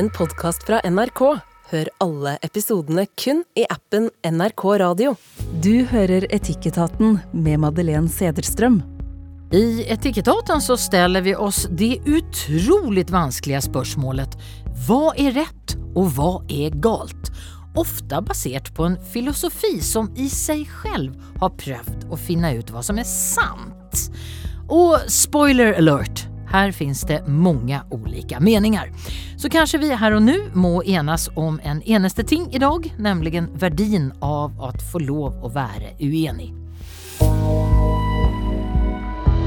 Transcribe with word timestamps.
en 0.00 0.10
podkast 0.10 0.62
fra 0.64 0.78
NRK. 0.84 1.20
Hør 1.70 1.88
alle 2.00 2.38
episodene 2.46 3.02
kun 3.20 3.42
i 3.58 3.66
appen 3.68 4.06
NRK 4.24 4.62
Radio. 4.80 5.10
Du 5.60 5.82
hører 5.90 6.24
Etikketaten 6.32 7.18
med 7.36 7.60
Madeleine 7.60 8.08
Cederström. 8.08 8.78
I 9.52 9.84
Etikketaten 9.92 10.62
så 10.64 10.78
ställer 10.80 11.20
vi 11.20 11.34
oss 11.36 11.66
det 11.76 11.98
utrolig 12.08 13.10
vanskelige 13.12 13.60
spørsmålet 13.66 14.38
hva 14.86 15.10
er 15.20 15.36
rett 15.42 15.76
og 15.92 16.14
hva 16.16 16.32
er 16.48 16.80
galt? 16.80 17.32
ofte 17.78 18.18
basert 18.26 18.72
på 18.74 18.88
en 18.88 18.96
filosofi 19.12 19.76
som 19.84 20.08
i 20.18 20.26
seg 20.32 20.64
selv 20.80 21.12
har 21.44 21.52
prøvd 21.60 22.08
å 22.10 22.18
finne 22.18 22.56
ut 22.56 22.72
hva 22.72 22.82
som 22.82 22.98
er 22.98 23.06
sant. 23.06 24.08
Og 24.66 24.96
spoiler 25.12 25.76
alert! 25.78 26.29
Här 26.50 26.72
finns 26.72 27.00
det 27.00 27.26
många 27.26 27.84
olika 27.90 28.40
meningar. 28.40 28.92
Så 29.36 29.50
kanske 29.50 29.78
vi 29.78 29.94
här 29.94 30.12
och 30.12 30.22
nu 30.22 30.50
må 30.52 30.84
enas 30.84 31.30
om 31.34 31.60
en 31.62 31.82
eneste 31.82 32.24
ting 32.24 32.48
idag, 32.52 32.94
nämligen 32.98 33.58
verdien 33.58 34.12
av 34.20 34.62
att 34.62 34.92
få 34.92 34.98
lov 34.98 35.44
att 35.44 35.54
vara 35.54 35.90
uenig. 36.00 36.54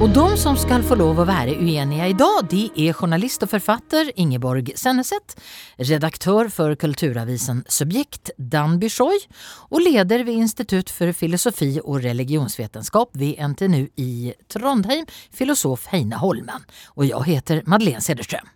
Og 0.01 0.09
de 0.09 0.23
som 0.41 0.55
skal 0.57 0.81
få 0.83 0.95
lov 0.97 1.19
å 1.21 1.25
være 1.27 1.53
uenige 1.61 2.07
i 2.09 2.15
dag, 2.17 2.39
de 2.49 2.63
er 2.73 2.95
journalist 2.97 3.43
og 3.45 3.51
forfatter 3.51 4.09
Ingeborg 4.19 4.71
Senneset, 4.79 5.35
redaktør 5.77 6.49
for 6.51 6.73
kulturavisen 6.81 7.61
Subjekt 7.69 8.31
Dan 8.37 8.79
Bishoy 8.81 9.19
og 9.69 9.83
leder 9.85 10.25
ved 10.25 10.41
Institutt 10.41 10.89
for 10.89 11.13
filosofi 11.13 11.77
og 11.83 12.01
religionsvetenskap 12.07 13.13
ved 13.21 13.37
NTNU 13.53 13.85
i 14.01 14.33
Trondheim, 14.49 15.05
filosof 15.29 15.85
Heine 15.93 16.19
Holmen. 16.23 16.65
Og 16.97 17.07
jeg 17.11 17.29
heter 17.29 17.63
Madeleine 17.69 18.01
Cederström. 18.01 18.49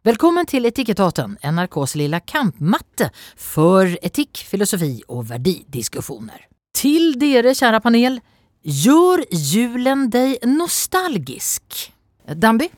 Velkommen 0.00 0.48
til 0.48 0.64
Etikettaten, 0.64 1.36
NRKs 1.44 1.98
lille 2.00 2.22
kampmatte 2.24 3.10
for 3.36 3.84
etikk, 4.00 4.40
filosofi 4.48 4.94
og 5.12 5.26
verdidiskusjoner. 5.28 6.46
Til 6.72 7.18
dere, 7.20 7.52
kjære 7.52 7.84
panel, 7.84 8.22
Gjør 8.60 9.22
julen 9.32 10.08
deg 10.12 10.42
nostalgisk? 10.44 11.86
Danby? 12.28 12.68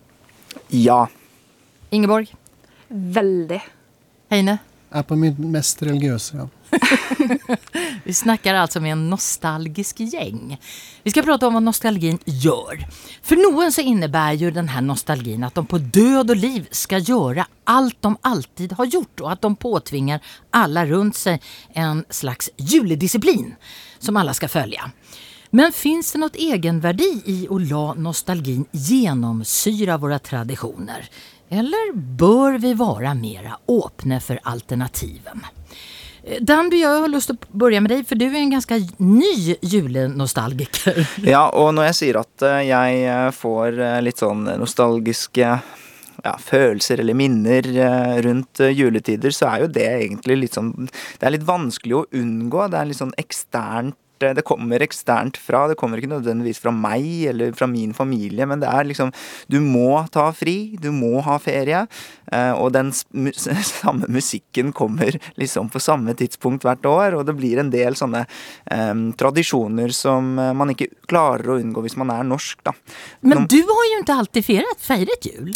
Ja. 0.71 1.09
Ingeborg? 1.91 2.31
Veldig. 2.89 3.59
Heine? 4.31 4.61
er 4.93 5.05
på 5.09 5.17
mitt 5.17 5.39
mest 5.41 5.81
religiøse, 5.83 6.37
ja. 6.37 6.49
Vi 8.05 8.15
snakker 8.17 8.57
altså 8.57 8.81
med 8.81 8.95
en 8.95 9.05
nostalgisk 9.11 10.03
gjeng. 10.05 10.55
Vi 11.05 11.13
skal 11.13 11.25
prate 11.27 11.49
om 11.49 11.57
hva 11.57 11.63
nostalgin 11.65 12.19
gjør. 12.27 12.85
For 13.25 13.41
noen 13.41 13.73
så 13.75 13.85
innebærer 13.89 14.41
jo 14.45 14.53
denne 14.55 14.85
nostalgin 14.85 15.47
at 15.49 15.57
de 15.57 15.65
på 15.69 15.81
død 15.83 16.35
og 16.35 16.39
liv 16.39 16.69
skal 16.77 17.05
gjøre 17.09 17.47
alt 17.73 17.99
de 18.05 18.15
alltid 18.29 18.77
har 18.79 18.91
gjort, 18.93 19.25
og 19.25 19.33
at 19.35 19.45
de 19.45 19.53
påtvinger 19.67 20.33
alle 20.63 20.87
rundt 20.93 21.19
seg 21.19 21.53
en 21.79 22.05
slags 22.13 22.53
juledisiplin 22.61 23.55
som 24.03 24.19
alle 24.21 24.35
skal 24.37 24.53
følge. 24.53 24.93
Men 25.55 25.73
finns 25.73 26.13
det 26.13 26.19
något 26.19 26.37
egenvärde 26.37 27.03
i 27.03 27.49
att 27.51 27.69
la 27.69 27.95
nostalgin 27.95 28.65
genomsyra 28.71 29.99
våra 29.99 30.19
traditioner? 30.19 31.09
Eller 31.49 31.93
bør 31.97 32.59
vi 32.59 32.71
være 32.75 33.13
mer 33.15 33.51
åpne 33.67 34.21
for 34.21 34.41
alternativen? 34.43 35.45
Danby, 36.41 36.81
jeg 36.81 37.03
har 37.05 37.13
lyst 37.13 37.29
til 37.29 37.37
å 37.37 37.53
begynne 37.53 37.85
med 37.85 37.93
deg, 37.93 38.09
for 38.09 38.17
du 38.17 38.25
er 38.31 38.39
en 38.41 38.55
ganske 38.55 38.79
ny 38.97 39.59
julenostalgiker. 39.61 41.05
ja, 41.35 41.45
og 41.51 41.75
når 41.77 41.91
jeg 41.91 41.99
sier 42.01 42.23
at 42.23 42.49
jeg 42.65 43.33
får 43.37 43.81
litt 44.09 44.25
sånn 44.25 44.49
nostalgiske 44.57 45.51
ja, 45.53 46.37
følelser 46.41 47.05
eller 47.05 47.19
minner 47.19 47.69
rundt 48.25 48.65
juletider, 48.73 49.37
så 49.37 49.51
er 49.51 49.67
jo 49.67 49.75
det 49.77 49.91
egentlig 49.99 50.45
litt 50.47 50.57
sånn 50.57 50.73
Det 50.87 51.27
er 51.29 51.37
litt 51.37 51.45
vanskelig 51.45 51.99
å 51.99 52.07
unngå. 52.23 52.71
Det 52.73 52.81
er 52.81 52.89
litt 52.89 53.05
sånn 53.05 53.19
eksternt 53.21 53.99
det 54.37 54.45
kommer 54.47 54.85
eksternt 54.85 55.39
fra. 55.41 55.67
Det 55.71 55.79
kommer 55.81 55.99
ikke 55.99 56.13
nødvendigvis 56.15 56.63
fra 56.63 56.73
meg 56.75 57.07
eller 57.33 57.55
fra 57.59 57.69
min 57.71 57.95
familie, 57.97 58.47
men 58.49 58.63
det 58.63 58.71
er 58.71 58.89
liksom 58.89 59.13
Du 59.51 59.59
må 59.61 60.05
ta 60.15 60.31
fri, 60.37 60.77
du 60.81 60.91
må 60.95 61.21
ha 61.27 61.39
ferie, 61.43 61.87
og 62.33 62.73
den 62.75 62.93
samme 63.73 64.09
musikken 64.13 64.73
kommer 64.77 65.17
liksom 65.41 65.71
på 65.73 65.83
samme 65.83 66.15
tidspunkt 66.19 66.67
hvert 66.67 66.87
år, 66.89 67.17
og 67.19 67.27
det 67.29 67.37
blir 67.39 67.61
en 67.61 67.73
del 67.73 67.97
sånne 67.99 68.25
um, 68.71 69.05
tradisjoner 69.19 69.93
som 69.97 70.35
man 70.35 70.73
ikke 70.73 70.91
klarer 71.11 71.53
å 71.53 71.59
unngå 71.61 71.85
hvis 71.85 71.99
man 72.01 72.13
er 72.15 72.27
norsk, 72.27 72.63
da. 72.67 72.75
Men 73.21 73.47
du 73.51 73.59
har 73.69 73.89
jo 73.91 74.01
ikke 74.01 74.19
alltid 74.23 74.47
feiret, 74.47 74.83
feiret 74.83 75.29
jul? 75.29 75.51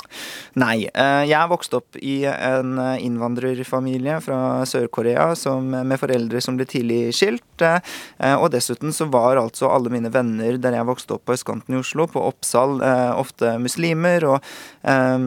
Nei. 0.58 0.86
Jeg 0.86 1.50
vokste 1.50 1.80
opp 1.80 1.98
i 1.98 2.18
en 2.28 2.76
innvandrerfamilie 3.00 4.18
fra 4.24 4.40
Sør-Korea 4.68 5.28
med 5.64 6.00
foreldre 6.00 6.42
som 6.44 6.58
ble 6.58 6.66
tidlig 6.68 7.00
skilt, 7.16 7.64
og 7.64 8.48
dessuten 8.54 8.94
så 8.94 9.08
var 9.12 9.40
altså 9.40 9.70
alle 9.72 9.92
mine 9.92 10.12
venner 10.12 10.58
der 10.60 10.76
jeg 10.78 10.88
vokste 10.88 11.16
opp 11.16 11.26
på 11.26 11.36
østkanten 11.36 11.76
i 11.76 11.80
Oslo, 11.80 12.06
på 12.10 12.22
Oppsal, 12.26 12.80
eh, 12.82 13.12
ofte 13.16 13.56
muslimer, 13.62 14.26
og 14.28 14.38
eh, 14.82 15.26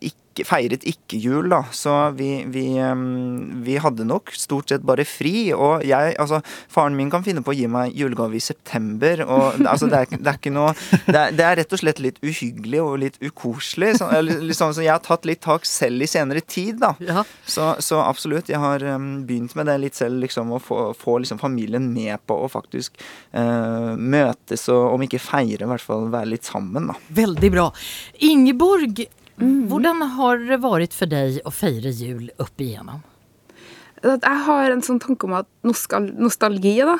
ikke 0.00 0.21
feiret 0.46 0.84
ikke 0.88 1.18
jul, 1.20 1.50
da. 1.52 1.62
Så 1.74 1.92
vi, 2.18 2.30
vi, 2.52 2.66
vi, 3.66 3.76
hadde 3.82 4.06
nok 4.08 4.32
stort 4.36 4.72
sett 4.72 4.84
bare 4.86 5.06
fri. 5.08 5.52
Og 5.52 5.84
jeg 5.86 6.16
Altså, 6.22 6.42
faren 6.70 6.94
min 6.96 7.10
kan 7.10 7.24
finne 7.24 7.42
på 7.42 7.52
å 7.52 7.56
gi 7.56 7.66
meg 7.70 7.94
julegave 7.96 8.36
i 8.36 8.42
september, 8.42 9.24
og 9.24 9.60
altså, 9.66 9.88
det 9.90 9.98
er, 9.98 10.18
det 10.18 10.30
er 10.30 10.38
ikke 10.38 10.52
noe 10.54 10.74
det 11.06 11.18
er, 11.18 11.32
det 11.34 11.44
er, 11.46 11.56
rett 11.62 11.74
og 11.74 11.80
slett 11.80 12.02
litt 12.04 12.20
uhyggelig 12.22 12.82
og 12.82 12.92
litt 13.02 13.18
ukoselig. 13.22 13.96
Så, 13.98 14.08
liksom, 14.22 14.74
så 14.76 14.84
jeg 14.84 14.92
har 14.92 15.02
tatt 15.04 15.26
litt 15.28 15.42
tak 15.44 15.66
selv 15.68 16.04
i 16.04 16.10
senere 16.10 16.44
tid, 16.44 16.78
da. 16.82 16.92
Ja. 17.02 17.24
Så, 17.46 17.72
så, 17.82 18.00
absolutt. 18.04 18.50
Jeg 18.52 18.62
har 18.62 18.84
begynt 19.26 19.56
med 19.58 19.68
det 19.70 19.78
litt 19.82 19.98
selv, 19.98 20.20
liksom, 20.22 20.54
å 20.54 20.60
få, 20.62 20.92
få 20.98 21.18
liksom, 21.24 21.40
familien 21.42 21.90
med 21.92 22.22
på 22.28 22.36
å 22.44 22.50
faktisk 22.52 23.00
uh, 23.34 23.94
møtes 23.98 24.68
og 24.72 24.96
om 24.96 25.06
ikke 25.06 25.22
feire, 25.22 25.64
i 25.64 25.70
hvert 25.70 25.84
fall 25.84 26.08
være 26.12 26.32
litt 26.34 26.48
sammen, 26.48 26.92
da. 26.92 26.98
Veldig 27.22 27.52
bra. 27.52 27.68
Ingeborg, 28.28 29.04
Mm. 29.40 29.68
Hvordan 29.70 30.04
har 30.18 30.42
det 30.42 30.60
vært 30.62 30.96
for 30.96 31.10
deg 31.10 31.40
å 31.46 31.54
feire 31.54 31.92
jul 31.94 32.28
opp 32.42 32.60
igjennom? 32.62 33.02
Jeg 34.02 34.38
har 34.46 34.72
en 34.72 34.82
sånn 34.82 34.98
tanke 34.98 35.28
om 35.28 35.36
at 35.38 35.46
nostalgi 35.62 36.72
da, 36.82 36.96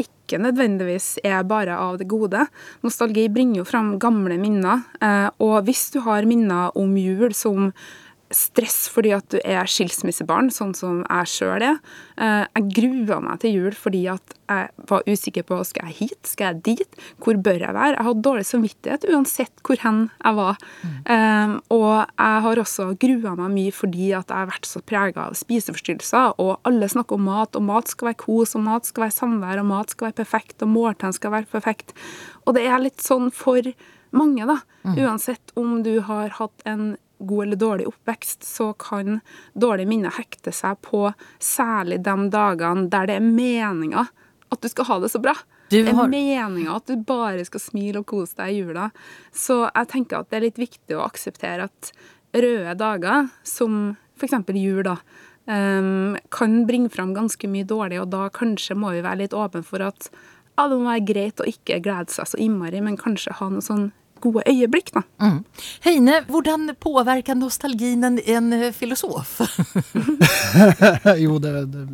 ikke 0.00 0.38
nødvendigvis 0.40 1.18
er 1.20 1.42
bare 1.44 1.76
av 1.76 1.98
det 2.00 2.06
gode. 2.08 2.46
Nostalgi 2.80 3.26
bringer 3.28 3.60
jo 3.60 3.66
fram 3.68 3.90
gamle 4.00 4.38
minner. 4.40 4.86
Og 5.36 5.58
hvis 5.68 5.90
du 5.92 6.00
har 6.06 6.24
minner 6.24 6.72
om 6.80 6.96
jul 6.96 7.36
som 7.36 7.74
stress 8.30 8.84
fordi 8.92 9.12
at 9.16 9.26
du 9.32 9.38
er 9.42 9.68
skilsmissebarn, 9.68 10.50
sånn 10.54 10.72
som 10.76 11.02
jeg 11.02 11.30
sjøl 11.32 11.64
er. 11.66 11.80
Jeg 12.20 12.66
grua 12.76 13.18
meg 13.24 13.40
til 13.42 13.56
jul 13.56 13.74
fordi 13.76 14.04
at 14.12 14.36
jeg 14.50 14.86
var 14.90 15.06
usikker 15.06 15.44
på 15.46 15.58
skal 15.66 15.90
jeg 15.90 15.96
hit, 16.00 16.20
skal 16.26 16.50
jeg 16.50 16.62
dit, 16.66 17.00
hvor 17.22 17.38
bør 17.38 17.60
jeg 17.62 17.74
være? 17.76 17.96
Jeg 17.96 18.06
hadde 18.08 18.24
dårlig 18.26 18.46
samvittighet 18.48 19.06
uansett 19.10 19.62
hvor 19.66 19.82
hen 19.82 20.00
jeg 20.08 20.38
var. 20.38 20.62
Mm. 20.82 20.96
Um, 21.10 21.54
og 21.76 21.92
jeg 21.92 22.44
har 22.46 22.62
også 22.64 22.88
grua 23.02 23.34
meg 23.38 23.54
mye 23.54 23.74
fordi 23.74 24.10
at 24.16 24.30
jeg 24.30 24.36
har 24.36 24.50
vært 24.50 24.70
så 24.70 24.82
prega 24.82 25.26
av 25.28 25.38
spiseforstyrrelser, 25.38 26.34
og 26.42 26.56
alle 26.68 26.90
snakker 26.90 27.18
om 27.18 27.28
mat, 27.30 27.58
og 27.58 27.66
mat 27.66 27.92
skal 27.92 28.10
være 28.10 28.20
kos, 28.24 28.56
og 28.58 28.66
mat 28.66 28.90
skal 28.90 29.06
være 29.06 29.18
samvær, 29.18 29.62
og 29.62 29.70
mat 29.70 29.94
skal 29.94 30.10
være 30.10 30.20
perfekt, 30.22 30.58
og 30.62 30.74
måltegn 30.74 31.16
skal 31.16 31.34
være 31.36 31.50
perfekt. 31.50 31.94
Og 32.46 32.58
det 32.58 32.66
er 32.66 32.82
litt 32.82 33.02
sånn 33.04 33.30
for 33.34 33.62
mange, 34.16 34.46
da. 34.48 34.60
Mm. 34.82 34.98
Uansett 35.04 35.54
om 35.60 35.80
du 35.86 35.96
har 36.06 36.34
hatt 36.40 36.66
en 36.68 36.94
god 37.20 37.44
eller 37.46 37.60
dårlig 37.60 37.86
oppvekst, 37.90 38.44
så 38.46 38.72
kan 38.80 39.20
dårlige 39.54 39.90
minner 39.90 40.14
hekte 40.16 40.52
seg 40.54 40.80
på 40.86 41.06
særlig 41.42 42.00
de 42.06 42.16
dagene 42.32 42.88
der 42.92 43.10
det 43.10 43.18
er 43.20 43.26
meninga 43.26 44.08
at 44.50 44.62
du 44.62 44.68
skal 44.70 44.88
ha 44.88 44.98
det 45.02 45.12
så 45.12 45.20
bra. 45.22 45.36
Det 45.70 45.84
er 45.86 45.94
meninga 45.94 46.74
at 46.74 46.90
du 46.90 46.96
bare 47.06 47.44
skal 47.46 47.62
smile 47.62 48.02
og 48.02 48.08
kose 48.10 48.34
deg 48.40 48.50
i 48.50 48.62
jula. 48.64 48.88
Så 49.30 49.62
jeg 49.68 49.90
tenker 49.92 50.20
at 50.20 50.30
det 50.30 50.40
er 50.40 50.46
litt 50.48 50.58
viktig 50.58 50.96
å 50.98 51.04
akseptere 51.06 51.68
at 51.70 51.92
røde 52.34 52.74
dager, 52.78 53.28
som 53.46 53.94
f.eks. 54.18 54.34
jul, 54.58 54.82
da, 54.86 54.96
um, 55.46 56.18
kan 56.34 56.58
bringe 56.66 56.90
fram 56.92 57.14
ganske 57.14 57.48
mye 57.50 57.66
dårlig, 57.66 58.00
og 58.02 58.10
da 58.12 58.26
kanskje 58.34 58.76
må 58.78 58.92
vi 58.96 59.04
være 59.06 59.22
litt 59.24 59.36
åpne 59.36 59.62
for 59.66 59.86
at 59.86 60.10
ja, 60.10 60.66
det 60.66 60.76
må 60.76 60.90
være 60.90 61.06
greit 61.08 61.40
å 61.40 61.48
ikke 61.48 61.80
glede 61.84 62.12
seg 62.12 62.28
så 62.28 62.40
innmari, 62.42 62.82
men 62.84 62.98
kanskje 63.00 63.38
ha 63.38 63.48
noe 63.52 63.64
sånn 63.64 63.88
gode 64.22 64.44
øyeblikk. 64.48 64.92
Da. 64.94 65.02
Mm. 65.22 65.38
Heine, 65.86 66.16
hvordan 66.30 66.74
påvirker 66.80 67.38
nostalgien 67.38 68.04
en, 68.06 68.18
en 68.20 68.56
filosof? 68.76 69.38
jo, 71.24 71.38
det, 71.42 71.54
det, 71.72 71.86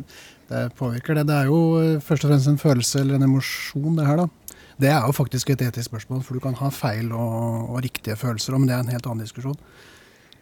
det, 0.51 0.63
påvirker 0.79 1.19
det. 1.19 1.27
Det 1.29 1.39
er 1.41 1.51
jo 1.51 1.61
først 2.03 2.27
og 2.27 2.33
fremst 2.33 2.51
en 2.51 2.61
følelse 2.61 3.03
eller 3.03 3.19
en 3.19 3.29
emosjon, 3.29 3.95
det 3.97 4.07
her, 4.07 4.23
da. 4.23 4.57
Det 4.77 4.89
er 4.93 5.05
jo 5.09 5.13
faktisk 5.15 5.49
et 5.49 5.63
etisk 5.65 5.89
spørsmål, 5.89 6.21
for 6.25 6.37
du 6.37 6.43
kan 6.43 6.57
ha 6.59 6.69
feil 6.69 7.09
og, 7.09 7.69
og 7.71 7.79
riktige 7.81 8.17
følelser, 8.19 8.57
men 8.57 8.69
det 8.69 8.75
er 8.75 8.83
en 8.85 8.93
helt 8.93 9.07
annen 9.09 9.25
diskusjon. 9.25 9.57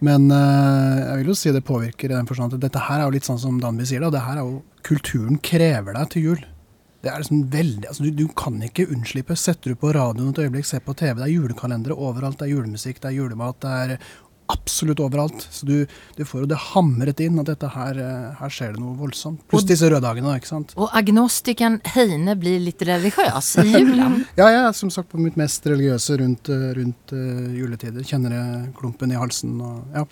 Men 0.04 0.28
uh, 0.28 1.00
jeg 1.00 1.22
vil 1.22 1.32
jo 1.32 1.38
si 1.40 1.54
det 1.56 1.64
påvirker 1.64 2.12
i 2.12 2.18
den 2.18 2.28
forstand 2.28 2.58
at 2.58 2.66
dette 2.66 2.82
her 2.84 3.00
er 3.00 3.08
jo 3.08 3.16
litt 3.16 3.28
sånn 3.28 3.40
som 3.40 3.62
Danby 3.64 3.88
sier, 3.88 4.04
da. 4.04 4.12
Det 4.12 4.26
her 4.26 4.42
er 4.42 4.44
jo 4.44 4.64
Kulturen 4.86 5.40
krever 5.42 5.96
deg 5.98 6.12
til 6.14 6.28
jul. 6.28 6.44
Det 7.06 7.12
er 7.14 7.22
liksom 7.22 7.44
veldig, 7.54 7.86
altså 7.86 8.02
du, 8.02 8.12
du, 8.18 8.26
kan 8.34 8.56
ikke 8.66 8.88
unnslippe. 8.90 9.36
Setter 9.38 9.76
du 9.76 9.78
på 9.78 9.92
radioen 9.94 10.32
et 10.32 10.40
øyeblikk, 10.42 10.66
ser 10.66 10.82
på 10.82 10.96
TV, 10.98 11.20
det 11.20 11.28
er 11.28 11.36
julekalendere 11.36 11.94
overalt. 11.94 12.40
Det 12.40 12.48
er 12.48 12.56
julemusikk, 12.56 12.98
det 13.04 13.12
er 13.12 13.20
julemat, 13.20 13.60
det 13.62 13.74
er 13.84 14.00
absolutt 14.50 15.00
overalt. 15.00 15.48
Så 15.52 15.66
du, 15.66 15.86
du 16.18 16.24
får 16.26 16.44
jo 16.44 16.50
det 16.50 16.60
hamret 16.72 17.22
inn 17.22 17.38
at 17.42 17.50
dette 17.50 17.70
her, 17.76 18.00
eh, 18.02 18.34
her 18.40 18.54
skjer 18.54 18.76
det 18.76 18.82
noe 18.82 18.98
voldsomt. 18.98 19.46
Pluss 19.52 19.66
disse 19.70 19.90
røddagene, 19.92 20.36
ikke 20.40 20.52
sant. 20.52 20.76
Og 20.82 20.90
agnostikeren 20.98 21.80
Heine 21.96 22.38
blir 22.40 22.62
litt 22.64 22.82
religiøs 22.86 23.52
i 23.64 23.68
julen. 23.80 24.22
Ja, 24.38 24.50
jeg 24.50 24.62
er 24.64 24.78
som 24.78 24.94
sagt 24.94 25.12
på 25.14 25.22
mitt 25.22 25.38
mest 25.40 25.66
religiøse 25.70 26.20
rundt, 26.22 26.52
eh, 26.54 26.68
rundt 26.80 27.16
uh, 27.16 27.48
juletider. 27.54 28.06
Kjenner 28.06 28.38
jeg 28.38 28.70
klumpen 28.82 29.14
i 29.14 29.20
halsen 29.20 29.58
og 29.62 29.98
ja. 29.98 30.06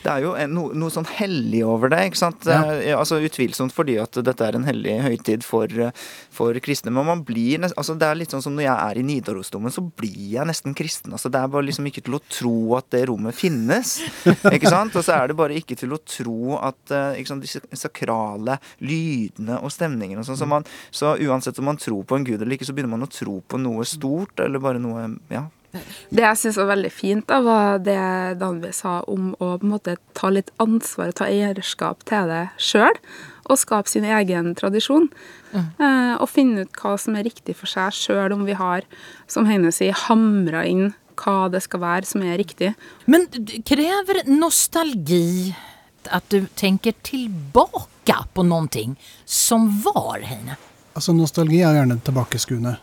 Det 0.00 0.08
er 0.08 0.22
jo 0.24 0.30
en- 0.34 0.54
noe, 0.56 0.72
noe 0.72 0.88
sånn 0.88 1.04
hellig 1.06 1.58
over 1.68 1.90
det. 1.92 1.98
ikke 2.10 2.16
sant? 2.16 2.46
Ja. 2.48 2.62
Eh, 2.72 2.94
altså 2.96 3.18
Utvilsomt 3.20 3.72
fordi 3.76 3.98
at 4.00 4.12
dette 4.24 4.40
er 4.46 4.56
en 4.56 4.64
hellig 4.64 4.94
høytid 5.04 5.42
for, 5.44 5.66
eh, 5.68 5.90
for 6.30 6.54
kristne. 6.54 6.90
Men 6.90 7.04
man 7.04 7.22
blir 7.24 7.58
nest, 7.60 7.74
altså 7.76 7.98
det 7.98 8.08
er 8.08 8.14
litt 8.16 8.30
sånn 8.32 8.42
som 8.42 8.56
når 8.56 8.64
jeg 8.64 8.78
er 8.90 8.98
i 8.98 9.02
Nidarosdomen, 9.04 9.70
så 9.70 9.84
blir 9.84 10.30
jeg 10.38 10.46
nesten 10.48 10.74
kristen. 10.74 11.12
altså 11.12 11.30
Det 11.30 11.40
er 11.42 11.48
bare 11.52 11.66
liksom 11.68 11.84
ikke 11.90 12.02
til 12.04 12.14
å 12.16 12.22
tro 12.30 12.76
at 12.78 12.88
det 12.90 13.04
rommet 13.08 13.34
finnes. 13.36 14.00
ikke 14.56 14.68
sant? 14.72 14.96
Og 14.96 15.04
så 15.04 15.12
er 15.20 15.28
det 15.28 15.36
bare 15.36 15.52
ikke 15.60 15.76
til 15.76 15.90
å 15.92 16.00
tro 16.00 16.56
at 16.56 16.90
eh, 16.96 17.20
ikke 17.20 17.28
sant, 17.34 17.42
disse 17.44 17.60
sakrale 17.76 18.56
lydene 18.80 19.60
og 19.62 19.70
stemningene 19.74 20.24
og 20.24 20.28
sånn. 20.30 20.40
Så, 20.40 20.48
man- 20.48 20.64
så 20.90 21.12
uansett 21.20 21.58
om 21.60 21.66
man 21.66 21.76
tror 21.76 22.04
på 22.08 22.16
en 22.16 22.24
gud 22.24 22.40
eller 22.40 22.56
ikke, 22.56 22.64
så 22.68 22.72
begynner 22.74 22.96
man 22.96 23.04
å 23.06 23.10
tro 23.12 23.42
på 23.46 23.60
noe 23.60 23.84
stort, 23.84 24.40
eller 24.40 24.58
bare 24.62 24.80
noe 24.80 25.06
ja, 25.30 25.44
Det 25.70 26.24
jeg 26.24 26.38
syns 26.40 26.58
var 26.58 26.70
veldig 26.72 26.90
fint, 26.90 27.26
da, 27.30 27.40
var 27.46 27.82
det 27.84 28.00
Danvi 28.40 28.72
sa 28.74 29.00
om 29.10 29.32
å 29.38 29.52
på 29.60 29.66
en 29.66 29.74
måte 29.74 29.96
ta 30.18 30.32
litt 30.32 30.50
ansvar 30.62 31.12
og 31.12 31.20
ta 31.20 31.28
eierskap 31.30 32.02
til 32.10 32.30
det 32.30 32.46
sjøl. 32.58 32.98
Og 33.50 33.58
skape 33.58 33.90
sin 33.90 34.06
egen 34.06 34.52
tradisjon. 34.58 35.08
Eh, 35.54 36.14
og 36.14 36.28
finne 36.30 36.66
ut 36.66 36.80
hva 36.82 36.94
som 37.00 37.16
er 37.18 37.26
riktig 37.26 37.56
for 37.58 37.70
seg 37.70 37.94
sjøl, 37.96 38.34
om 38.34 38.44
vi 38.46 38.54
har, 38.58 38.86
som 39.30 39.48
Heine 39.50 39.72
sier, 39.74 39.96
hamra 40.06 40.62
inn 40.66 40.92
hva 41.20 41.50
det 41.52 41.62
skal 41.64 41.82
være 41.82 42.08
som 42.08 42.22
er 42.24 42.38
riktig. 42.40 42.72
Men 43.10 43.26
krever 43.66 44.22
nostalgi 44.30 45.52
at 46.10 46.26
du 46.32 46.46
tenker 46.56 46.94
tilbake 47.04 48.16
på 48.34 48.44
noe 48.46 48.84
som 49.28 49.68
var, 49.84 50.22
Heine? 50.24 50.56
Altså 50.96 51.14
Nostalgi 51.14 51.60
er 51.62 51.76
gjerne 51.78 52.00
tilbakeskuende. 52.02 52.78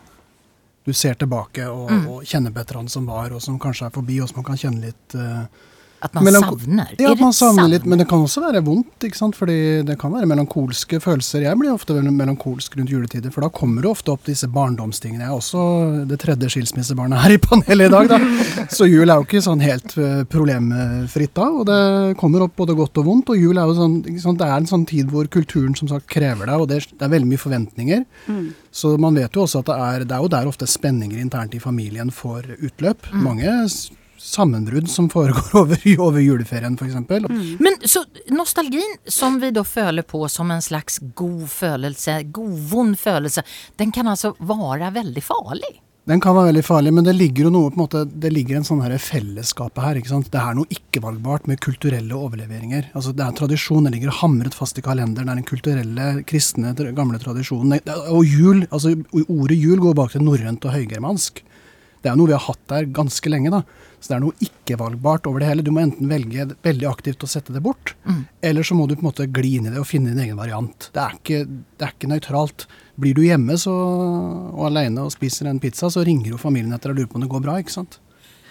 Du 0.87 0.93
ser 0.95 1.17
tilbake 1.19 1.65
og, 1.67 1.89
og 2.07 2.21
kjenner 2.23 2.53
på 2.55 2.61
et 2.61 2.69
eller 2.69 2.85
annet 2.85 2.93
som 2.93 3.09
var, 3.09 3.33
og 3.35 3.41
som 3.43 3.57
kanskje 3.59 3.89
er 3.89 3.95
forbi, 3.97 4.21
og 4.23 4.29
som 4.29 4.39
man 4.39 4.45
kan 4.47 4.61
kjenne 4.61 4.85
litt 4.87 5.15
eh, 5.19 5.65
At 6.01 6.13
man 6.13 6.25
melanko- 6.27 6.59
savner? 6.59 6.91
Ja, 6.99 7.11
at 7.11 7.19
man 7.19 7.31
savner 7.33 7.67
litt, 7.71 7.85
men 7.89 7.97
det 7.97 8.05
kan 8.07 8.19
også 8.21 8.41
være 8.43 8.61
vondt. 8.63 8.99
ikke 9.07 9.17
sant? 9.17 9.35
Fordi 9.35 9.83
det 9.83 9.95
kan 9.97 10.11
være 10.13 10.27
melankolske 10.29 10.99
følelser. 11.01 11.41
Jeg 11.41 11.57
blir 11.57 11.73
ofte 11.73 11.95
melankolsk 12.05 12.77
rundt 12.77 12.89
juletider, 12.93 13.31
for 13.33 13.41
da 13.41 13.49
kommer 13.49 13.81
det 13.81 13.89
ofte 13.89 14.11
opp 14.13 14.23
disse 14.23 14.45
barndomstingene. 14.47 15.25
Jeg 15.25 15.31
er 15.31 15.39
også 15.39 16.07
det 16.07 16.19
tredje 16.21 16.49
skilsmissebarnet 16.53 17.17
her 17.23 17.31
i 17.33 17.37
panelet 17.41 17.87
i 17.87 17.93
dag, 17.95 18.07
da. 18.09 18.19
Så 18.69 18.85
jul 18.85 19.09
er 19.09 19.17
jo 19.17 19.25
ikke 19.25 19.41
sånn 19.41 19.59
helt 19.65 19.97
eh, 19.97 20.21
problemfritt 20.29 21.33
da. 21.33 21.47
Og 21.49 21.65
det 21.65 22.17
kommer 22.21 22.45
opp 22.45 22.55
både 22.61 22.75
godt 22.77 22.97
og 23.01 23.05
vondt. 23.09 23.29
Og 23.33 23.41
jul 23.41 23.57
er 23.57 23.65
jo 23.65 23.77
sånn, 23.81 23.97
ikke 24.05 24.21
sant? 24.21 24.37
det 24.37 24.47
er 24.47 24.57
en 24.61 24.69
sånn 24.69 24.85
tid 24.89 25.09
hvor 25.09 25.25
kulturen 25.33 25.75
som 25.77 25.89
sagt 25.89 26.07
krever 26.13 26.45
det, 26.45 26.55
og 26.61 26.67
det, 26.69 26.83
er- 27.01 27.09
veldig 27.09 27.27
mye 27.33 27.41
forventninger. 27.41 28.05
Så 28.71 28.97
man 29.01 29.15
vet 29.17 29.33
jo 29.33 29.45
også 29.47 29.59
at 29.63 29.69
det 29.71 29.77
er, 29.81 30.05
det 30.05 30.13
er 30.17 30.21
jo 30.21 30.27
der 30.37 30.45
ofte 30.49 30.67
spenninger 30.69 31.17
internt 31.21 31.55
i 31.57 31.59
familien 31.63 32.11
får 32.13 32.53
utløp. 32.61 33.09
Mange 33.13 33.49
s- 33.65 33.89
sammenbrudd 34.17 34.89
som 34.89 35.09
foregår 35.09 35.55
over, 35.61 35.87
over 35.99 36.19
juleferien, 36.23 36.77
f.eks. 36.77 36.91
eksempel 36.91 37.27
Men 37.59 37.79
så 37.85 38.03
nostalgin 38.33 38.97
som 39.05 39.39
vi 39.41 39.51
da 39.55 39.63
føler 39.67 40.07
på 40.07 40.23
som 40.31 40.51
en 40.51 40.61
slags 40.61 40.99
god 41.15 41.47
følelse, 41.51 42.21
god 42.35 42.55
vond 42.71 42.99
følelse, 42.99 43.43
den 43.77 43.91
kan 43.91 44.07
altså 44.07 44.35
være 44.39 44.93
veldig 44.95 45.23
farlig? 45.23 45.77
Den 46.07 46.21
kan 46.23 46.37
være 46.37 46.53
veldig 46.53 46.63
farlig, 46.63 46.91
men 46.95 47.03
det 47.03 47.17
ligger 47.17 47.47
jo 47.47 47.49
noe 47.51 47.67
på 47.67 47.75
en 47.75 47.81
måte, 47.81 48.01
det 48.07 48.29
ligger 48.31 48.55
en 48.55 48.65
sånn 48.67 48.79
her 48.79 48.93
fellesskapet 49.03 49.83
her. 49.83 49.97
ikke 49.99 50.13
sant? 50.13 50.29
Det 50.31 50.39
er 50.39 50.55
noe 50.55 50.69
ikke-valgbart 50.71 51.49
med 51.51 51.59
kulturelle 51.59 52.15
overleveringer. 52.15 52.93
Altså 52.95 53.11
Det 53.11 53.25
er 53.25 53.35
tradisjon, 53.35 53.83
det 53.83 53.91
ligger 53.97 54.15
hamret 54.21 54.55
fast 54.55 54.79
i 54.79 54.85
kalenderen. 54.85 55.27
Det 55.27 55.33
er 55.33 55.41
den 55.41 55.49
kulturelle, 55.49 56.05
kristne, 56.29 56.71
gamle 56.95 57.19
tradisjonen. 57.19 57.81
Og 58.07 58.23
jul, 58.23 58.63
altså 58.71 58.95
ordet 59.27 59.59
jul 59.59 59.83
går 59.83 59.99
bak 59.99 60.15
til 60.15 60.23
norrønt 60.23 60.63
og 60.69 60.77
høygermansk. 60.77 61.43
Det 61.99 62.07
er 62.07 62.15
jo 62.15 62.21
noe 62.21 62.31
vi 62.31 62.37
har 62.37 62.45
hatt 62.45 62.63
der 62.71 62.87
ganske 62.95 63.33
lenge, 63.33 63.51
da. 63.51 63.61
Så 64.07 64.13
det 64.13 64.17
er 64.21 64.23
noe 64.23 64.45
ikke-valgbart 64.45 65.25
over 65.27 65.43
det 65.43 65.49
hele. 65.49 65.63
Du 65.67 65.73
må 65.75 65.81
enten 65.83 66.07
velge 66.07 66.45
veldig 66.63 66.85
aktivt 66.87 67.25
å 67.25 67.27
sette 67.27 67.51
det 67.51 67.59
bort, 67.65 67.91
eller 68.39 68.63
så 68.63 68.77
må 68.77 68.85
du 68.87 68.93
på 68.95 69.03
en 69.03 69.09
måte 69.09 69.27
gli 69.27 69.57
inn 69.57 69.67
i 69.67 69.73
det 69.73 69.81
og 69.81 69.89
finne 69.89 70.13
din 70.13 70.21
egen 70.23 70.39
variant. 70.39 70.87
Det 70.95 71.01
er 71.03 71.17
ikke, 71.17 71.41
det 71.75 71.83
er 71.83 71.91
ikke 71.91 72.11
nøytralt. 72.13 72.63
Blir 72.95 73.17
du 73.17 73.25
hjemme 73.25 73.57
så, 73.59 73.73
og 74.53 74.63
aleine 74.69 75.03
og 75.03 75.11
spiser 75.11 75.51
en 75.51 75.59
pizza, 75.59 75.91
så 75.91 76.05
ringer 76.07 76.31
jo 76.31 76.39
familien 76.39 76.71
etter 76.77 76.95
og 76.95 77.01
lurer 77.01 77.11
på 77.11 77.19
om 77.19 77.25
det 77.25 77.33
går 77.35 77.43
bra, 77.43 77.57
ikke 77.59 77.75
sant. 77.75 77.99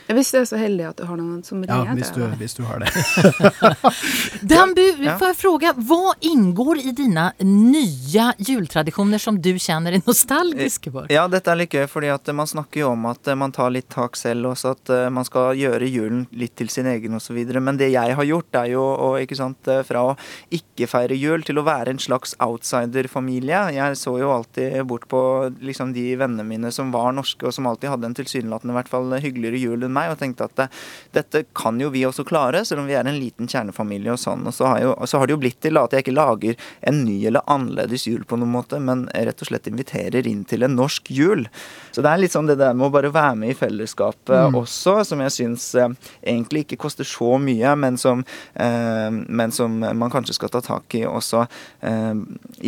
Hvis 0.06 0.30
du 0.30 0.38
er 0.38 0.44
så 0.46 0.58
heldig 0.60 0.84
at 0.88 1.00
du 1.00 1.04
har 1.08 1.16
noen 1.18 1.40
som 1.44 1.62
Ja, 1.66 1.80
ringer 1.82 1.96
hvis 1.98 2.12
du, 2.14 2.22
hvis 2.38 2.54
du 2.54 2.62
har 2.68 2.78
det. 2.84 2.90
Dambu, 4.46 4.82
Ja. 5.02 5.16
får 5.18 5.26
jeg 5.32 5.36
fråga, 5.40 5.72
hva 5.76 6.12
inngår 6.20 6.78
i 6.84 6.92
dine 6.96 7.24
nye 7.42 8.26
jultradisjoner 8.38 9.18
som 9.22 9.40
du 9.42 9.52
kjenner 9.58 9.96
er 9.96 10.02
nostalgiske 10.06 10.92
for? 10.94 11.06
Ja, 11.12 11.26
dette 11.28 11.50
er 11.52 11.58
litt 11.60 11.74
gøy, 11.74 11.86
fordi 11.90 12.10
at 12.12 12.30
man 12.34 12.46
snakker 12.46 12.80
jo 12.84 12.90
om 12.92 13.06
at 13.10 13.26
eh, 13.28 13.34
man 13.38 13.52
tar 13.54 13.70
litt 13.74 13.88
tak 13.92 14.16
selv 14.18 14.52
også, 14.52 14.74
at 14.76 14.90
eh, 14.94 15.08
man 15.10 15.26
skal 15.26 15.56
gjøre 15.58 15.88
julen 15.90 16.26
litt 16.32 16.54
til 16.58 16.70
sin 16.72 16.86
egen 16.90 17.18
osv. 17.18 17.36
Men 17.60 17.76
det 17.80 17.90
jeg 17.92 18.14
har 18.18 18.28
gjort, 18.30 18.54
er 18.62 18.70
jo 18.76 18.82
å, 18.86 19.10
ikke 19.22 19.38
sant, 19.38 19.66
eh, 19.72 19.82
fra 19.86 20.04
å 20.12 20.16
ikke 20.54 20.86
feire 20.90 21.18
jul 21.18 21.42
til 21.46 21.58
å 21.58 21.66
være 21.66 21.90
en 21.96 22.02
slags 22.02 22.36
outsider-familie. 22.42 23.64
Jeg 23.76 23.98
så 24.00 24.16
jo 24.20 24.30
alltid 24.34 24.78
bort 24.86 25.08
på 25.10 25.20
liksom 25.60 25.92
de 25.96 26.08
vennene 26.20 26.46
mine 26.46 26.72
som 26.74 26.92
var 26.94 27.12
norske, 27.16 27.46
og 27.46 27.54
som 27.56 27.66
alltid 27.70 27.90
hadde 27.94 28.10
en 28.12 28.18
tilsynelatende 28.22 28.74
i 28.74 28.78
hvert 28.80 28.92
fall 28.92 29.16
hyggeligere 29.18 29.60
jul 29.60 29.86
enn 29.88 29.95
meg, 29.96 30.12
og 30.12 30.20
tenkte 30.20 30.48
at 30.50 30.64
eh, 30.66 30.82
dette 31.16 31.44
kan 31.56 31.80
jo 31.80 31.90
vi 31.94 32.04
også 32.08 32.26
klare, 32.28 32.64
selv 32.68 32.84
om 32.84 32.90
vi 32.90 32.96
er 32.98 33.06
en 33.06 33.18
liten 33.20 33.50
kjernefamilie 33.50 34.14
og 34.14 34.20
sånn. 34.22 34.46
Og 34.48 34.54
så 34.56 34.68
har, 34.70 34.82
jo, 34.84 34.94
så 35.08 35.20
har 35.20 35.28
det 35.28 35.36
jo 35.36 35.42
blitt 35.42 35.60
til 35.64 35.80
at 35.80 35.94
jeg 35.94 36.06
ikke 36.06 36.16
lager 36.16 36.68
en 36.86 37.02
ny 37.06 37.18
eller 37.30 37.46
annerledes 37.50 38.06
jul 38.08 38.24
på 38.28 38.38
noen 38.40 38.54
måte, 38.54 38.80
men 38.82 39.06
rett 39.12 39.42
og 39.42 39.50
slett 39.50 39.70
inviterer 39.70 40.28
inn 40.28 40.44
til 40.48 40.66
en 40.66 40.76
norsk 40.78 41.10
jul. 41.14 41.46
Så 41.94 42.04
det 42.04 42.12
er 42.12 42.22
litt 42.22 42.34
sånn 42.36 42.50
det 42.50 42.58
der 42.60 42.76
med 42.76 42.88
å 42.88 42.94
bare 42.94 43.12
være 43.14 43.36
med 43.40 43.54
i 43.54 43.58
fellesskapet 43.58 44.54
også, 44.56 44.98
som 45.08 45.22
jeg 45.24 45.34
syns 45.34 45.68
eh, 45.78 45.92
egentlig 46.22 46.66
ikke 46.66 46.80
koster 46.86 47.08
så 47.08 47.36
mye, 47.42 47.74
men 47.78 47.98
som, 48.00 48.24
eh, 48.54 49.08
men 49.10 49.54
som 49.54 49.78
man 49.80 50.12
kanskje 50.12 50.36
skal 50.36 50.52
ta 50.52 50.62
tak 50.64 50.98
i 50.98 51.04
og 51.06 51.20
også 51.20 51.44
eh, 51.86 52.14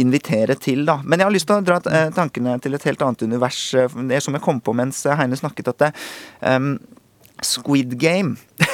invitere 0.01 0.57
til, 0.61 0.85
da. 0.89 0.99
Men 1.05 1.21
jeg 1.21 1.29
har 1.29 1.35
lyst 1.35 1.49
til 1.51 1.59
å 1.59 1.67
dra 1.67 1.81
eh, 1.93 2.11
tankene 2.17 2.59
til 2.63 2.77
et 2.77 2.87
helt 2.89 3.03
annet 3.05 3.27
univers, 3.29 3.63
eh, 3.75 3.99
det 4.11 4.23
som 4.25 4.37
jeg 4.37 4.45
kom 4.45 4.63
på 4.65 4.77
mens 4.77 5.05
Heine 5.19 5.39
snakket, 5.39 5.73
at 5.75 5.85
det, 5.85 5.93
eh, 6.49 6.71
Squid 7.43 8.01
Game. 8.01 8.37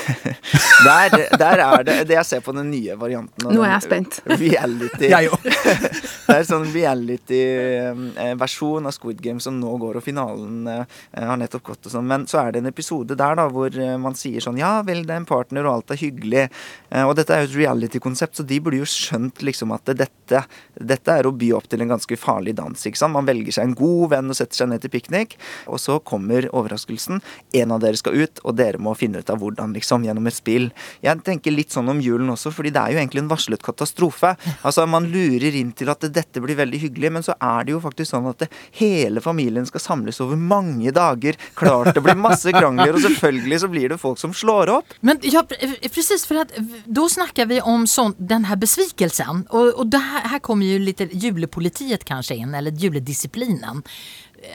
der, 0.84 1.36
der 1.38 1.58
er 1.60 1.82
det 1.84 2.08
Det 2.08 2.14
jeg 2.16 2.24
ser 2.26 2.40
på 2.44 2.52
den 2.56 2.70
nye 2.72 2.96
varianten. 2.98 3.52
Nå 3.52 3.62
er 3.64 3.70
jeg 3.74 3.82
spent. 3.84 4.22
Reality. 4.42 5.08
Jeg 5.10 5.28
òg. 5.32 5.40
det 6.28 6.34
er 6.34 6.44
sånn 6.48 6.66
reality-versjon 6.72 8.86
av 8.88 8.92
Squid 8.96 9.20
Game 9.24 9.40
som 9.44 9.54
nå 9.60 9.72
går, 9.82 9.94
og 10.00 10.04
finalen 10.04 10.54
eh, 10.70 10.84
har 11.12 11.36
nettopp 11.40 11.64
gått. 11.70 11.82
og 11.86 11.90
sånn. 11.96 12.08
Men 12.08 12.20
så 12.30 12.36
er 12.42 12.48
det 12.54 12.60
en 12.62 12.72
episode 12.72 13.12
der 13.18 13.34
da 13.40 13.44
hvor 13.52 13.70
eh, 13.76 14.00
man 14.00 14.14
sier 14.18 14.40
sånn 14.44 14.60
Ja 14.60 14.74
vel, 14.86 15.00
det 15.04 15.12
er 15.14 15.20
en 15.22 15.28
partner, 15.28 15.62
og 15.68 15.74
alt 15.78 15.90
er 15.94 16.00
hyggelig. 16.00 16.44
Eh, 16.90 17.04
og 17.04 17.12
dette 17.18 17.32
er 17.34 17.40
jo 17.44 17.50
et 17.52 17.60
reality-konsept, 17.60 18.34
så 18.38 18.42
de 18.48 18.56
burde 18.64 18.80
jo 18.80 18.88
skjønt 18.88 19.36
liksom 19.44 19.68
at 19.76 19.84
dette, 19.92 20.38
dette 20.80 21.10
er 21.12 21.24
å 21.28 21.36
by 21.36 21.48
opp 21.58 21.68
til 21.68 21.80
en 21.84 21.92
ganske 21.96 22.14
farlig 22.20 22.54
dans. 22.60 22.78
ikke 22.88 23.00
sant? 23.00 23.16
Man 23.16 23.28
velger 23.28 23.52
seg 23.58 23.64
en 23.68 23.78
god 23.78 24.06
venn 24.16 24.30
og 24.32 24.36
setter 24.38 24.56
seg 24.62 24.68
ned 24.72 24.80
til 24.84 24.92
piknik, 24.94 25.30
og 25.68 25.78
så 25.82 25.94
kommer 26.00 26.42
overraskelsen. 26.52 27.16
En 27.60 27.68
av 27.74 27.80
dere 27.84 27.98
skal 28.00 28.14
ut, 28.24 28.36
og 28.44 28.52
dere 28.56 28.80
må 28.82 28.94
finne 28.98 29.20
ut 29.22 29.30
av 29.30 29.38
hvordan, 29.42 29.74
liksom, 29.76 30.04
gjennom 30.06 30.26
et 30.30 30.36
spill. 30.36 30.70
Jeg 31.04 31.22
tenker 31.26 31.54
litt 31.54 31.74
sånn 31.74 31.88
om 31.92 32.00
julen 32.02 32.30
også, 32.32 32.52
fordi 32.54 32.72
det 32.74 32.80
er 32.82 32.94
jo 32.94 33.00
egentlig 33.02 33.24
en 33.24 33.30
varslet 33.32 33.62
katastrofe. 33.64 34.34
Altså, 34.62 34.86
Man 34.88 35.08
lurer 35.12 35.54
inn 35.58 35.72
til 35.76 35.90
at 35.92 36.04
dette 36.14 36.40
blir 36.44 36.56
veldig 36.58 36.80
hyggelig, 36.86 37.12
men 37.12 37.22
så 37.26 37.34
er 37.40 37.64
det 37.64 37.74
jo 37.74 37.80
faktisk 37.84 38.10
sånn 38.14 38.28
at 38.30 38.44
det, 38.44 38.50
hele 38.80 39.20
familien 39.24 39.66
skal 39.66 39.80
samles 39.82 40.20
over 40.24 40.36
mange 40.38 40.92
dager. 40.94 41.38
Klart 41.58 41.94
det 41.94 42.02
blir 42.04 42.18
masse 42.18 42.52
krangler, 42.54 42.94
og 42.94 43.02
selvfølgelig 43.04 43.60
så 43.64 43.70
blir 43.72 43.94
det 43.94 44.00
folk 44.02 44.20
som 44.20 44.34
slår 44.36 44.72
opp. 44.78 44.94
Men 45.00 45.20
ja, 45.22 45.42
pre- 45.46 45.74
precis 45.88 46.26
for 46.28 46.44
da 46.44 47.08
snakker 47.08 47.48
vi 47.50 47.60
om 47.60 47.86
sånn, 47.90 48.14
den 48.18 48.46
her 48.48 48.56
besvikelsen 48.60 49.44
og, 49.50 49.72
og 49.78 49.88
det 49.92 50.00
her, 50.02 50.28
her 50.34 50.42
kommer 50.44 50.68
jo 50.68 50.78
litt 50.82 51.00
julepolitiet 51.12 52.04
kanskje 52.08 52.36
inn, 52.42 52.54
eller 52.54 52.74
juledisciplinen. 52.78 53.82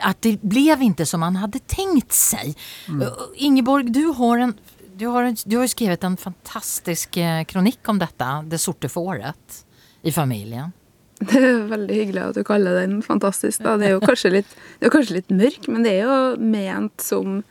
Att 0.01 0.21
det 0.21 0.41
blev 0.41 0.81
inte 0.81 1.05
som 1.05 1.19
man 1.19 1.35
hade 1.35 1.59
tänkt 1.59 2.11
sig. 2.11 2.55
Mm. 2.87 3.07
Ingeborg, 3.35 3.83
du 3.83 4.05
har, 4.05 4.37
en, 4.37 4.53
du, 4.95 5.07
har 5.07 5.23
en, 5.23 5.37
du 5.45 5.57
har 5.57 5.63
ju 5.63 5.67
skrivit 5.67 6.03
en 6.03 6.17
fantastisk 6.17 7.17
eh, 7.17 7.43
kronikk 7.43 7.89
om 7.89 7.99
detta, 7.99 8.43
det 8.47 8.57
sorte 8.57 8.89
fåret 8.89 9.65
i 10.01 10.11
familjen. 10.11 10.71
Det 11.19 11.35
er 11.35 11.65
veldig 11.67 11.95
hyggelig 11.95 12.21
at 12.23 12.37
du 12.39 12.45
kaller 12.47 12.77
den 12.79 13.01
fantastisk. 13.03 13.59
Da. 13.65 13.75
Det 13.75 13.89
er 13.89 13.97
jo 13.97 14.03
kanskje 14.03 14.29
litt, 14.37 14.53
det 14.79 14.87
er 14.87 14.93
kanskje 14.93 15.17
litt 15.17 15.33
mørk, 15.35 15.65
men 15.67 15.83
det 15.83 15.97
er 15.97 16.05
jo 16.07 16.19
ment 16.39 17.03
som 17.03 17.41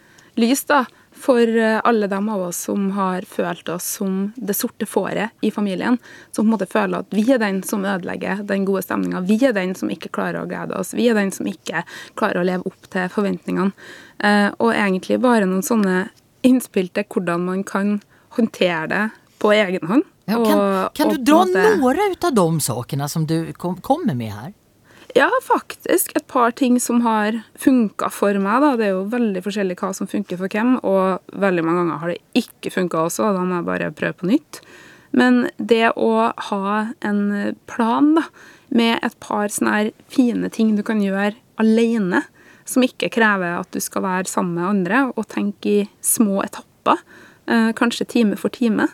lys 0.41 0.65
da, 0.71 0.87
for 1.21 1.43
eh, 1.59 1.81
alle 1.85 2.09
dem 2.11 2.29
av 2.33 2.43
oss 2.49 2.61
som 2.69 2.91
har 2.97 3.27
følt 3.29 3.69
oss 3.69 3.87
som 3.99 4.33
det 4.37 4.55
sorte 4.57 4.87
fåret 4.87 5.31
i 5.41 5.51
familien. 5.51 5.99
Som 6.31 6.45
på 6.45 6.49
en 6.49 6.55
måte 6.55 6.69
føler 6.71 7.03
at 7.03 7.15
vi 7.15 7.25
er 7.33 7.41
den 7.43 7.63
som 7.67 7.85
ødelegger 7.85 8.45
den 8.49 8.67
gode 8.69 8.83
stemninga. 8.87 9.25
Vi 9.29 9.39
er 9.47 9.57
den 9.57 9.75
som 9.79 9.91
ikke 9.93 10.13
klarer 10.15 10.43
å 10.43 10.51
glede 10.51 10.79
oss. 10.79 10.95
Vi 10.97 11.09
er 11.11 11.19
den 11.19 11.33
som 11.35 11.49
ikke 11.51 11.85
klarer 12.19 12.43
å 12.43 12.49
leve 12.49 12.69
opp 12.69 12.91
til 12.93 13.11
forventningene. 13.13 13.75
Eh, 14.19 14.51
og 14.59 14.75
egentlig 14.75 15.21
bare 15.23 15.49
noen 15.49 15.67
sånne 15.67 16.09
innspill 16.47 16.91
til 16.95 17.07
hvordan 17.11 17.45
man 17.49 17.65
kan 17.67 17.99
håndtere 18.39 18.87
det 18.91 19.05
på 19.43 19.53
egen 19.55 19.87
hånd. 19.87 20.07
Ja, 20.29 20.39
kan 20.45 20.89
kan 20.95 21.15
du 21.15 21.23
dra 21.25 21.45
noen 21.49 22.17
av 22.21 22.35
de 22.35 22.49
sakene 22.61 23.09
som 23.09 23.25
du 23.27 23.53
kom, 23.57 23.79
kommer 23.81 24.15
med 24.15 24.35
her? 24.35 24.51
Ja, 25.17 25.31
faktisk. 25.43 26.13
Et 26.17 26.27
par 26.27 26.51
ting 26.51 26.81
som 26.81 27.01
har 27.01 27.41
funka 27.59 28.11
for 28.13 28.37
meg. 28.39 28.61
da. 28.61 28.77
Det 28.77 28.87
er 28.87 28.93
jo 28.97 29.07
veldig 29.09 29.43
forskjellig 29.45 29.79
hva 29.81 29.95
som 29.97 30.11
funker 30.11 30.37
for 30.41 30.53
hvem, 30.53 30.77
og 30.85 31.21
veldig 31.33 31.65
mange 31.65 31.85
ganger 31.85 32.03
har 32.03 32.13
det 32.13 32.21
ikke 32.43 32.73
funka 32.75 33.07
også. 33.07 33.33
Da 33.35 33.45
må 33.45 33.59
jeg 33.59 33.69
bare 33.69 33.91
prøve 33.97 34.19
på 34.21 34.29
nytt. 34.29 34.61
Men 35.17 35.49
det 35.57 35.95
å 35.97 36.31
ha 36.51 36.87
en 37.01 37.55
plan 37.67 38.15
da, 38.19 38.27
med 38.69 38.99
et 39.03 39.17
par 39.25 39.49
sånne 39.49 39.95
fine 40.13 40.51
ting 40.53 40.75
du 40.77 40.85
kan 40.85 41.01
gjøre 41.01 41.33
alene, 41.57 42.27
som 42.69 42.85
ikke 42.85 43.09
krever 43.15 43.57
at 43.57 43.71
du 43.73 43.81
skal 43.81 44.05
være 44.05 44.29
sammen 44.29 44.59
med 44.59 44.69
andre, 44.69 45.03
og 45.17 45.31
tenke 45.33 45.71
i 45.71 45.89
små 46.05 46.43
etapper, 46.45 47.01
eh, 47.49 47.73
kanskje 47.73 48.07
time 48.13 48.37
for 48.37 48.53
time. 48.53 48.91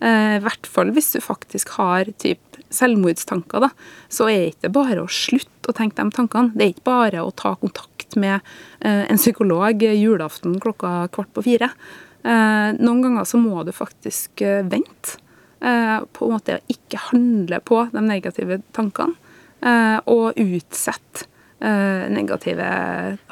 Eh, 0.00 0.36
I 0.38 0.42
hvert 0.44 0.66
fall 0.66 0.92
hvis 0.94 1.12
du 1.16 1.20
faktisk 1.20 1.74
har 1.80 2.04
typ 2.22 2.45
selvmordstanker, 2.74 3.66
da, 3.66 3.70
så 4.12 4.28
er 4.30 4.40
det 4.40 4.54
ikke 4.54 4.72
bare 4.74 5.04
å 5.04 5.10
slutte 5.12 5.70
å 5.70 5.76
tenke 5.76 6.02
de 6.02 6.14
tankene. 6.14 6.52
Det 6.54 6.64
er 6.64 6.74
ikke 6.74 6.88
bare 6.88 7.22
å 7.24 7.34
ta 7.34 7.54
kontakt 7.60 8.16
med 8.16 8.40
eh, 8.80 9.04
en 9.10 9.20
psykolog 9.20 9.82
julaften 9.82 10.58
klokka 10.62 11.08
kvart 11.14 11.32
på 11.34 11.44
fire. 11.46 11.70
Eh, 12.22 12.68
noen 12.78 13.04
ganger 13.04 13.28
så 13.28 13.40
må 13.40 13.64
du 13.66 13.72
faktisk 13.76 14.44
eh, 14.46 14.64
vente. 14.66 15.22
På 15.56 16.26
en 16.26 16.34
måte 16.34 16.58
ikke 16.70 16.98
handle 17.08 17.58
på 17.64 17.78
de 17.90 18.00
negative 18.04 18.58
tankene. 18.76 19.16
Og 20.12 20.36
utsette 20.36 21.24
negative 22.12 22.66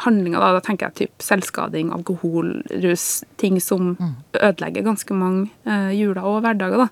handlinger. 0.06 0.40
Da, 0.40 0.48
da 0.56 0.62
tenker 0.64 0.88
jeg 0.88 0.96
typ 1.02 1.22
selvskading, 1.22 1.92
alkohol, 1.94 2.48
rus. 2.82 3.04
Ting 3.38 3.60
som 3.62 3.92
ødelegger 4.40 4.88
ganske 4.88 5.14
mange 5.14 5.76
juler 5.94 6.24
og 6.24 6.40
hverdager. 6.48 6.86
da. 6.86 6.88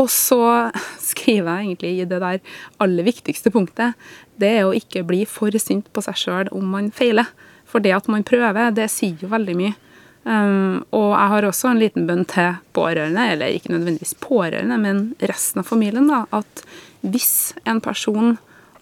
Og 0.00 0.08
så 0.10 0.70
skriver 1.02 1.50
jeg 1.50 1.66
egentlig 1.66 1.92
i 2.00 2.08
det 2.08 2.20
der 2.22 2.40
aller 2.82 3.06
viktigste 3.06 3.52
punktet, 3.52 3.98
det 4.40 4.50
er 4.58 4.66
å 4.66 4.74
ikke 4.76 5.04
bli 5.06 5.22
for 5.28 5.52
sint 5.60 5.90
på 5.92 6.04
seg 6.04 6.18
sjøl 6.18 6.52
om 6.56 6.70
man 6.72 6.90
feiler. 6.94 7.28
For 7.68 7.84
det 7.84 7.94
at 7.96 8.08
man 8.10 8.24
prøver, 8.26 8.72
det 8.74 8.88
sier 8.92 9.20
jo 9.20 9.30
veldig 9.32 9.56
mye. 9.58 9.74
Um, 10.22 10.84
og 10.94 11.08
jeg 11.16 11.30
har 11.32 11.46
også 11.48 11.70
en 11.72 11.80
liten 11.82 12.06
bønn 12.06 12.24
til 12.30 12.58
pårørende, 12.76 13.24
eller 13.34 13.54
ikke 13.54 13.72
nødvendigvis 13.72 14.14
pårørende, 14.22 14.78
men 14.78 15.00
resten 15.18 15.62
av 15.62 15.66
familien, 15.66 16.06
da, 16.10 16.24
at 16.30 16.62
hvis 17.02 17.54
en 17.66 17.80
person 17.82 18.36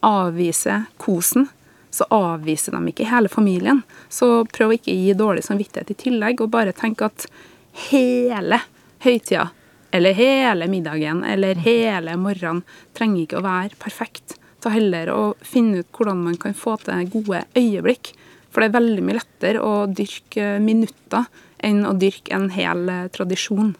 avviser 0.05 0.85
kosen, 1.00 1.49
så 1.90 2.07
avviser 2.14 2.76
de 2.76 2.93
ikke 2.93 3.09
hele 3.09 3.31
familien. 3.33 3.81
Så 4.12 4.45
prøv 4.52 4.71
å 4.71 4.76
ikke 4.76 4.95
gi 4.95 5.17
dårlig 5.17 5.47
samvittighet 5.47 5.95
i 5.95 5.99
tillegg, 6.05 6.43
og 6.45 6.52
bare 6.52 6.76
tenk 6.76 7.02
at 7.07 7.26
hele 7.88 8.61
høytida 9.02 9.49
eller 9.90 10.14
hele 10.14 10.68
middagen 10.70 11.25
eller 11.26 11.59
hele 11.64 12.16
morgenen 12.20 12.62
trenger 12.97 13.25
ikke 13.25 13.40
å 13.40 13.47
være 13.47 13.78
perfekt. 13.82 14.37
Ta 14.61 14.73
heller 14.75 15.11
å 15.12 15.20
finne 15.40 15.82
ut 15.82 15.92
hvordan 15.97 16.25
man 16.26 16.38
kan 16.40 16.56
få 16.56 16.76
til 16.85 17.09
gode 17.12 17.44
øyeblikk. 17.56 18.12
For 18.50 18.62
det 18.62 18.70
er 18.70 18.78
veldig 18.80 19.04
mye 19.06 19.20
lettere 19.20 19.62
å 19.62 19.87
dyrke 19.87 20.56
minutter 20.62 21.28
enn 21.64 21.85
å 21.87 21.94
dyrke 21.99 22.35
en 22.35 22.50
hel 22.54 22.88
eh, 22.90 23.06
tradisjon. 23.14 23.75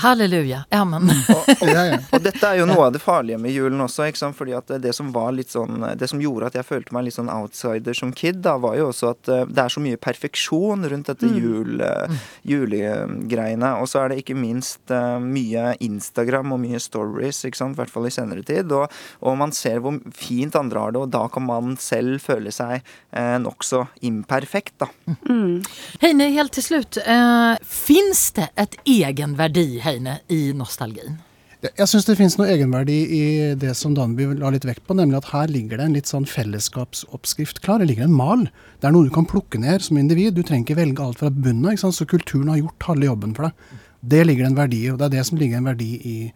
Halleluja, 0.00 0.64
amen. 0.70 1.10
og, 1.28 1.48
og, 1.60 1.70
Og 2.14 2.22
dette 2.24 2.46
er 2.46 2.60
jo 2.60 2.66
noe 2.68 2.86
av 2.88 2.94
det 2.94 3.02
farlige 3.02 3.38
med 3.40 3.52
julen 3.52 3.80
også. 3.84 4.06
ikke 4.08 4.20
sant? 4.20 4.36
Fordi 4.38 4.54
at 4.56 4.72
det 4.82 4.94
som 4.96 5.10
var 5.12 5.32
litt 5.36 5.52
sånn 5.52 5.82
Det 5.98 6.08
som 6.10 6.20
gjorde 6.22 6.50
at 6.50 6.56
jeg 6.58 6.66
følte 6.68 6.94
meg 6.96 7.06
litt 7.06 7.16
sånn 7.16 7.30
outsider 7.32 7.96
som 7.96 8.12
kid, 8.16 8.40
da, 8.44 8.56
var 8.60 8.78
jo 8.78 8.88
også 8.90 9.12
at 9.14 9.30
eh, 9.30 9.44
det 9.50 9.64
er 9.64 9.74
så 9.74 9.82
mye 9.84 10.00
perfeksjon 10.00 10.86
rundt 10.92 11.10
dette 11.10 11.28
jul, 11.28 11.82
mm. 11.82 12.18
julegreiene. 12.48 13.74
Og 13.82 13.90
så 13.90 14.04
er 14.04 14.12
det 14.12 14.20
ikke 14.22 14.38
minst 14.38 14.92
eh, 14.94 15.18
mye 15.20 15.74
Instagram 15.84 16.56
og 16.56 16.62
mye 16.64 16.80
stories, 16.82 17.42
ikke 17.48 17.60
sant? 17.60 17.76
i 17.76 17.82
hvert 17.82 17.92
fall 17.92 18.08
i 18.08 18.14
senere 18.14 18.44
tid. 18.46 18.72
Og, 18.76 18.88
og 19.20 19.38
man 19.40 19.54
ser 19.56 19.82
hvor 19.84 20.00
fint 20.16 20.56
andre 20.58 20.86
har 20.86 20.96
det, 20.96 21.04
og 21.04 21.12
da 21.12 21.26
kan 21.32 21.46
man 21.48 21.76
selv 21.80 22.20
føle 22.24 22.52
seg 22.54 22.80
eh, 22.80 23.36
nokså 23.42 23.84
imperfekt, 24.06 24.78
da. 24.80 24.90
Heine, 26.00 26.30
helt 26.34 26.56
til 26.56 26.66
slutt. 26.66 27.00
Eh, 27.04 27.54
Fins 27.70 28.30
det 28.36 28.48
egenverdi, 28.56 29.10
egenvärdi, 29.10 29.80
Heine, 29.90 30.20
i 30.30 30.52
nostalgien? 30.56 31.18
Jeg- 31.60 31.88
syns 31.90 32.06
det 32.06 32.16
finnes 32.16 32.38
noe 32.38 32.48
egenverdi 32.48 32.98
i 33.12 33.54
det 33.54 33.74
som 33.76 33.92
Danby 33.92 34.24
la 34.38 34.48
litt 34.48 34.64
vekt 34.64 34.86
på, 34.86 34.94
nemlig 34.96 35.18
at 35.18 35.26
her 35.28 35.46
ligger 35.46 35.76
det 35.76 35.84
en 35.84 35.92
litt 35.92 36.08
sånn 36.08 36.24
fellesskapsoppskrift 36.24 37.60
klar. 37.60 37.78
Det 37.80 37.88
ligger 37.90 38.04
en 38.04 38.16
mal. 38.16 38.46
Det 38.80 38.88
er 38.88 38.92
noe 38.92 39.04
du 39.04 39.10
kan 39.10 39.26
plukke 39.26 39.60
ned 39.60 39.82
som 39.82 39.98
individ. 39.98 40.34
Du 40.34 40.42
trenger 40.42 40.64
ikke 40.64 40.78
velge 40.80 41.04
alt 41.04 41.18
fra 41.18 41.28
bunnen 41.28 41.66
av, 41.68 41.92
så 41.92 42.06
kulturen 42.08 42.48
har 42.48 42.62
gjort 42.62 42.88
halve 42.88 43.04
jobben 43.10 43.34
for 43.36 43.42
deg. 43.42 43.52
Det 44.00 44.26
ligger 44.26 44.46
en 44.46 44.56
verdi 44.56 44.90
og 44.90 44.96
det 44.98 45.10
er 45.10 45.16
det 45.18 45.26
som 45.26 45.36
ligger 45.36 45.58
en 45.58 45.68
verdi 45.68 45.90
i 46.00 46.32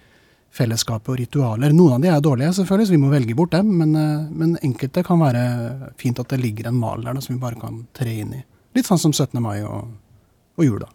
fellesskapet 0.54 1.08
og 1.08 1.18
ritualer. 1.18 1.72
Noen 1.72 1.96
av 1.96 2.02
de 2.02 2.08
er 2.12 2.20
dårlige, 2.20 2.52
selvfølgelig, 2.58 2.86
så 2.86 2.94
vi 2.94 3.02
må 3.02 3.10
velge 3.10 3.34
bort 3.34 3.50
dem, 3.56 3.72
men, 3.78 3.96
eh, 3.96 4.28
men 4.30 4.56
enkelte 4.62 5.02
kan 5.02 5.18
være 5.18 5.94
fint 5.96 6.20
at 6.20 6.28
det 6.28 6.40
ligger 6.40 6.68
en 6.68 6.78
mal 6.78 7.00
der 7.00 7.14
da, 7.14 7.20
som 7.20 7.34
vi 7.34 7.40
bare 7.40 7.58
kan 7.58 7.86
tre 7.94 8.20
inn 8.20 8.34
i. 8.34 8.44
Litt 8.76 8.84
sånn 8.84 9.00
som 9.00 9.12
17. 9.12 9.40
mai 9.40 9.62
og, 9.62 9.88
og 10.58 10.64
jula. 10.64 10.88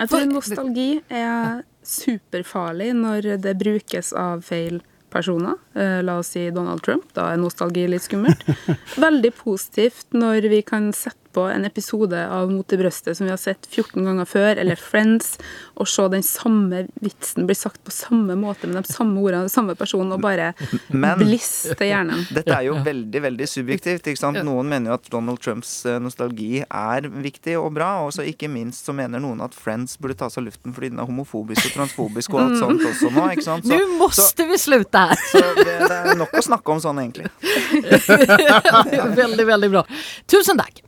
Jeg 0.00 0.08
tror 0.08 0.26
nostalgi 0.30 0.90
er 1.12 1.60
superfarlig 1.84 2.94
når 2.96 3.34
det 3.44 3.52
brukes 3.60 4.14
av 4.16 4.40
feil 4.46 4.80
personer. 5.12 5.58
Eh, 5.74 6.00
La 6.06 6.18
oss 6.22 6.32
si 6.34 6.46
Donald 6.54 6.82
Trump. 6.86 7.08
Da 7.16 7.28
er 7.32 7.40
nostalgi 7.40 7.86
litt 7.90 8.06
skummelt. 8.06 8.44
Veldig 9.06 9.32
positivt 9.36 10.14
når 10.16 10.48
vi 10.52 10.62
kan 10.66 10.90
sette 10.96 11.19
på 11.34 11.44
en 11.50 11.64
episode 11.68 12.18
av 12.28 12.50
Mot 12.50 12.72
i 12.72 12.78
brøstet 12.80 13.16
som 13.16 13.26
vi 13.28 13.32
har 13.32 13.40
sett 13.40 13.66
14 13.70 14.04
ganger 14.06 14.28
før, 14.28 14.58
eller 14.60 14.78
Friends, 14.80 15.36
og 15.80 15.88
se 15.88 16.06
den 16.12 16.24
samme 16.26 16.84
vitsen 17.00 17.46
bli 17.48 17.56
sagt 17.56 17.82
på 17.86 17.92
samme 17.94 18.36
måte 18.38 18.68
med 18.70 18.84
de 18.86 18.92
samme 18.92 19.20
ordene 19.20 19.46
den 19.46 19.52
samme 19.52 19.76
personen, 19.78 20.12
og 20.16 20.22
bare 20.24 20.52
Men- 20.90 21.18
bliss 21.20 21.70
hjernen. 21.80 22.26
Dette 22.36 22.54
er 22.54 22.66
jo 22.68 22.76
veldig 22.84 23.22
veldig 23.26 23.48
subjektivt. 23.48 24.06
ikke 24.10 24.20
sant? 24.20 24.40
Noen 24.46 24.68
mener 24.70 24.92
jo 24.92 24.98
at 24.98 25.08
Donald 25.12 25.40
Trumps 25.42 25.72
eh, 25.86 25.98
nostalgi 26.02 26.62
er 26.64 27.08
viktig 27.08 27.56
og 27.60 27.72
bra. 27.76 27.90
Og 28.06 28.14
så 28.16 28.26
ikke 28.26 28.50
minst 28.50 28.88
så 28.88 28.94
mener 28.96 29.22
noen 29.22 29.40
at 29.44 29.56
Friends 29.56 29.96
burde 30.00 30.18
ta 30.20 30.30
seg 30.30 30.42
av 30.42 30.50
luften 30.50 30.74
fordi 30.76 30.92
den 30.92 31.02
er 31.02 31.08
homofobisk 31.08 31.70
og 31.70 31.76
transfobisk 31.78 32.34
og 32.34 32.42
alt 32.44 32.58
sånt 32.60 32.84
også 32.90 33.12
nå. 33.14 33.26
ikke 33.34 33.46
sant? 33.46 33.66
Så, 33.70 33.76
nå 33.76 33.98
måtte 34.00 34.46
vi 34.48 34.58
slutte 34.60 35.06
her! 35.10 35.24
så 35.30 35.42
det, 35.56 35.64
det 35.84 35.96
er 36.12 36.18
nok 36.18 36.32
å 36.36 36.42
snakke 36.44 36.74
om 36.74 36.80
sånn, 36.82 37.00
egentlig. 37.02 37.28
veldig, 39.22 39.46
veldig 39.46 39.70
bra. 39.72 39.84
Tusen 40.30 40.60
tack. 40.60 40.80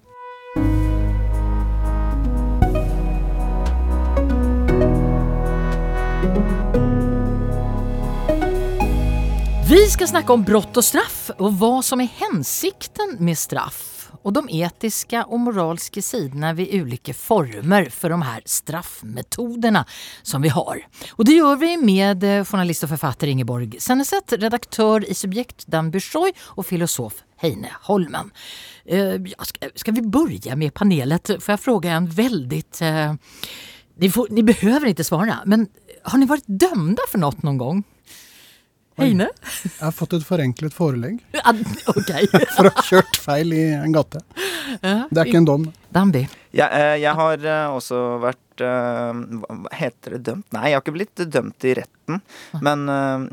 Vi 9.72 9.86
ska 9.86 10.06
snacka 10.06 10.32
om 10.32 10.42
brott 10.42 10.76
och 10.76 10.84
straff 10.84 11.30
och 11.38 11.58
vad 11.58 11.84
som 11.84 12.00
är 12.00 12.04
hensikten 12.04 13.16
med 13.18 13.38
straff 13.38 14.10
och 14.22 14.32
de 14.32 14.48
etiska 14.50 15.24
och 15.24 15.40
moralske 15.40 16.02
sidorna 16.02 16.52
vid 16.52 16.74
ulike 16.74 17.14
former 17.14 17.84
för 17.84 18.10
de 18.10 18.22
här 18.22 18.42
straffmetoderna 18.44 19.86
som 20.22 20.42
vi 20.42 20.48
har. 20.48 20.86
Och 21.10 21.24
det 21.24 21.32
gör 21.32 21.56
vi 21.56 21.76
med 21.76 22.24
eh, 22.24 22.44
journalist 22.44 22.82
och 22.82 22.88
författare 22.88 23.30
Ingeborg 23.30 23.80
Senneset, 23.80 24.32
redaktör 24.32 25.10
i 25.10 25.14
Subjekt 25.14 25.66
Dan 25.66 25.90
Bursoy 25.90 26.32
och 26.40 26.66
filosof 26.66 27.14
Heine 27.36 27.68
Holmen. 27.82 28.30
Eh, 28.84 29.14
ska, 29.74 29.92
vi 29.92 30.02
börja 30.02 30.56
med 30.56 30.74
panelet? 30.74 31.26
Får 31.26 31.52
jag 31.52 31.60
fråga 31.60 31.92
en 31.92 32.06
väldigt... 32.06 32.82
Eh, 32.82 33.14
ni, 33.96 34.10
får, 34.10 34.26
ni 34.30 34.42
behöver 34.42 34.86
inte 34.86 35.04
svara, 35.04 35.38
men 35.46 35.66
har 36.02 36.18
ni 36.18 36.26
varit 36.26 36.44
dömda 36.46 37.02
för 37.08 37.18
något 37.18 37.42
någon 37.42 37.58
gång? 37.58 37.84
Heine? 39.00 39.28
Jeg 39.64 39.80
har 39.80 39.94
fått 39.96 40.12
et 40.18 40.25
forenklet 40.26 40.75
forelegg 40.76 41.20
Okej. 41.94 42.28
for 42.56 42.68
å 42.68 42.72
ha 42.75 42.84
kjørt 42.87 43.18
feil 43.22 43.54
i 43.56 43.64
en 43.76 43.94
gate. 43.94 44.20
Det 44.82 45.18
er 45.20 45.28
ikke 45.28 45.42
en 45.42 45.49
dom. 45.49 45.66
Dambi. 45.92 46.26
Jeg, 46.52 46.68
eh, 46.68 46.96
jeg 47.00 47.16
har 47.16 47.44
eh, 47.49 47.72
også 47.72 47.99
vært 48.22 48.64
eh, 48.64 49.20
hva 49.42 49.72
Heter 49.76 50.16
det 50.16 50.22
dømt? 50.28 50.49
Nei, 50.52 50.66
jeg 50.70 50.76
har 50.78 50.84
ikke 50.84 50.96
blitt 50.96 51.22
dømt 51.32 51.68
i 51.68 51.75
retten. 51.80 52.20
Men 52.64 52.84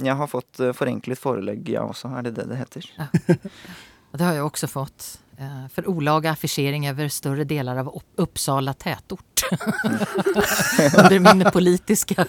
jeg 0.06 0.16
har 0.16 0.30
fått 0.32 0.62
forenklet 0.78 1.20
forelegg, 1.20 1.68
jeg 1.68 1.84
også. 1.84 2.13
Er 2.16 2.30
det 2.30 2.38
det 2.38 2.46
det 2.51 2.60
heter? 2.62 2.86
Ja, 2.96 3.10
Det 4.16 4.24
har 4.24 4.38
jeg 4.38 4.46
også 4.46 4.70
fått. 4.72 5.10
For 5.75 5.88
olaga 5.88 6.34
affisering 6.34 6.88
over 6.89 7.12
større 7.12 7.46
deler 7.48 7.80
av 7.84 7.92
Uppsala 8.20 8.74
tätort. 8.75 9.44
Under 11.00 11.20
min 11.24 11.46
politiske 11.51 12.25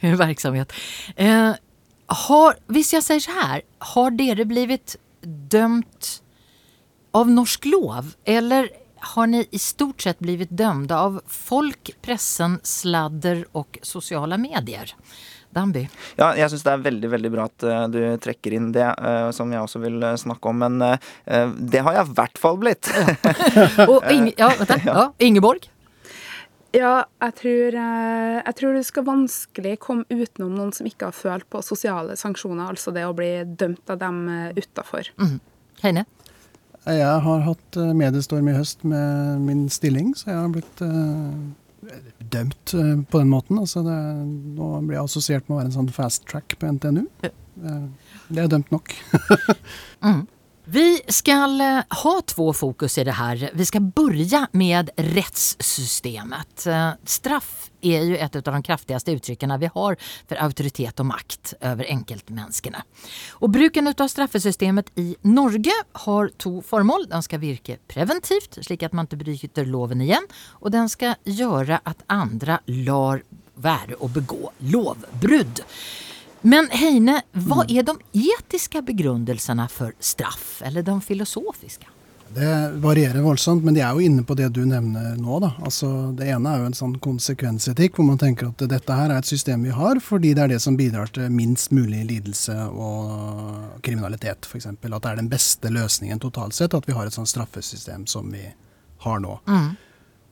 verksamhet. 0.00 0.72
Har, 2.10 2.58
hvis 2.72 2.92
jeg 2.92 3.04
sier 3.06 3.22
så 3.22 3.36
her, 3.36 3.64
har 3.94 4.14
dere 4.18 4.46
blivit 4.48 4.96
dømt 5.22 6.18
av 7.16 7.30
norsk 7.30 7.68
lov? 7.70 8.14
Eller 8.24 8.70
har 9.14 9.26
ni 9.26 9.44
i 9.50 9.58
stort 9.58 10.02
sett 10.02 10.18
blivit 10.22 10.50
dömda 10.50 10.98
av 11.08 11.20
folk, 11.26 11.94
pressen, 12.02 12.58
sladder 12.62 13.44
og 13.58 13.78
sosiale 13.86 14.38
medier? 14.38 14.94
Danby? 15.52 15.82
Ja, 16.16 16.30
jeg 16.36 16.48
syns 16.48 16.64
det 16.64 16.72
er 16.72 16.84
veldig 16.86 17.08
veldig 17.12 17.30
bra 17.34 17.44
at 17.50 17.66
eh, 17.68 17.82
du 17.92 17.98
trekker 18.24 18.54
inn 18.56 18.70
det, 18.72 18.86
eh, 18.88 19.28
som 19.36 19.52
jeg 19.52 19.60
også 19.60 19.82
vil 19.82 19.98
eh, 20.00 20.16
snakke 20.20 20.48
om. 20.48 20.62
Men 20.64 20.78
det 20.78 21.82
har 21.84 21.98
jeg 21.98 22.08
i 22.08 22.14
hvert 22.16 22.40
fall 22.40 22.56
blitt. 22.60 22.88
Og 23.84 24.08
Inge, 24.12 24.32
ja, 24.38 24.52
vänta, 24.58 24.78
ja, 24.86 25.06
Ingeborg? 25.20 25.68
Ja, 26.72 27.04
jeg 27.20 27.34
tror, 27.36 27.74
eh, 27.76 28.38
jeg 28.38 28.54
tror 28.56 28.76
det 28.76 28.84
skal 28.88 29.04
vanskelig 29.04 29.74
komme 29.84 30.06
utenom 30.08 30.54
noen 30.56 30.72
som 30.72 30.88
ikke 30.88 31.10
har 31.10 31.16
følt 31.16 31.48
på 31.52 31.60
sosiale 31.64 32.16
sanksjoner, 32.16 32.70
altså 32.72 32.94
det 32.96 33.04
å 33.04 33.12
bli 33.16 33.30
dømt 33.44 33.92
av 33.92 34.00
dem 34.00 34.22
eh, 34.32 34.56
utafor. 34.56 35.10
Mm. 35.20 35.36
Heine? 35.82 36.06
Jeg 36.88 37.18
har 37.26 37.44
hatt 37.44 37.76
eh, 37.76 37.92
mediestorm 37.96 38.48
i 38.48 38.56
høst 38.56 38.86
med 38.88 39.42
min 39.44 39.66
stilling, 39.72 40.14
så 40.16 40.32
jeg 40.32 40.38
har 40.40 40.54
blitt 40.54 40.82
uh, 40.82 41.92
dømt 42.32 42.74
uh, 42.74 42.96
på 43.04 43.20
den 43.20 43.30
måten. 43.30 43.60
Altså 43.60 43.84
det, 43.84 43.98
nå 44.56 44.72
blir 44.86 44.96
jeg 44.96 45.04
assosiert 45.04 45.46
med 45.46 45.58
å 45.58 45.60
være 45.60 45.70
en 45.70 45.76
sånn 45.76 45.92
fast 45.92 46.24
track 46.30 46.56
på 46.56 46.72
NTNU. 46.78 47.04
Det, 47.20 47.34
det 48.32 48.46
er 48.46 48.50
dømt 48.50 48.72
nok. 48.72 48.96
mm. 50.08 50.24
Vi 50.64 51.00
ska 51.08 51.32
eh, 51.32 51.98
ha 52.02 52.22
två 52.26 52.52
fokus 52.52 52.98
i 52.98 53.04
det 53.04 53.12
här. 53.12 53.50
Vi 53.54 53.66
ska 53.66 53.80
börja 53.80 54.48
med 54.52 54.90
rättssystemet. 54.96 56.66
Eh, 56.66 56.90
straff 57.04 57.70
är 57.80 58.02
ju 58.02 58.16
ett 58.16 58.36
av 58.36 58.42
de 58.42 58.62
kraftigaste 58.62 59.12
uttrycken 59.12 59.60
vi 59.60 59.70
har 59.74 59.96
för 60.28 60.36
auktoritet 60.36 61.00
och 61.00 61.06
makt 61.06 61.54
över 61.60 61.84
enkeltmenneskene. 61.84 62.82
Och 63.30 63.50
bruken 63.50 63.94
av 63.98 64.08
straffesystemet 64.08 64.86
i 64.94 65.16
Norge 65.22 65.72
har 65.92 66.28
to 66.28 66.62
formål. 66.62 67.06
Den 67.08 67.22
skal 67.22 67.38
virke 67.38 67.76
preventivt, 67.88 68.58
slik 68.60 68.82
at 68.82 68.92
man 68.92 69.06
ikke 69.06 69.24
bryter 69.24 69.66
loven 69.66 70.00
igjen. 70.00 70.26
Og 70.62 70.70
den 70.70 70.88
skal 70.88 71.14
gjøre 71.24 71.80
at 71.82 72.06
andre 72.06 72.60
lar 72.66 73.22
være 73.54 73.98
å 73.98 74.08
begå 74.08 74.52
lovbrudd. 74.58 75.62
Men 76.42 76.68
Heine, 76.74 77.20
hva 77.32 77.62
mm. 77.62 77.72
er 77.72 77.86
de 77.86 77.96
etiske 78.34 78.82
begrunnelsene 78.82 79.68
for 79.70 79.94
straff, 80.02 80.60
eller 80.66 80.82
de 80.86 80.96
filosofiske? 81.04 81.88
Det 82.34 82.70
varierer 82.80 83.20
voldsomt, 83.20 83.64
men 83.64 83.74
de 83.76 83.82
er 83.84 83.92
jo 83.92 84.00
inne 84.00 84.22
på 84.24 84.34
det 84.34 84.48
du 84.56 84.62
nevner 84.64 85.18
nå. 85.20 85.36
Da. 85.42 85.50
Altså, 85.60 85.88
det 86.16 86.30
ene 86.32 86.48
er 86.48 86.62
jo 86.62 86.70
en 86.70 86.76
sånn 86.76 86.94
konsekvensetikk, 87.04 87.98
hvor 87.98 88.08
man 88.08 88.20
tenker 88.20 88.48
at 88.48 88.64
dette 88.72 88.96
her 88.96 89.12
er 89.12 89.20
et 89.20 89.28
system 89.28 89.66
vi 89.66 89.74
har 89.76 90.00
fordi 90.00 90.32
det 90.32 90.46
er 90.46 90.54
det 90.54 90.62
som 90.64 90.78
bidrar 90.78 91.12
til 91.12 91.28
minst 91.34 91.74
mulig 91.76 92.06
lidelse 92.08 92.56
og 92.72 93.82
kriminalitet, 93.84 94.48
f.eks. 94.48 94.70
At 94.72 94.80
det 94.80 95.12
er 95.12 95.20
den 95.20 95.28
beste 95.32 95.72
løsningen 95.72 96.22
totalt 96.24 96.56
sett, 96.56 96.74
at 96.74 96.88
vi 96.88 96.96
har 96.96 97.06
et 97.06 97.16
sånt 97.16 97.28
straffesystem 97.28 98.08
som 98.08 98.32
vi 98.32 98.46
har 99.04 99.20
nå. 99.20 99.36
Mm. 99.44 99.74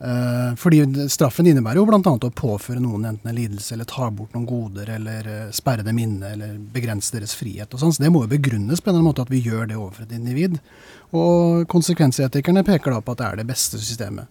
Uh, 0.01 0.55
fordi 0.57 0.81
straffen 1.13 1.45
innebærer 1.45 1.77
jo 1.77 1.83
bl.a. 1.85 1.99
å 2.01 2.29
påføre 2.33 2.81
noen 2.81 3.03
enten 3.05 3.29
en 3.29 3.35
lidelse 3.37 3.75
eller 3.75 3.85
ta 3.85 4.07
bort 4.09 4.33
noen 4.33 4.47
goder 4.49 4.89
eller 4.95 5.27
uh, 5.29 5.51
sperre 5.53 5.85
dem 5.85 5.99
inne 6.01 6.31
eller 6.33 6.55
begrense 6.73 7.13
deres 7.13 7.35
frihet. 7.37 7.69
og 7.69 7.83
sånn, 7.83 7.93
Så 7.93 8.01
det 8.01 8.09
må 8.09 8.23
jo 8.23 8.31
begrunnes 8.31 8.81
på 8.81 8.89
en 8.89 9.03
måte 9.05 9.21
at 9.21 9.29
vi 9.29 9.43
gjør 9.45 9.69
det 9.69 9.77
overfor 9.77 10.07
et 10.07 10.15
individ. 10.17 10.57
Og 11.13 11.67
konsekvensetikerne 11.69 12.65
peker 12.65 12.95
da 12.95 13.03
på 13.05 13.13
at 13.13 13.21
det 13.21 13.27
er 13.27 13.41
det 13.43 13.47
beste 13.51 13.77
systemet. 13.77 14.25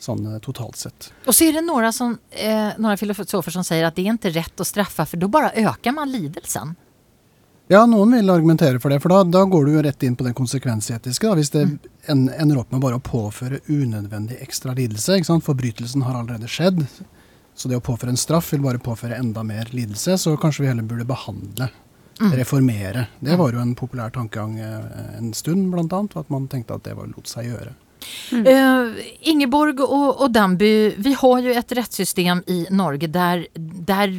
Sånn 0.00 0.20
uh, 0.28 0.36
totalt 0.44 0.76
sett. 0.76 1.08
Og 1.24 1.32
så 1.32 1.48
er 1.48 1.56
det 1.56 1.64
noen, 1.64 1.88
som, 1.96 2.18
noen 2.76 3.00
filosofer 3.00 3.56
som 3.56 3.64
sier 3.64 3.88
at 3.88 3.96
det 3.96 4.04
er 4.04 4.18
ikke 4.18 4.36
rett 4.36 4.60
å 4.60 4.68
straffe, 4.68 5.08
for 5.08 5.22
da 5.22 5.32
bare 5.32 5.54
øker 5.64 5.96
man 5.96 6.12
lidelsen. 6.12 6.76
Ja, 7.70 7.84
noen 7.86 8.16
vil 8.16 8.30
argumentere 8.30 8.80
for 8.82 8.90
det, 8.90 8.98
for 8.98 9.12
da, 9.14 9.20
da 9.30 9.44
går 9.46 9.68
du 9.68 9.76
jo 9.76 9.82
rett 9.86 10.02
inn 10.02 10.16
på 10.18 10.24
det 10.26 10.32
konsekvensetiske. 10.34 11.28
Da, 11.28 11.36
hvis 11.38 11.52
det 11.54 11.60
en, 12.10 12.24
ender 12.34 12.58
opp 12.64 12.72
med 12.74 12.82
bare 12.82 12.98
å 12.98 13.02
påføre 13.04 13.60
unødvendig 13.70 14.40
ekstra 14.42 14.74
lidelse. 14.74 15.20
ikke 15.20 15.28
sant? 15.28 15.46
Forbrytelsen 15.46 16.02
har 16.02 16.16
allerede 16.18 16.50
skjedd. 16.50 16.82
Så 17.54 17.70
det 17.70 17.78
å 17.78 17.84
påføre 17.86 18.10
en 18.10 18.18
straff 18.18 18.48
vil 18.50 18.64
bare 18.64 18.82
påføre 18.82 19.20
enda 19.22 19.44
mer 19.46 19.70
lidelse. 19.70 20.16
Så 20.18 20.34
kanskje 20.42 20.64
vi 20.64 20.70
heller 20.72 20.88
burde 20.90 21.06
behandle, 21.06 21.68
mm. 22.18 22.34
reformere. 22.40 23.06
Det 23.22 23.38
var 23.38 23.54
jo 23.54 23.62
en 23.62 23.76
populær 23.78 24.10
tankegang 24.18 24.58
eh, 24.58 25.14
en 25.20 25.30
stund, 25.38 25.68
blant 25.70 25.94
annet. 25.94 26.18
At 26.24 26.34
man 26.34 26.50
tenkte 26.50 26.74
at 26.74 26.88
det 26.88 26.96
var, 26.98 27.06
lot 27.14 27.30
seg 27.30 27.52
gjøre. 27.52 27.76
Mm. 28.34 28.50
Uh, 28.50 29.00
Ingeborg 29.30 29.84
og, 29.84 30.24
og 30.24 30.34
Damby, 30.34 30.72
vi 30.98 31.14
har 31.22 31.46
jo 31.46 31.54
et 31.54 31.78
rettssystem 31.78 32.42
i 32.50 32.64
Norge 32.74 33.12
der, 33.14 33.46
der 33.54 34.18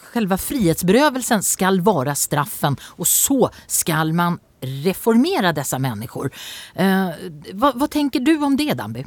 själva 0.00 0.38
frihetsberövelsen 0.38 1.42
skal 1.42 1.80
være 1.84 2.14
straffen 2.14 2.76
og 2.96 3.06
så 3.06 3.50
skal 3.66 4.12
man 4.16 4.38
reformere 4.60 5.52
disse 5.52 5.78
människor. 5.78 6.30
Eh, 6.74 7.08
vad, 7.52 7.76
hva 7.76 7.88
tenker 7.88 8.20
du 8.20 8.36
om 8.44 8.56
det, 8.56 8.74
Damby? 8.74 9.04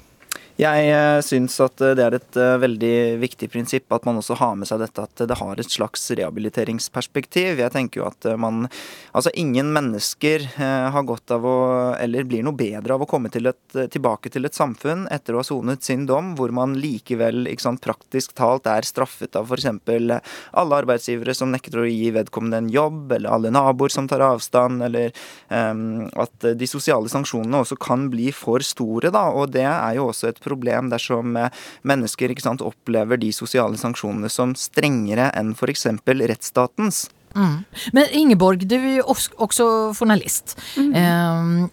Jeg 0.60 0.90
eh, 0.92 1.22
syns 1.24 1.54
at 1.64 1.80
eh, 1.80 1.94
det 1.96 2.04
er 2.04 2.16
et 2.18 2.38
eh, 2.40 2.58
veldig 2.60 2.96
viktig 3.22 3.48
prinsipp 3.48 3.94
at 3.96 4.04
man 4.04 4.18
også 4.20 4.36
har 4.42 4.58
med 4.60 4.68
seg 4.68 4.82
dette 4.82 5.06
at 5.06 5.22
det 5.30 5.38
har 5.40 5.56
et 5.56 5.72
slags 5.72 6.04
rehabiliteringsperspektiv. 6.20 7.62
Jeg 7.64 7.72
tenker 7.72 8.02
jo 8.02 8.10
at 8.10 8.28
man 8.40 8.68
Altså, 9.10 9.32
ingen 9.40 9.72
mennesker 9.74 10.44
har 10.60 11.06
godt 11.08 11.32
av 11.34 11.46
å 11.48 11.56
Eller 11.98 12.26
blir 12.28 12.44
noe 12.46 12.56
bedre 12.56 12.94
av 12.94 13.02
å 13.02 13.08
komme 13.10 13.32
til 13.32 13.48
et, 13.50 13.78
tilbake 13.92 14.30
til 14.30 14.46
et 14.46 14.56
samfunn 14.56 15.08
etter 15.12 15.34
å 15.34 15.40
ha 15.40 15.46
sonet 15.48 15.84
sin 15.86 16.06
dom, 16.10 16.34
hvor 16.38 16.52
man 16.54 16.76
likevel 16.78 17.48
sant, 17.60 17.82
praktisk 17.82 18.36
talt 18.38 18.68
er 18.70 18.86
straffet 18.86 19.36
av 19.40 19.50
f.eks. 19.50 19.66
alle 20.52 20.80
arbeidsgivere 20.84 21.34
som 21.36 21.52
nekter 21.54 21.82
å 21.82 21.88
gi 21.88 22.12
vedkommende 22.16 22.62
en 22.62 22.70
jobb, 22.74 23.16
eller 23.18 23.34
alle 23.34 23.54
naboer 23.54 23.94
som 23.94 24.08
tar 24.10 24.24
avstand, 24.26 24.84
eller 24.86 25.12
um, 25.50 26.06
at 26.20 26.50
de 26.60 26.70
sosiale 26.70 27.10
sanksjonene 27.12 27.64
også 27.64 27.80
kan 27.82 28.08
bli 28.14 28.30
for 28.36 28.64
store, 28.66 29.12
da. 29.16 29.26
Og 29.34 29.56
det 29.56 29.66
er 29.66 29.98
jo 29.98 30.10
også 30.12 30.30
et 30.30 30.42
problem 30.42 30.49
dersom 30.90 31.38
eh, 31.38 31.50
mennesker 31.84 32.34
sant, 32.40 32.62
opplever 32.62 33.18
de 33.18 33.32
sosiale 33.32 33.78
sanksjonene 33.78 34.30
som 34.30 34.56
strengere 34.56 35.32
enn 35.36 35.54
f.eks. 35.54 35.88
rettsstatens. 36.06 37.10
Mm. 37.36 37.64
Men 37.92 38.06
Ingeborg, 38.12 38.64
du 38.66 38.76
er 38.76 38.96
jo 39.00 39.14
også 39.38 39.68
journalist. 39.94 40.56
Mm. 40.78 41.70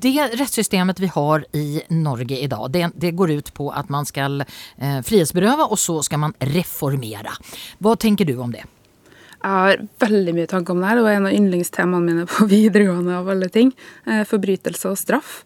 Det 0.00 0.14
rettssystemet 0.40 1.00
vi 1.00 1.10
har 1.12 1.44
i 1.52 1.82
Norge 1.92 2.38
i 2.38 2.48
dag, 2.48 2.70
det, 2.72 2.88
det 2.94 3.12
går 3.16 3.36
ut 3.38 3.52
på 3.54 3.68
at 3.70 3.90
man 3.92 4.08
skal 4.08 4.42
eh, 4.42 5.00
frihetsberøve, 5.04 5.68
og 5.68 5.78
så 5.78 6.00
skal 6.06 6.24
man 6.24 6.36
reformere. 6.54 7.36
Hva 7.84 7.96
tenker 8.00 8.28
du 8.28 8.38
om 8.40 8.54
det? 8.54 8.64
Jeg 9.38 9.54
har 9.54 9.82
veldig 10.02 10.34
mye 10.34 10.50
tanker 10.50 10.74
om 10.74 10.80
det 10.82 10.88
her. 10.88 10.98
Det 10.98 11.06
var 11.06 11.16
en 11.16 11.28
av 11.28 11.34
yndlingstemaene 11.36 12.06
mine 12.06 12.28
på 12.30 12.48
videregående. 12.56 13.20
av 13.20 13.28
alle 13.34 13.50
ting. 13.54 13.74
Eh, 14.06 14.24
forbrytelse 14.26 14.90
og 14.90 14.98
straff. 14.98 15.42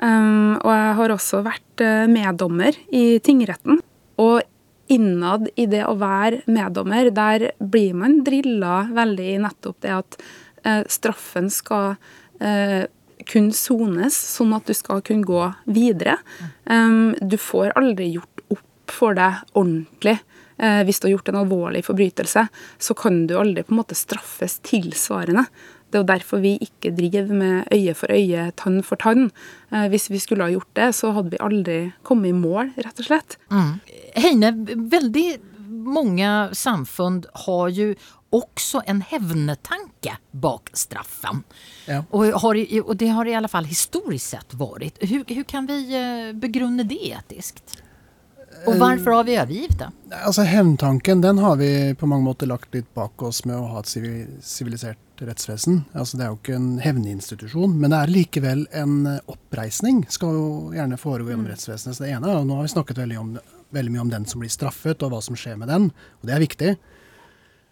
Um, 0.00 0.56
og 0.62 0.70
jeg 0.72 0.92
har 0.96 1.12
også 1.12 1.42
vært 1.44 1.82
uh, 1.84 2.06
meddommer 2.08 2.76
i 2.88 3.18
tingretten. 3.24 3.82
Og 4.20 4.40
innad 4.90 5.50
i 5.60 5.66
det 5.70 5.82
å 5.86 5.96
være 6.00 6.40
meddommer, 6.50 7.12
der 7.14 7.50
blir 7.60 7.92
man 7.98 8.22
drilla 8.26 8.86
veldig 8.96 9.26
i 9.34 9.42
nettopp 9.44 9.84
det 9.84 9.92
at 9.98 10.16
uh, 10.66 10.80
straffen 10.90 11.52
skal 11.52 11.94
kunne 12.40 12.88
kun 13.28 13.50
sones, 13.52 14.16
sånn 14.16 14.54
at 14.56 14.64
du 14.64 14.72
skal 14.72 15.02
kunne 15.04 15.28
gå 15.28 15.42
videre. 15.68 16.14
Um, 16.64 17.12
du 17.20 17.36
får 17.36 17.74
aldri 17.76 18.06
gjort 18.14 18.40
opp 18.48 18.94
for 18.96 19.18
deg 19.18 19.42
ordentlig. 19.52 20.14
Hvis 20.56 20.98
du 21.00 21.06
har 21.06 21.12
gjort 21.12 21.28
en 21.28 21.38
alvorlig 21.42 21.82
forbrytelse, 21.84 22.46
så 22.80 22.96
kan 22.96 23.22
du 23.28 23.36
aldri 23.36 23.62
på 23.64 23.74
en 23.74 23.78
måte 23.82 23.96
straffes 23.96 24.56
tilsvarende. 24.64 25.44
Det 25.90 25.98
er 25.98 26.04
jo 26.04 26.10
derfor 26.12 26.42
vi 26.42 26.54
ikke 26.62 26.92
driver 26.94 27.34
med 27.34 27.74
øye 27.74 27.94
for 27.98 28.14
øye, 28.14 28.50
tann 28.56 28.80
for 28.86 29.00
tann. 29.00 29.30
Eh, 29.72 29.88
hvis 29.90 30.10
vi 30.10 30.22
skulle 30.22 30.46
ha 30.46 30.54
gjort 30.54 30.70
det, 30.78 30.92
så 30.94 31.12
hadde 31.16 31.34
vi 31.34 31.42
aldri 31.42 31.78
kommet 32.06 32.30
i 32.30 32.36
mål, 32.36 32.72
rett 32.78 33.02
og 33.02 33.08
slett. 33.08 33.38
Mm. 33.50 33.72
Heine, 34.22 34.54
veldig 34.94 35.28
mange 35.90 36.30
samfunn 36.54 37.24
har 37.46 37.68
jo 37.74 37.92
også 38.30 38.84
en 38.86 39.02
hevnetanke 39.02 40.14
bak 40.30 40.70
straffen. 40.78 41.42
Ja. 41.90 42.04
Og, 42.14 42.30
har, 42.44 42.60
og, 42.84 42.96
det 42.98 43.10
har 43.10 43.26
i 43.26 43.34
alle 43.34 43.50
fall 43.50 43.66
historisk 43.66 44.36
sett 44.36 44.54
vært. 44.58 45.02
Hvordan 45.02 45.46
kan 45.50 45.66
vi 45.66 45.80
eh, 45.98 46.30
begrunne 46.38 46.86
det 46.86 47.00
etisk? 47.10 47.62
Og 48.68 48.76
hvorfor 48.76 49.14
har 49.14 49.24
vi 49.24 49.36
overgitt 49.40 49.78
det? 49.80 49.88
Altså 50.20 50.44
Hevntanken 50.44 51.22
den 51.24 51.38
har 51.40 51.56
vi 51.56 51.94
på 51.96 52.08
mange 52.10 52.26
måter 52.26 52.50
lagt 52.50 52.74
litt 52.74 52.88
bak 52.94 53.22
oss 53.24 53.44
med 53.48 53.56
å 53.56 53.68
ha 53.72 53.80
et 53.80 53.90
sivilisert 54.44 55.00
rettsvesen. 55.28 55.84
Altså 55.92 56.16
Det 56.16 56.24
er 56.24 56.30
jo 56.32 56.38
ikke 56.38 56.56
en 56.56 56.70
hevninstitusjon, 56.82 57.74
men 57.80 57.92
det 57.92 57.98
er 57.98 58.12
likevel 58.14 58.64
en 58.76 58.96
oppreisning. 59.30 60.02
Skal 60.12 60.36
jo 60.36 60.46
gjerne 60.74 60.98
foregå 61.00 61.32
gjennom 61.32 61.46
mm. 61.48 61.52
rettsvesenet. 61.54 61.96
Så 61.96 62.04
det 62.04 62.12
ene 62.14 62.30
er 62.30 62.40
og 62.40 62.48
Nå 62.48 62.58
har 62.58 62.66
vi 62.66 62.72
snakket 62.74 63.02
veldig, 63.02 63.18
om, 63.20 63.34
veldig, 63.76 63.94
mye 63.94 64.04
om 64.06 64.12
den 64.12 64.26
som 64.30 64.42
blir 64.42 64.52
straffet, 64.52 65.02
og 65.02 65.12
hva 65.12 65.22
som 65.24 65.38
skjer 65.38 65.60
med 65.60 65.70
den. 65.72 65.90
Og 66.20 66.28
det 66.30 66.36
er 66.36 66.44
viktig. 66.44 66.74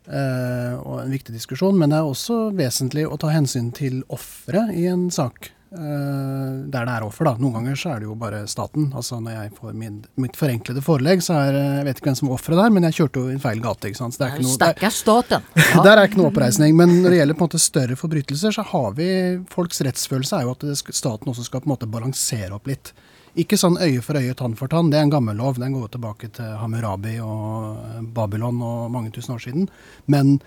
Uh, 0.08 0.74
og 0.80 1.02
en 1.02 1.12
viktig 1.12 1.34
diskusjon. 1.36 1.78
Men 1.78 1.92
det 1.92 2.00
er 2.00 2.08
også 2.08 2.40
vesentlig 2.56 3.06
å 3.08 3.18
ta 3.20 3.32
hensyn 3.34 3.72
til 3.76 4.02
offeret 4.12 4.74
i 4.76 4.88
en 4.92 5.08
sak. 5.14 5.52
Der 5.70 6.86
det 6.88 6.92
er 6.94 7.04
offer, 7.04 7.28
da. 7.28 7.34
Noen 7.36 7.58
ganger 7.58 7.76
så 7.76 7.90
er 7.92 8.00
det 8.00 8.06
jo 8.08 8.14
bare 8.16 8.40
staten. 8.48 8.86
Altså 8.96 9.18
Når 9.20 9.34
jeg 9.34 9.50
får 9.58 9.74
min, 9.76 9.98
mitt 10.16 10.36
forenklede 10.38 10.80
forelegg, 10.84 11.20
så 11.24 11.36
er 11.42 11.58
Jeg 11.58 11.84
vet 11.88 12.00
ikke 12.00 12.08
hvem 12.08 12.16
som 12.22 12.30
er 12.30 12.36
offeret 12.38 12.62
der, 12.62 12.70
men 12.72 12.86
jeg 12.88 12.96
kjørte 13.00 13.20
jo 13.20 13.34
i 13.34 13.40
feil 13.42 13.60
gate. 13.64 13.90
ikke 13.90 14.00
sant? 14.00 14.16
Så 14.16 14.22
det 14.22 14.28
er 14.28 14.38
ikke 14.38 14.46
noe, 14.48 14.58
der, 14.62 14.94
staten. 14.96 15.50
Ja. 15.68 15.82
der 15.84 16.00
er 16.00 16.08
ikke 16.08 16.20
noe 16.22 16.30
oppreisning. 16.32 16.76
Men 16.78 16.94
når 17.02 17.12
det 17.12 17.18
gjelder 17.20 17.36
på 17.36 17.44
en 17.44 17.50
måte 17.50 17.60
større 17.60 17.98
forbrytelser, 18.00 18.54
så 18.56 18.64
har 18.70 18.96
vi 18.96 19.08
Folks 19.52 19.82
rettsfølelse 19.84 20.40
er 20.40 20.48
jo 20.48 20.54
at 20.56 20.64
skal, 20.80 20.96
staten 20.96 21.32
også 21.34 21.44
skal 21.44 21.60
på 21.64 21.68
en 21.68 21.74
måte 21.74 21.90
balansere 21.90 22.54
opp 22.56 22.70
litt. 22.70 22.94
Ikke 23.38 23.58
sånn 23.60 23.76
øye 23.76 24.00
for 24.02 24.18
øye, 24.18 24.34
tann 24.34 24.56
for 24.58 24.72
tann. 24.72 24.88
Det 24.90 24.98
er 24.98 25.04
en 25.06 25.12
gammel 25.12 25.36
lov. 25.36 25.60
Den 25.60 25.76
går 25.76 25.84
jo 25.84 25.92
tilbake 25.98 26.32
til 26.38 26.56
Hammurabi 26.62 27.18
og 27.22 28.08
Babylon 28.16 28.62
og 28.64 28.88
mange 28.94 29.12
tusen 29.14 29.36
år 29.36 29.44
siden. 29.44 29.68
Men 30.10 30.38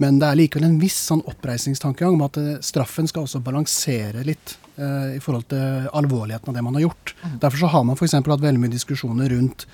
men 0.00 0.16
det 0.20 0.30
er 0.30 0.38
likevel 0.38 0.64
en 0.64 0.80
viss 0.80 0.96
sånn 1.10 1.20
oppreisningstankegang 1.28 2.16
om 2.16 2.24
at 2.24 2.38
eh, 2.40 2.56
straffen 2.64 3.08
skal 3.10 3.26
også 3.26 3.42
balansere 3.44 4.24
litt 4.24 4.56
eh, 4.80 5.16
i 5.18 5.20
forhold 5.20 5.50
til 5.52 5.90
alvorligheten 5.96 6.48
av 6.48 6.56
det 6.56 6.64
man 6.64 6.78
har 6.78 6.86
gjort. 6.86 7.14
Mm. 7.20 7.38
Derfor 7.42 7.62
så 7.62 7.72
har 7.74 7.84
man 7.84 7.98
f.eks. 7.98 8.16
hatt 8.16 8.46
veldig 8.46 8.62
mye 8.62 8.72
diskusjoner 8.72 9.32
rundt 9.34 9.66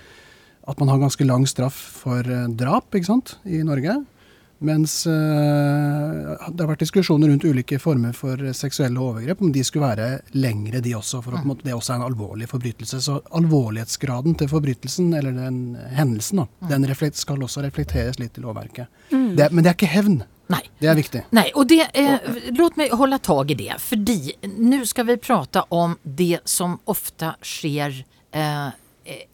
at 0.67 0.83
man 0.83 0.91
har 0.91 0.99
ganske 0.99 1.29
lang 1.29 1.47
straff 1.47 1.79
for 2.03 2.27
eh, 2.27 2.49
drap 2.59 2.91
ikke 2.99 3.11
sant, 3.13 3.37
i 3.47 3.63
Norge. 3.67 4.01
Mens 4.59 5.07
eh, 5.07 6.47
det 6.49 6.63
har 6.63 6.71
vært 6.71 6.85
diskusjoner 6.85 7.29
rundt 7.29 7.45
ulike 7.45 7.79
former 7.83 8.15
for 8.17 8.41
seksuelle 8.57 9.01
overgrep, 9.01 9.43
om 9.45 9.53
de 9.53 9.65
skulle 9.65 9.91
være 9.91 10.37
lengre, 10.37 10.81
de 10.85 10.95
også. 10.97 11.21
For 11.25 11.37
at 11.37 11.45
på 11.45 11.59
det 11.63 11.75
også 11.77 11.93
er 11.95 12.01
en 12.01 12.07
alvorlig 12.07 12.49
forbrytelse. 12.49 13.03
Så 13.05 13.19
alvorlighetsgraden 13.37 14.39
til 14.41 14.49
forbrytelsen, 14.53 15.13
eller 15.19 15.37
den 15.37 15.61
hendelsen, 15.97 16.45
da, 16.45 16.71
den 16.73 16.89
reflekt, 16.89 17.21
skal 17.21 17.45
også 17.45 17.67
reflekteres 17.67 18.21
litt 18.23 18.39
i 18.39 18.47
lovverket. 18.47 18.89
Det, 19.11 19.51
men 19.53 19.63
det 19.63 19.73
er 19.73 19.79
ikke 19.79 19.93
hevn. 19.93 20.23
Nei. 20.53 20.63
Det 20.79 20.89
er 20.89 20.97
viktig. 20.97 21.23
Nei, 21.35 21.47
og 21.59 21.67
det, 21.69 21.89
eh, 21.93 22.27
låt 22.55 22.77
meg 22.79 22.95
holde 22.95 23.19
tag 23.19 23.51
i 23.51 23.59
det. 23.59 23.77
Fordi 23.83 24.37
nå 24.63 24.85
skal 24.87 25.09
vi 25.11 25.17
prate 25.19 25.65
om 25.75 25.97
det 26.03 26.41
som 26.45 26.79
ofte 26.87 27.35
skjer 27.43 28.05
eh, 28.31 28.69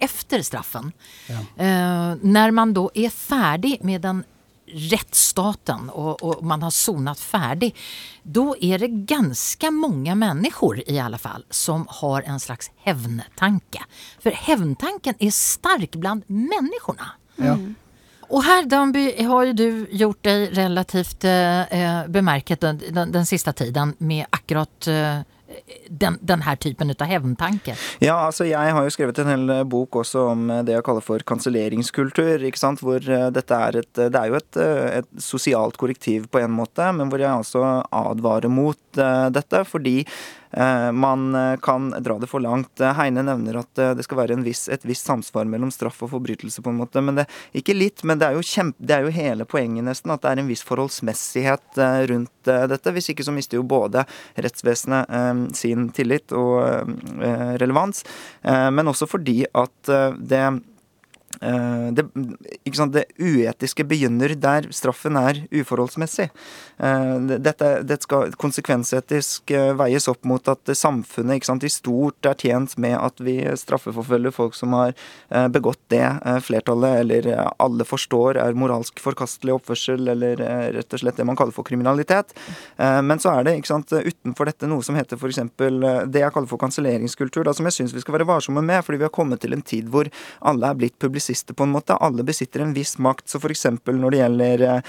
efter 0.01 0.43
straffen. 0.43 0.93
Eh, 1.29 2.15
når 2.23 2.55
man 2.57 2.73
da 2.77 2.87
er 2.95 3.13
ferdig 3.13 3.79
med 3.85 4.03
den 4.03 4.25
rättsstaten 4.73 5.91
och, 5.91 6.23
och 6.23 6.45
man 6.45 6.63
har 6.63 6.71
sonat 6.71 7.21
färdig, 7.21 7.77
då 8.23 8.57
är 8.61 8.79
det 8.79 8.89
ganska 8.89 9.71
många 9.71 10.15
människor 10.15 10.83
i 10.87 10.99
alla 10.99 11.19
fall 11.19 11.45
som 11.51 11.87
har 11.89 12.23
en 12.23 12.41
slags 12.41 12.71
hävntanke. 12.77 13.83
För 14.21 14.31
hävntanken 14.31 15.15
är 15.19 15.31
stark 15.31 15.91
bland 15.91 16.23
människorna. 16.27 17.11
Mm. 17.39 17.75
Och 18.21 18.43
här 18.43 18.63
Danby 18.65 19.23
har 19.25 19.45
ju 19.45 19.53
du 19.53 19.87
gjort 19.91 20.25
dig 20.25 20.51
relativt 20.51 21.25
eh, 21.25 21.61
eh, 21.63 22.07
bemärket 22.09 22.61
den, 22.61 22.81
den, 22.91 23.13
den 23.13 23.27
sista 23.27 23.53
tiden 23.53 23.95
med 23.99 24.27
akkurat 24.31 24.87
eh, 24.87 25.19
den, 25.89 26.19
den 26.21 26.43
her 26.47 26.57
typen 26.61 26.93
av 26.93 27.09
hevntanke. 27.09 27.77
Ja, 28.03 28.17
altså 28.27 28.47
jeg 28.49 28.75
har 28.77 28.87
jo 28.87 28.93
skrevet 28.95 29.21
en 29.23 29.31
hel 29.33 29.55
eh, 29.55 29.65
bok 29.69 30.01
også 30.03 30.27
om 30.33 30.51
eh, 30.51 30.63
det 30.67 30.77
jeg 30.77 30.87
kaller 30.87 31.05
for 31.05 31.25
kanselleringskultur. 31.29 32.43
ikke 32.49 32.61
sant? 32.61 32.83
Hvor 32.85 33.03
eh, 33.03 33.29
dette 33.35 33.59
er 33.69 33.81
et 33.83 33.93
Det 34.03 34.19
er 34.19 34.31
jo 34.31 34.39
et, 34.39 34.61
et 35.03 35.11
sosialt 35.21 35.77
korrektiv 35.81 36.29
på 36.33 36.43
en 36.43 36.55
måte, 36.55 36.87
men 36.97 37.13
hvor 37.13 37.23
jeg 37.23 37.31
altså 37.33 37.65
advarer 37.89 38.53
mot 38.53 38.79
dette. 39.33 39.65
Fordi 39.69 40.03
man 40.93 41.37
kan 41.65 41.91
dra 42.05 42.19
det 42.21 42.29
for 42.29 42.43
langt. 42.45 42.81
Heine 42.97 43.23
nevner 43.25 43.61
at 43.63 43.83
det 43.97 44.05
skal 44.05 44.19
være 44.19 44.37
viss, 44.45 44.67
et 44.69 44.85
visst 44.85 45.07
samsvar 45.09 45.47
mellom 45.49 45.71
straff 45.73 46.03
og 46.05 46.11
forbrytelse, 46.13 46.63
på 46.65 46.73
en 46.73 46.81
måte. 46.83 47.01
Men 47.05 47.21
det, 47.21 47.27
ikke 47.57 47.77
litt, 47.77 48.05
men 48.05 48.21
det 48.21 48.29
er, 48.29 48.41
kjempe, 48.45 48.77
det 48.85 48.97
er 48.97 49.07
jo 49.07 49.15
hele 49.17 49.47
poenget, 49.49 49.87
nesten, 49.87 50.13
at 50.13 50.25
det 50.25 50.33
er 50.33 50.43
en 50.43 50.51
viss 50.51 50.65
forholdsmessighet 50.69 51.81
rundt 52.11 52.53
dette. 52.73 52.93
Hvis 52.97 53.13
ikke 53.15 53.25
så 53.25 53.33
mister 53.35 53.61
jo 53.61 53.65
både 53.65 54.05
rettsvesenet 54.37 55.57
sin 55.57 55.89
tillit 55.97 56.35
og 56.37 56.93
relevans, 57.63 58.05
men 58.43 58.93
også 58.93 59.09
fordi 59.09 59.43
at 59.49 59.95
det 60.19 60.45
det, 61.43 62.05
det, 62.95 63.05
uetiske 63.19 63.85
begynner 63.89 64.35
der 64.39 64.69
straffen 64.75 65.17
er 65.19 65.41
uforholdsmessig. 65.51 66.29
Dette, 67.43 67.71
det 67.87 67.99
skal 68.05 68.35
konsekvensetisk 68.39 69.51
veies 69.79 70.07
opp 70.11 70.23
mot 70.29 70.49
at 70.53 70.71
samfunnet 70.79 71.47
sant, 71.47 71.65
i 71.67 71.71
stort 71.73 72.29
er 72.29 72.39
tjent 72.39 72.77
med 72.81 72.95
at 72.99 73.19
vi 73.23 73.41
straffeforfølger 73.59 74.35
folk 74.35 74.55
som 74.55 74.77
har 74.77 74.95
begått 75.53 75.81
det 75.93 76.05
flertallet, 76.47 77.03
eller 77.03 77.29
alle 77.63 77.87
forstår 77.89 78.39
er 78.43 78.59
moralsk 78.59 79.03
forkastelig 79.03 79.57
oppførsel, 79.57 80.07
eller 80.15 80.39
rett 80.77 80.95
og 80.95 81.03
slett 81.03 81.19
det 81.19 81.27
man 81.27 81.39
kaller 81.39 81.55
for 81.57 81.67
kriminalitet. 81.67 82.35
Men 82.79 83.19
så 83.23 83.35
er 83.37 83.49
det 83.49 83.57
sant, 83.67 83.93
utenfor 83.93 84.51
dette 84.51 84.71
noe 84.71 84.87
som 84.87 84.99
heter 84.99 85.19
f.eks. 85.19 85.43
det 85.59 86.23
jeg 86.23 86.35
kaller 86.35 86.51
for 86.51 86.63
kanselleringskultur, 86.63 87.51
som 87.53 87.67
jeg 87.69 87.79
syns 87.81 87.97
vi 87.97 88.03
skal 88.05 88.19
være 88.21 88.29
varsomme 88.31 88.63
med, 88.63 88.85
fordi 88.87 89.03
vi 89.03 89.09
har 89.09 89.15
kommet 89.15 89.43
til 89.43 89.57
en 89.57 89.67
tid 89.67 89.91
hvor 89.93 90.11
alle 90.41 90.71
er 90.71 90.79
blitt 90.79 90.99
publisister 91.33 91.55
på 91.55 91.63
en 91.63 91.71
måte. 91.71 91.95
Alle 91.95 92.23
besitter 92.23 92.61
en 92.61 92.75
viss 92.75 92.99
makt. 92.99 93.29
Så 93.29 93.39
f.eks. 93.39 93.67
når 93.87 94.11
det 94.11 94.19
gjelder 94.19 94.63
eh, 94.69 94.83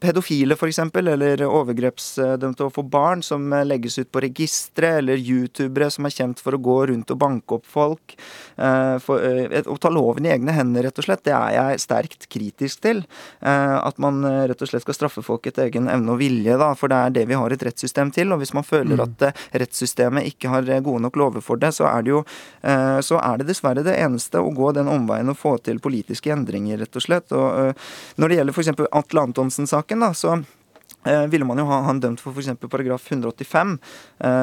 pedofile, 0.00 0.54
f.eks., 0.54 0.78
eller 0.94 1.42
overgrepsdømte 1.44 2.64
overfor 2.64 2.88
barn 2.88 3.22
som 3.22 3.50
legges 3.64 3.98
ut 3.98 4.10
på 4.12 4.20
registre, 4.20 4.98
eller 4.98 5.16
youtubere 5.16 5.90
som 5.90 6.06
er 6.06 6.14
kjent 6.14 6.40
for 6.40 6.54
å 6.54 6.62
gå 6.62 6.78
rundt 6.90 7.10
og 7.10 7.18
banke 7.18 7.58
opp 7.58 7.66
folk. 7.66 8.16
Eh, 8.56 8.98
for, 8.98 9.20
eh, 9.20 9.62
å 9.66 9.78
ta 9.78 9.90
loven 9.90 10.26
i 10.26 10.32
egne 10.32 10.54
hender, 10.54 10.84
rett 10.84 10.98
og 10.98 11.04
slett, 11.04 11.24
det 11.24 11.34
er 11.34 11.54
jeg 11.54 11.80
sterkt 11.80 12.28
kritisk 12.28 12.80
til. 12.80 13.04
Eh, 13.42 13.76
at 13.84 13.98
man 13.98 14.22
rett 14.24 14.60
og 14.60 14.68
slett 14.68 14.84
skal 14.84 14.94
straffe 14.94 15.24
folk 15.24 15.46
etter 15.46 15.68
egen 15.68 15.88
evne 15.88 16.14
og 16.14 16.20
vilje, 16.20 16.58
da, 16.58 16.72
for 16.74 16.88
det 16.88 16.96
er 16.96 17.10
det 17.10 17.26
vi 17.28 17.38
har 17.38 17.50
et 17.50 17.62
rettssystem 17.62 18.12
til. 18.14 18.32
Og 18.32 18.42
hvis 18.42 18.54
man 18.54 18.66
føler 18.66 18.96
mm. 18.96 19.04
at 19.04 19.42
rettssystemet 19.52 20.28
ikke 20.30 20.52
har 20.52 20.68
gode 20.84 21.02
nok 21.02 21.16
lover 21.16 21.44
for 21.44 21.60
det, 21.60 21.72
så 21.74 21.88
er 21.90 22.04
det 22.04 22.14
jo 22.14 22.22
så 23.04 23.18
er 23.20 23.40
det 23.40 23.48
dessverre 23.48 23.82
det 23.84 23.94
eneste 24.00 24.40
å 24.44 24.52
gå 24.54 24.72
den 24.76 24.90
omveien 24.92 25.32
og 25.32 25.40
få 25.40 25.56
til 25.64 25.80
politiske 25.82 26.32
endringer, 26.34 26.82
rett 26.82 27.00
og 27.00 27.06
slett. 27.06 27.32
Og, 27.32 27.80
når 28.20 28.30
det 28.30 28.40
gjelder 28.40 28.58
f.eks. 28.58 28.84
Atle 28.90 29.26
Antonsen-saken, 29.28 30.04
da, 30.04 30.12
så 30.16 30.36
ville 31.28 31.44
man 31.44 31.58
jo 31.60 31.66
ha 31.68 31.82
han 31.84 32.00
dømt 32.00 32.22
for 32.22 32.32
f.eks. 32.32 32.54
paragraf 32.70 33.10
185. 33.12 33.74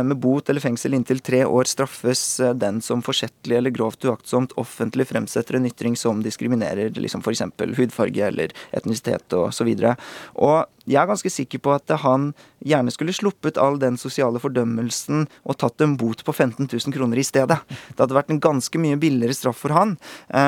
Med 0.06 0.18
bot 0.22 0.50
eller 0.50 0.62
fengsel 0.62 0.94
inntil 0.94 1.22
tre 1.26 1.42
år 1.46 1.70
straffes 1.70 2.24
den 2.62 2.82
som 2.86 3.02
forsettlig 3.06 3.58
eller 3.58 3.74
grovt 3.74 4.06
uaktsomt 4.06 4.54
offentlig 4.62 5.08
fremsetter 5.10 5.58
en 5.58 5.66
ytring 5.66 5.98
som 5.98 6.22
diskriminerer 6.22 6.94
liksom 7.02 7.26
f.eks. 7.26 7.48
hudfarge 7.80 8.28
eller 8.30 8.54
etnisitet 8.78 9.34
osv. 9.38 9.74
Og 10.38 10.81
jeg 10.89 10.98
er 11.02 11.10
ganske 11.10 11.32
sikker 11.32 11.62
på 11.62 11.74
at 11.76 11.91
han 12.02 12.32
gjerne 12.65 12.94
skulle 12.94 13.13
sluppet 13.15 13.58
all 13.62 13.80
den 13.82 13.98
sosiale 14.02 14.39
fordømmelsen 14.41 15.26
og 15.46 15.58
tatt 15.62 15.82
en 15.82 15.96
bot 16.00 16.24
på 16.26 16.34
15 16.34 16.67
000 16.67 16.96
kroner 16.96 17.22
i 17.22 17.26
stedet. 17.26 17.58
Det 17.67 18.00
hadde 18.02 18.17
vært 18.17 18.32
en 18.34 18.41
ganske 18.41 18.82
mye 18.82 19.00
billigere 19.02 19.36
straff 19.38 19.62
for 19.62 19.74
han. 19.76 19.96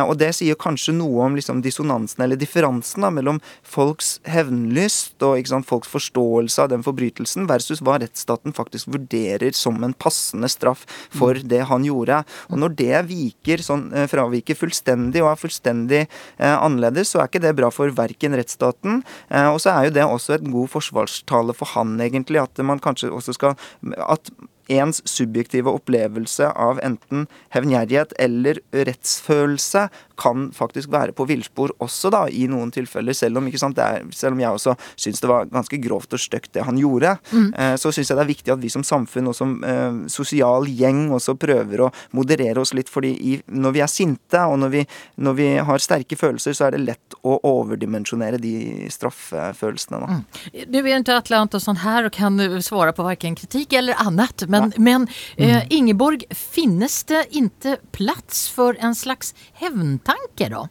Og 0.08 0.16
det 0.22 0.32
sier 0.38 0.58
kanskje 0.60 0.96
noe 0.96 1.26
om 1.26 1.38
liksom 1.38 1.62
dissonansen 1.66 2.24
eller 2.26 2.40
differansen 2.40 3.06
da, 3.06 3.12
mellom 3.14 3.42
folks 3.66 4.16
hevnlyst 4.30 5.24
og 5.26 5.42
sant, 5.50 5.68
folks 5.70 5.92
forståelse 5.92 6.66
av 6.66 6.72
den 6.74 6.86
forbrytelsen 6.86 7.48
versus 7.50 7.82
hva 7.84 8.00
rettsstaten 8.02 8.56
faktisk 8.56 8.92
vurderer 8.94 9.54
som 9.58 9.82
en 9.84 9.94
passende 9.94 10.50
straff 10.52 10.86
for 11.14 11.38
det 11.38 11.64
han 11.70 11.86
gjorde. 11.88 12.22
Og 12.52 12.62
når 12.62 12.78
det 12.80 13.04
viker, 13.10 13.64
sånn, 13.66 13.90
fraviker 14.10 14.58
fullstendig 14.58 15.24
og 15.24 15.32
er 15.34 15.42
fullstendig 15.42 16.02
eh, 16.04 16.54
annerledes, 16.54 17.14
så 17.14 17.22
er 17.22 17.32
ikke 17.32 17.44
det 17.44 17.56
bra 17.58 17.70
for 17.74 17.92
verken 17.96 18.38
rettsstaten, 18.38 19.02
eh, 19.30 19.50
og 19.50 19.60
så 19.64 19.74
er 19.74 19.88
jo 19.90 19.96
det 19.98 20.06
også 20.08 20.23
et 20.30 20.46
god 20.52 20.72
forsvarstale 20.72 21.54
for 21.58 21.66
han, 21.76 22.00
egentlig. 22.02 22.42
At 22.42 22.64
man 22.66 22.80
kanskje 22.80 23.12
også 23.12 23.34
skal 23.34 23.56
At 23.98 24.32
ens 24.74 25.02
subjektive 25.10 25.72
opplevelse 25.72 26.50
av 26.50 26.82
enten 26.84 27.28
hevngjerrighet 27.54 28.16
eller 28.22 28.60
rettsfølelse 28.74 29.88
kan 30.20 30.52
faktisk 30.54 30.92
være 30.94 31.14
på 31.16 31.26
villspor 31.30 31.74
også, 31.82 32.12
da, 32.14 32.24
i 32.30 32.46
noen 32.50 32.72
tilfeller. 32.74 33.16
Selv 33.18 33.40
om, 33.40 33.48
er, 33.50 34.04
selv 34.14 34.36
om 34.36 34.42
jeg 34.44 34.58
også 34.58 34.76
syns 34.96 35.22
det 35.24 35.30
var 35.30 35.50
ganske 35.52 35.80
grovt 35.82 36.14
og 36.14 36.22
stygt 36.22 36.54
det 36.58 36.66
han 36.68 36.78
gjorde, 36.80 37.16
mm. 37.32 37.50
eh, 37.58 37.76
så 37.82 37.92
syns 37.94 38.12
jeg 38.12 38.20
det 38.20 38.26
er 38.26 38.32
viktig 38.32 38.54
at 38.54 38.62
vi 38.62 38.72
som 38.74 38.86
samfunn 38.86 39.32
og 39.32 39.38
som 39.38 39.56
eh, 39.66 40.04
sosial 40.12 40.70
gjeng 40.70 41.08
også 41.16 41.36
prøver 41.40 41.86
å 41.88 41.92
moderere 42.16 42.62
oss 42.62 42.74
litt. 42.78 42.92
fordi 42.94 43.14
i, 43.18 43.34
når 43.48 43.76
vi 43.78 43.84
er 43.84 43.92
sinte, 43.92 44.44
og 44.46 44.60
når 44.62 44.74
vi, 44.76 44.86
når 45.16 45.38
vi, 45.40 45.50
har 45.64 45.82
sterke 45.82 46.18
følelser, 46.20 46.56
så 46.58 46.68
er 46.68 46.76
det 46.76 46.84
lett 46.84 47.18
å 47.24 47.38
overdimensjonere 47.48 48.40
de 48.42 48.90
straffefølelsene. 48.94 50.00
Da. 50.04 50.20
Mm. 50.20 50.24
Du 50.70 50.80
er 50.82 50.90
ikke 51.00 51.18
Atle 51.18 51.42
Antonsson 51.46 51.82
her 51.84 52.08
og 52.08 52.16
kan 52.16 52.40
svare 52.64 52.94
på 52.96 53.06
verken 53.06 53.38
kritikk 53.38 53.74
eller 53.80 53.98
annet. 54.02 54.46
Men, 54.48 54.63
men 54.78 54.94
men 54.94 55.08
mm. 55.38 55.74
Ingeborg, 55.74 56.24
finnes 56.36 57.02
det 57.10 57.26
ikke 57.36 57.78
plass 57.96 58.48
for 58.54 58.78
en 58.80 58.96
slags 58.98 59.34
hevntanke, 59.60 60.50
da? 60.54 60.68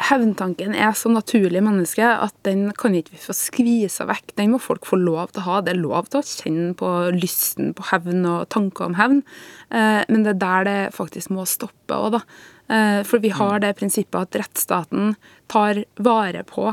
Hevntanken 0.00 0.72
er 0.72 0.94
så 0.96 1.10
naturlig 1.12 1.60
i 1.60 1.64
mennesket 1.64 2.22
at 2.24 2.34
den 2.46 2.70
kan 2.78 2.94
ikke 2.96 3.12
vi 3.12 3.20
få 3.20 3.34
skvisa 3.36 4.06
vekk. 4.08 4.32
Den 4.40 4.54
må 4.54 4.60
folk 4.62 4.86
få 4.88 4.96
lov 4.98 5.34
til 5.34 5.42
å 5.42 5.46
ha. 5.50 5.58
Det 5.60 5.74
er 5.74 5.82
lov 5.82 6.08
til 6.08 6.22
å 6.22 6.26
kjenne 6.26 6.72
på 6.78 6.88
lysten 7.14 7.74
på 7.76 7.84
hevn 7.90 8.24
og 8.24 8.48
tanker 8.54 8.88
om 8.88 8.96
hevn, 8.98 9.20
eh, 9.70 10.00
men 10.08 10.24
det 10.24 10.34
er 10.34 10.40
der 10.40 10.68
det 10.68 10.78
faktisk 10.96 11.34
må 11.36 11.44
stoppe 11.48 11.98
òg, 11.98 12.16
da. 12.16 12.22
Eh, 12.72 13.02
for 13.04 13.22
vi 13.22 13.34
har 13.36 13.60
det 13.60 13.76
prinsippet 13.76 14.16
at 14.16 14.40
rettsstaten 14.40 15.14
tar 15.52 15.84
vare 16.00 16.42
på 16.48 16.70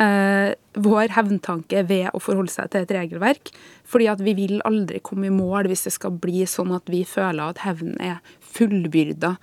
eh, 0.00 0.54
vår 0.72 1.12
hevntanke 1.16 1.82
ved 1.88 2.08
å 2.12 2.20
forholde 2.22 2.52
seg 2.52 2.70
til 2.72 2.86
et 2.86 2.94
regelverk. 2.96 3.52
Fordi 3.88 4.08
at 4.12 4.22
vi 4.24 4.36
vil 4.38 4.62
aldri 4.68 5.02
komme 5.04 5.28
i 5.28 5.34
mål 5.34 5.68
hvis 5.70 5.86
det 5.88 5.96
skal 5.98 6.16
bli 6.22 6.46
sånn 6.48 6.72
at 6.76 6.88
vi 6.92 7.04
føler 7.08 7.52
at 7.52 7.64
hevnen 7.66 7.98
er 8.00 8.22
fullbyrda. 8.54 9.36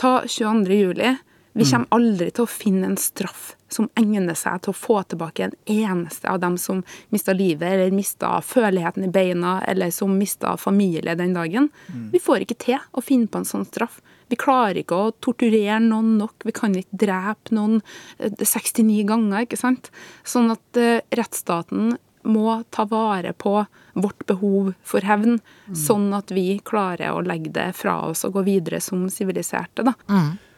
Ta 0.00 0.16
22. 0.26 0.74
juli. 0.74 1.14
Vi 1.54 1.62
mm. 1.62 1.70
kommer 1.70 1.94
aldri 1.94 2.32
til 2.34 2.46
å 2.46 2.50
finne 2.50 2.88
en 2.90 2.98
straff 2.98 3.52
som 3.70 3.86
egner 3.98 4.34
seg 4.38 4.62
til 4.62 4.72
å 4.72 4.78
få 4.78 4.96
tilbake 5.06 5.46
en 5.46 5.54
eneste 5.70 6.26
av 6.30 6.40
dem 6.42 6.56
som 6.58 6.82
mista 7.14 7.34
livet, 7.34 7.66
eller 7.68 7.94
mista 7.94 8.36
føleligheten 8.42 9.06
i 9.06 9.12
beina, 9.14 9.60
eller 9.70 9.92
som 9.94 10.16
mista 10.18 10.56
familie 10.58 11.14
den 11.18 11.34
dagen. 11.34 11.70
Mm. 11.92 12.08
Vi 12.14 12.22
får 12.22 12.42
ikke 12.42 12.58
til 12.66 12.82
å 12.90 13.04
finne 13.04 13.30
på 13.30 13.42
en 13.42 13.48
sånn 13.48 13.66
straff. 13.70 14.00
Vi 14.32 14.38
klarer 14.40 14.80
ikke 14.80 14.96
å 14.96 15.12
torturere 15.24 15.80
noen 15.82 16.16
nok. 16.20 16.46
Vi 16.46 16.54
kan 16.56 16.74
ikke 16.78 17.02
drepe 17.04 17.54
noen 17.56 17.80
69 18.18 18.80
eh, 18.88 19.04
ganger, 19.08 19.44
ikke 19.44 19.60
sant. 19.60 19.90
Sånn 20.26 20.52
at 20.54 20.80
uh, 20.80 21.00
rettsstaten 21.14 21.96
må 22.24 22.56
ta 22.72 22.86
vare 22.88 23.34
på 23.36 23.58
vårt 23.92 24.24
behov 24.26 24.72
for 24.82 25.04
hevn, 25.04 25.36
sånn 25.76 26.08
at 26.16 26.32
vi 26.32 26.56
klarer 26.64 27.12
å 27.12 27.20
legge 27.20 27.52
det 27.52 27.66
fra 27.76 27.98
oss 28.08 28.24
og 28.24 28.38
gå 28.38 28.46
videre 28.46 28.80
som 28.80 29.04
siviliserte. 29.12 29.84
da. 29.84 29.92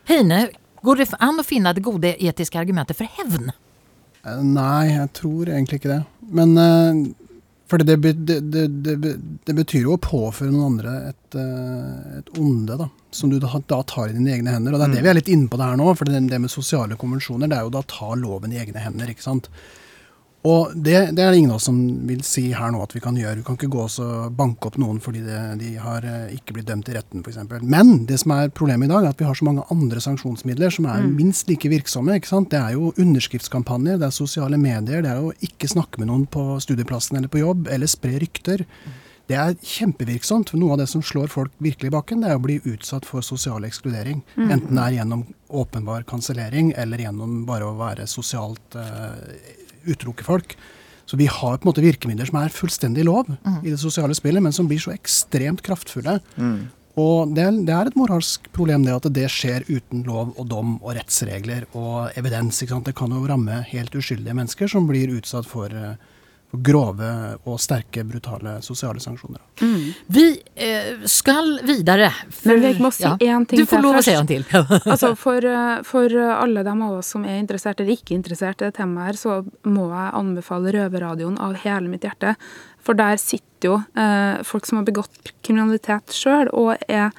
Heine, 0.07 0.45
går 0.87 1.03
det 1.03 1.09
an 1.19 1.43
å 1.43 1.47
finne 1.47 1.75
det 1.75 1.83
gode 1.83 2.15
etiske 2.23 2.61
argumentet 2.61 2.99
for 2.99 3.11
hevn? 3.19 3.51
Eh, 4.27 4.43
Nei, 4.43 4.95
jeg 4.95 5.11
tror 5.19 5.51
egentlig 5.51 5.81
ikke 5.81 5.95
det. 5.97 6.03
Men 6.39 6.57
eh, 6.61 7.03
for 7.67 7.83
det, 7.83 7.97
det, 7.97 8.41
det, 8.41 8.67
det, 9.45 9.55
betyr 9.55 9.89
jo 9.89 9.97
å 9.97 10.03
påføre 10.03 10.53
noen 10.53 10.77
andre 10.77 10.93
et, 11.09 11.39
eh, 11.39 12.19
et 12.21 12.29
onde, 12.39 12.77
da. 12.79 12.87
Som 13.11 13.33
du 13.33 13.41
da, 13.43 13.51
tar 13.83 14.13
i 14.13 14.15
dine 14.15 14.37
egne 14.37 14.55
hender. 14.55 14.77
Og 14.77 14.79
det 14.79 14.87
er 14.87 14.95
det 14.95 15.03
vi 15.03 15.11
er 15.11 15.19
litt 15.19 15.33
inne 15.35 15.51
på 15.51 15.59
det 15.59 15.67
her 15.67 15.81
nå. 15.81 15.89
For 15.99 16.07
det, 16.07 16.21
det 16.31 16.39
med 16.43 16.53
sosiale 16.53 16.99
konvensjoner, 17.01 17.51
det 17.51 17.59
er 17.59 17.67
jo 17.67 17.75
da 17.75 17.83
ta 17.91 18.13
loven 18.15 18.55
i 18.55 18.61
egne 18.63 18.85
hender, 18.85 19.11
ikke 19.11 19.27
sant. 19.27 19.51
Og 20.47 20.75
det, 20.77 20.95
det 21.17 21.25
er 21.25 21.33
det 21.33 21.41
ingen 21.41 21.55
av 21.55 21.59
oss 21.59 21.67
som 21.67 21.79
vil 22.07 22.21
si 22.27 22.45
her 22.55 22.71
nå 22.71 22.83
at 22.85 22.93
vi 22.95 23.03
kan 23.03 23.17
gjøre. 23.19 23.41
Vi 23.41 23.47
kan 23.47 23.57
ikke 23.59 23.71
gå 23.73 23.83
oss 23.87 23.97
og 24.03 24.35
banke 24.39 24.69
opp 24.69 24.77
noen 24.79 25.01
fordi 25.03 25.25
det, 25.25 25.39
de 25.63 25.73
har 25.83 26.07
eh, 26.07 26.37
ikke 26.37 26.59
blitt 26.59 26.69
dømt 26.69 26.91
i 26.93 26.95
retten, 26.95 27.25
f.eks. 27.25 27.41
Men 27.65 28.05
det 28.07 28.21
som 28.23 28.35
er 28.37 28.53
problemet 28.55 28.87
i 28.87 28.93
dag, 28.93 29.07
er 29.09 29.15
at 29.17 29.23
vi 29.23 29.27
har 29.27 29.39
så 29.39 29.49
mange 29.49 29.65
andre 29.75 30.03
sanksjonsmidler 30.05 30.77
som 30.77 30.87
er 30.93 31.09
minst 31.09 31.51
like 31.51 31.71
virksomme. 31.73 32.19
ikke 32.21 32.31
sant? 32.31 32.53
Det 32.53 32.61
er 32.61 32.77
jo 32.77 32.93
underskriftskampanjer, 32.95 33.99
det 34.03 34.11
er 34.11 34.15
sosiale 34.15 34.61
medier, 34.61 35.03
det 35.03 35.15
er 35.15 35.25
å 35.25 35.35
ikke 35.49 35.73
snakke 35.73 36.03
med 36.03 36.13
noen 36.13 36.29
på 36.31 36.61
studieplassen 36.63 37.19
eller 37.19 37.33
på 37.33 37.43
jobb, 37.43 37.67
eller 37.73 37.91
spre 37.91 38.15
rykter. 38.23 38.67
Det 39.27 39.35
er 39.35 39.57
kjempevirksomt. 39.59 40.53
for 40.53 40.61
Noe 40.63 40.77
av 40.77 40.79
det 40.79 40.87
som 40.91 41.03
slår 41.03 41.33
folk 41.33 41.55
virkelig 41.59 41.91
i 41.91 41.95
bakken, 41.97 42.23
det 42.23 42.31
er 42.31 42.39
å 42.39 42.45
bli 42.45 42.61
utsatt 42.63 43.07
for 43.09 43.27
sosial 43.27 43.67
ekskludering. 43.67 44.23
Enten 44.39 44.79
det 44.79 44.85
er 44.85 44.99
gjennom 45.01 45.27
åpenbar 45.51 46.07
kansellering, 46.07 46.73
eller 46.79 47.03
gjennom 47.03 47.41
bare 47.49 47.67
å 47.67 47.75
være 47.79 48.07
sosialt 48.11 48.79
eh, 48.79 49.56
utelukke 49.87 50.27
folk. 50.27 50.57
Så 51.07 51.17
vi 51.17 51.29
har 51.31 51.59
på 51.59 51.63
en 51.63 51.71
måte 51.71 51.85
virkemidler 51.85 52.27
som 52.27 52.41
er 52.41 52.51
fullstendig 52.51 53.05
lov 53.07 53.29
i 53.63 53.71
det 53.71 53.79
sosiale 53.79 54.15
spillet, 54.19 54.43
men 54.43 54.53
som 54.53 54.67
blir 54.67 54.83
så 54.83 54.91
ekstremt 54.91 55.63
kraftfulle. 55.63 56.19
Og 56.97 57.35
det, 57.37 57.45
det 57.69 57.75
er 57.77 57.91
et 57.91 57.97
moralsk 57.99 58.49
problem 58.57 58.87
det 58.87 58.95
at 58.97 59.07
det 59.13 59.29
skjer 59.31 59.67
uten 59.69 60.03
lov 60.09 60.33
og 60.41 60.49
dom 60.49 60.77
og 60.81 60.95
rettsregler 60.97 61.67
og 61.77 62.11
evidens. 62.17 62.59
Det 62.59 62.95
kan 62.97 63.13
jo 63.13 63.27
ramme 63.29 63.61
helt 63.69 63.95
uskyldige 63.95 64.35
mennesker 64.35 64.71
som 64.73 64.89
blir 64.89 65.13
utsatt 65.13 65.47
for, 65.47 65.69
eh, 65.69 65.95
for 66.51 66.63
grove 66.63 67.09
og 67.45 67.57
sterke, 67.61 68.05
brutale 68.07 68.57
sosiale 68.63 69.01
sanksjoner. 69.03 69.41
Vi 70.07 70.25
eh, 70.55 71.03
skal 71.11 71.59
videre. 71.67 72.11
for- 72.31 72.53
Men 72.53 72.63
jeg 72.63 72.79
må 72.81 72.93
si 72.93 73.05
en 73.05 73.47
ting 73.47 73.59
Du 73.59 73.67
får 73.67 73.83
lov 73.83 73.97
å 73.97 74.03
si 74.05 74.13
en 74.15 74.27
til. 74.27 74.45
Altså 74.87 75.15
for, 75.17 75.45
eh, 75.45 75.83
for 75.83 76.09
alle 76.17 76.63
de 76.63 76.71
av 76.77 76.99
oss 77.01 77.07
som 77.17 77.25
er 77.25 77.41
interessert 77.41 77.81
eller 77.81 77.97
ikke 77.97 78.15
interessert 78.17 78.63
i 78.63 78.69
det 78.71 78.75
temaet 78.79 79.07
her, 79.07 79.13
så 79.21 79.41
må 79.65 79.89
jeg 79.91 80.15
anbefale 80.21 80.73
Røverradioen 80.77 81.39
av 81.41 81.55
hele 81.65 81.89
mitt 81.89 82.03
hjerte. 82.07 82.37
For 82.87 82.95
der 82.95 83.17
sitter 83.19 83.67
jo 83.67 83.77
eh, 83.99 84.43
folk 84.47 84.67
som 84.69 84.79
har 84.79 84.87
begått 84.87 85.33
kriminalitet 85.43 86.13
sjøl, 86.15 86.49
og 86.55 86.77
er 86.89 87.11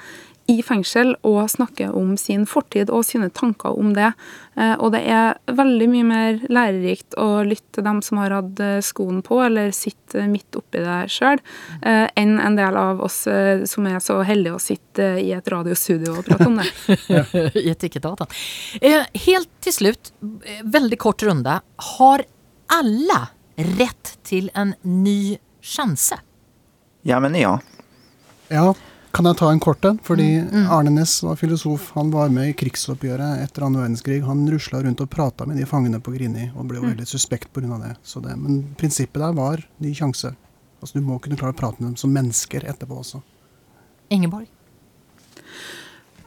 i 0.48 0.62
fengsel 0.64 1.12
og 1.28 1.42
snakker 1.52 1.92
om 1.96 2.14
sin 2.16 2.46
fortid 2.48 2.88
og 2.88 3.04
sine 3.04 3.28
tanker 3.34 3.76
om 3.76 3.90
det. 3.96 4.08
Eh, 4.56 4.72
og 4.80 4.94
det 4.94 5.02
er 5.04 5.36
veldig 5.52 5.88
mye 5.92 6.06
mer 6.08 6.38
lærerikt 6.48 7.18
å 7.20 7.42
lytte 7.44 7.78
til 7.78 7.84
dem 7.84 8.00
som 8.04 8.20
har 8.22 8.32
hatt 8.32 8.62
eh, 8.64 8.78
skoen 8.84 9.20
på, 9.24 9.42
eller 9.44 9.74
sitter 9.76 10.24
midt 10.30 10.56
oppi 10.56 10.80
det 10.84 10.98
sjøl, 11.12 11.42
eh, 11.82 12.06
enn 12.16 12.38
en 12.40 12.56
del 12.56 12.80
av 12.80 13.02
oss 13.04 13.20
som 13.68 13.86
er 13.90 14.00
så 14.02 14.20
heldige 14.24 14.56
å 14.56 14.62
sitte 14.62 15.10
i 15.20 15.30
et 15.36 15.52
radiostudio 15.52 16.16
og 16.16 16.24
prate 16.26 16.48
om 16.48 16.56
det. 16.62 16.68
i 17.64 17.68
et 17.68 17.88
ikke-data. 17.90 18.28
helt 19.28 19.50
til 19.64 19.74
slutt, 19.74 20.12
veldig 20.64 20.98
kort 21.02 21.22
runde. 21.28 21.60
Har 21.92 22.24
alle 22.72 23.20
rett 23.76 24.16
til 24.24 24.48
en 24.56 24.72
ny 24.82 25.36
sjanse? 25.60 26.22
Ja, 27.04 27.20
men 27.20 27.36
ja. 27.36 27.58
Ja, 28.48 28.72
kan 29.12 29.28
jeg 29.28 29.38
ta 29.40 29.48
en 29.52 29.60
kort 29.62 29.84
en? 29.88 29.98
Fordi 30.04 30.26
Arne 30.70 30.90
Næss 30.92 31.22
var 31.24 31.38
filosof. 31.40 31.90
Han 31.96 32.10
var 32.12 32.28
med 32.32 32.50
i 32.50 32.56
krigsoppgjøret 32.58 33.42
etter 33.44 33.64
annen 33.66 33.82
verdenskrig. 33.82 34.20
Han 34.26 34.44
rusla 34.50 34.82
rundt 34.84 35.00
og 35.04 35.10
prata 35.10 35.46
med 35.48 35.58
de 35.60 35.66
fangene 35.68 36.00
på 36.00 36.12
Grini, 36.14 36.50
og 36.54 36.68
ble 36.68 36.80
jo 36.80 36.86
veldig 36.86 37.08
suspekt 37.08 37.52
pga. 37.52 37.78
det. 37.82 37.94
Så 38.02 38.20
det. 38.24 38.36
Men 38.36 38.74
prinsippet 38.78 39.22
der 39.22 39.32
var 39.36 39.64
ny 39.78 39.94
sjanse. 39.94 40.34
Altså 40.80 40.98
Du 40.98 41.04
må 41.04 41.18
kunne 41.18 41.36
klare 41.36 41.56
å 41.56 41.58
prate 41.58 41.82
med 41.82 41.90
dem 41.90 41.96
som 41.96 42.12
mennesker 42.14 42.66
etterpå 42.68 43.00
også. 43.02 43.22
Ingeborg? 44.10 44.46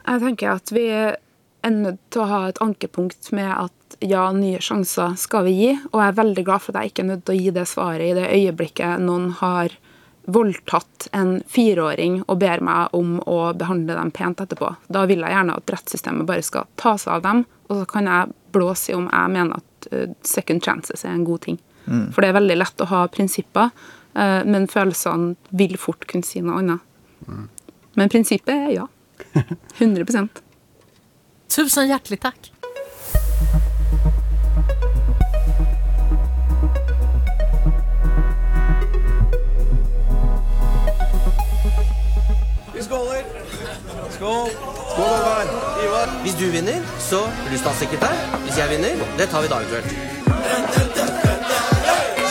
Jeg 0.01 0.23
tenker 0.25 0.55
at 0.55 0.71
vi 0.73 0.87
er 0.91 1.71
nødt 1.71 2.01
til 2.09 2.23
å 2.23 2.29
ha 2.29 2.41
et 2.49 2.59
ankepunkt 2.63 3.31
med 3.35 3.51
at 3.53 3.97
ja, 4.01 4.25
nye 4.33 4.59
sjanser 4.63 5.15
skal 5.19 5.45
vi 5.45 5.53
gi, 5.57 5.71
og 5.91 5.99
jeg 6.01 6.09
er 6.09 6.17
veldig 6.17 6.43
glad 6.47 6.63
for 6.63 6.73
at 6.73 6.83
jeg 6.83 6.91
ikke 6.91 7.03
er 7.03 7.09
nødt 7.11 7.25
til 7.27 7.35
å 7.35 7.41
gi 7.41 7.53
det 7.53 7.65
svaret 7.69 8.07
i 8.07 8.15
det 8.17 8.29
øyeblikket 8.33 9.03
noen 9.03 9.29
har 9.41 9.75
voldtatt 10.29 11.07
en 11.17 11.39
fireåring 11.49 12.21
og 12.27 12.37
ber 12.43 12.61
meg 12.63 12.93
om 12.97 13.17
å 13.25 13.39
behandle 13.57 13.95
dem 13.97 14.11
pent 14.13 14.43
etterpå. 14.43 14.69
Da 14.87 15.05
vil 15.09 15.23
jeg 15.23 15.33
gjerne 15.33 15.57
at 15.57 15.73
rettssystemet 15.73 16.29
bare 16.29 16.45
skal 16.45 16.69
ta 16.79 16.93
seg 17.01 17.17
av 17.17 17.25
dem, 17.25 17.43
og 17.69 17.81
så 17.81 17.87
kan 17.89 18.09
jeg 18.11 18.35
blåse 18.53 18.91
i 18.91 18.97
om 18.97 19.07
jeg 19.09 19.33
mener 19.33 19.61
at 19.61 19.89
eh, 19.91 20.13
second 20.27 20.63
chances 20.63 21.05
er 21.05 21.15
en 21.15 21.25
god 21.27 21.45
ting. 21.47 21.59
For 22.13 22.21
det 22.21 22.29
er 22.29 22.37
veldig 22.37 22.57
lett 22.59 22.83
å 22.83 22.89
ha 22.91 23.01
prinsipper, 23.11 23.71
eh, 24.13 24.41
men 24.45 24.69
følelsene 24.69 25.35
vil 25.57 25.77
fort 25.81 26.05
kunne 26.07 26.27
si 26.27 26.43
noe 26.45 26.61
annet. 26.61 26.87
Men 27.97 28.11
prinsippet 28.11 28.53
er 28.53 28.71
ja. 28.75 28.87
100% 29.79 30.41
Tusen 31.51 31.89
hjertelig 31.89 32.21
takk. 32.23 32.47
Vi 42.81 42.85
skåler. 42.85 43.23
Skål. 44.09 44.49
Skål, 44.93 45.05
Oddvar. 45.05 45.45
Ivar. 45.85 46.07
Hvis 46.23 46.33
du 46.35 46.51
vinner, 46.51 46.81
så 46.99 47.19
blir 47.43 47.51
du 47.51 47.57
statssekretær. 47.61 48.15
Hvis 48.47 48.57
jeg 48.57 48.69
vinner, 48.71 49.03
det 49.19 49.27
tar 49.29 49.45
vi 49.45 49.51
da 49.51 49.59
eventuelt. 49.61 49.85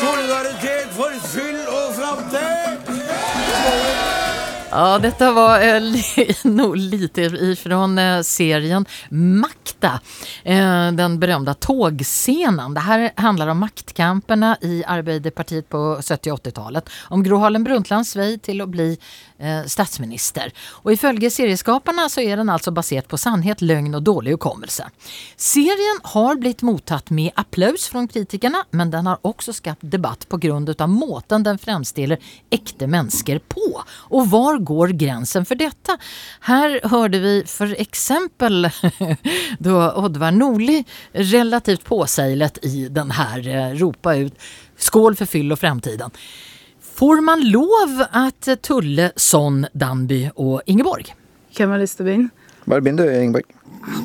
Solidaritet 0.01 0.91
for 0.99 1.15
fyll 1.31 1.61
og 1.71 1.95
framtid. 2.01 2.61
Ja, 4.73 4.99
detta 4.99 5.33
var 5.33 5.61
eh, 5.61 5.83
nog 6.45 6.77
lite 6.77 7.23
ifrån 7.23 7.99
eh, 7.99 8.21
serien 8.21 8.87
Makta, 9.11 10.01
eh, 10.45 10.93
den 10.93 11.19
berömda 11.19 11.55
tågscenen. 11.55 12.75
Det 12.75 12.81
här 12.81 13.11
handlar 13.17 13.49
om 13.49 13.59
maktkamperna 13.59 14.57
i 14.61 14.85
Arbeiderpartiet 14.87 15.69
på 15.69 16.01
70 16.03 16.33
og 16.33 16.39
80-talet. 16.39 16.91
Om 17.09 17.23
Gro 17.23 17.37
Harlem 17.37 17.65
Brundtlands 17.65 18.17
väg 18.17 18.43
till 18.43 18.61
att 18.61 18.69
bli 18.69 18.99
statsminister. 19.67 20.53
Og 20.85 20.93
ifølge 20.93 21.31
serieskaperne 21.33 22.07
så 22.13 22.21
er 22.21 22.41
den 22.41 22.51
altså 22.53 22.73
basert 22.75 23.09
på 23.09 23.19
sannhet, 23.21 23.63
løgn 23.65 23.95
og 23.97 24.05
dårlig 24.05 24.37
hukommelse. 24.37 24.87
Serien 25.41 26.01
har 26.13 26.41
blitt 26.41 26.65
mottatt 26.67 27.11
med 27.15 27.33
applaus 27.41 27.89
fra 27.89 28.05
kritikerne, 28.11 28.63
men 28.77 28.93
den 28.93 29.09
har 29.09 29.23
også 29.27 29.55
skapt 29.57 29.85
debatt 29.85 30.27
av 30.31 30.89
måten 30.89 31.43
den 31.43 31.59
fremstiller 31.59 32.19
ekte 32.51 32.87
mennesker 32.87 33.41
på. 33.49 33.83
Og 34.11 34.29
var 34.31 34.59
går 34.59 34.95
grensen 35.01 35.47
for 35.49 35.59
dette? 35.61 35.97
Her 36.49 36.81
hørte 36.91 37.21
vi 37.21 37.35
eksempel 37.81 38.71
då 39.59 39.93
Oddvar 39.93 40.31
Nordli 40.31 40.85
relativt 41.13 41.85
påseilet 41.85 42.59
i 42.65 42.89
den 42.89 43.11
her 43.11 43.49
eh, 43.49 43.75
ropa 43.79 44.15
ut 44.15 44.35
skål 44.77 45.17
for 45.17 45.27
fyll 45.27 45.53
og 45.53 45.61
framtiden. 45.61 46.11
Får 47.01 47.21
man 47.25 47.41
lov 47.49 48.03
at 48.13 48.49
tulle 48.67 49.07
sånn 49.17 49.63
Danby 49.73 50.27
og 50.37 50.61
Ingeborg? 50.69 51.09
Hvem 51.57 51.73
har 51.73 51.81
lyst 51.81 51.97
til 51.97 52.05
å 52.05 52.11
begynne? 52.11 52.51
Bare 52.69 52.85
begynn 52.85 52.99
du, 53.01 53.07
Ingeborg. 53.09 53.49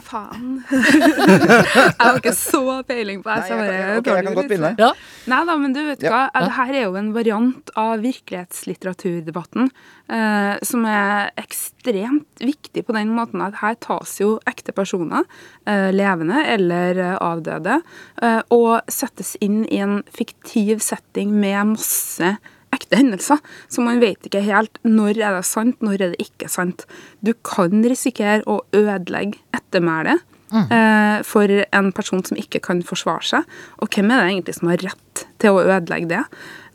Faen. 0.07 0.61
jeg 0.71 1.89
har 1.99 2.15
ikke 2.21 2.31
så 2.39 2.61
peiling 2.87 3.19
på 3.25 3.27
det. 3.27 3.49
Nei, 3.51 3.65
jeg, 3.67 3.73
kan- 3.75 3.99
ok, 3.99 4.07
jeg 4.13 4.23
kan 4.29 4.37
godt 4.39 4.47
begynne. 4.53 4.69
Ja. 4.79 4.89
Nei 5.27 5.41
da, 5.49 5.57
men 5.59 5.75
du 5.75 5.81
vet 5.89 6.05
Ja. 6.07 6.13
hva. 6.13 6.21
Det 6.45 6.53
her 6.55 6.71
er 6.79 6.85
jo 6.85 6.95
en 7.01 7.11
variant 7.17 7.73
av 7.83 7.99
virkelighetslitteraturdebatten 8.05 9.67
eh, 9.67 10.55
som 10.63 10.87
er 10.87 11.33
ekstremt 11.43 12.45
viktig 12.47 12.85
på 12.87 12.95
den 12.95 13.11
måten 13.17 13.43
at 13.43 13.59
her 13.59 13.75
tas 13.83 14.15
jo 14.23 14.37
ekte 14.47 14.71
personer, 14.77 15.27
eh, 15.67 15.91
levende 15.91 16.45
eller 16.55 17.03
eh, 17.11 17.17
avdøde, 17.19 17.81
eh, 18.23 18.39
og 18.55 18.87
settes 18.87 19.35
inn 19.43 19.65
i 19.67 19.83
en 19.83 19.99
fiktiv 20.15 20.79
setting 20.87 21.35
med 21.43 21.75
masse 21.75 22.37
ekte 22.75 22.99
hendelser. 22.99 23.41
Så 23.69 23.83
man 23.85 24.01
vet 24.03 24.25
ikke 24.27 24.43
helt 24.45 24.79
når 24.85 25.19
er 25.19 25.37
det 25.37 25.45
sant, 25.47 25.77
når 25.85 25.99
er 25.99 26.15
det 26.15 26.27
ikke 26.27 26.49
sant. 26.51 26.85
Du 27.25 27.33
kan 27.45 27.85
risikere 27.85 28.43
å 28.49 28.61
ødelegge 28.75 29.41
ettermælet 29.55 30.23
eh, 30.53 31.21
for 31.27 31.51
en 31.65 31.91
person 31.95 32.23
som 32.25 32.39
ikke 32.39 32.63
kan 32.65 32.83
forsvare 32.85 33.25
seg. 33.25 33.55
Og 33.81 33.91
hvem 33.93 34.11
er 34.11 34.21
det 34.21 34.29
egentlig 34.33 34.57
som 34.59 34.71
har 34.71 34.85
rett 34.89 35.25
til 35.41 35.55
å 35.55 35.65
ødelegge 35.65 36.11
det? 36.11 36.23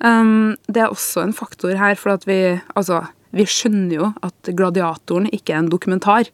Um, 0.01 0.57
det 0.69 0.85
er 0.85 0.95
også 0.95 1.27
en 1.27 1.37
faktor 1.37 1.77
her, 1.77 1.99
for 2.01 2.15
at 2.15 2.25
vi, 2.29 2.57
altså, 2.75 3.03
vi 3.37 3.45
skjønner 3.45 3.99
jo 3.99 4.11
at 4.25 4.53
Gladiatoren 4.57 5.29
ikke 5.35 5.55
er 5.55 5.65
en 5.65 5.73
dokumentar. 5.73 6.31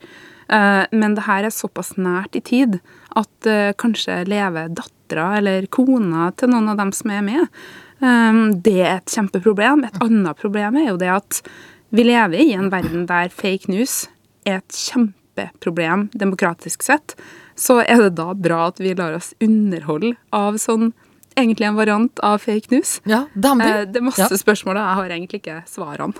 Eh, 0.48 0.84
men 0.92 1.16
det 1.16 1.26
her 1.26 1.46
er 1.46 1.54
såpass 1.54 1.96
nært 1.98 2.38
i 2.38 2.44
tid 2.44 2.78
at 3.18 3.48
eh, 3.50 3.72
kanskje 3.78 4.22
lever 4.30 4.70
dattera 4.76 5.32
eller 5.40 5.66
kona 5.72 6.30
til 6.38 6.52
noen 6.52 6.70
av 6.70 6.78
dem 6.80 6.92
som 6.94 7.10
er 7.14 7.24
med. 7.26 7.50
Um, 8.00 8.60
det 8.62 8.80
er 8.84 8.96
et 8.98 9.14
kjempeproblem. 9.14 9.84
Et 9.88 9.98
annet 10.04 10.36
problem 10.36 10.76
er 10.76 10.90
jo 10.90 10.98
det 11.00 11.08
at 11.14 11.40
vi 11.96 12.04
lever 12.04 12.36
i 12.42 12.52
en 12.56 12.68
verden 12.72 13.06
der 13.08 13.30
fake 13.32 13.70
news 13.72 14.06
er 14.46 14.58
et 14.60 14.76
kjempeproblem 14.76 16.08
demokratisk 16.12 16.82
sett. 16.82 17.14
Så 17.56 17.78
er 17.86 18.02
det 18.04 18.16
da 18.18 18.34
bra 18.34 18.66
at 18.68 18.80
vi 18.82 18.92
lar 18.94 19.16
oss 19.16 19.32
underholde 19.40 20.14
av 20.36 20.58
sånn 20.60 20.90
egentlig 21.36 21.66
en 21.70 21.76
variant 21.78 22.20
av 22.24 22.38
fake 22.44 22.68
news? 22.72 22.98
Ja, 23.08 23.26
Damby. 23.34 23.64
Eh, 23.64 23.84
det 23.88 24.00
er 24.00 24.06
masse 24.10 24.28
Ja. 24.28 24.36
spørsmål, 24.36 24.76
og 24.76 24.84
jeg 24.84 24.96
har 25.00 25.08
egentlig 25.16 25.40
ikke 25.42 25.62
svarene. 25.68 26.14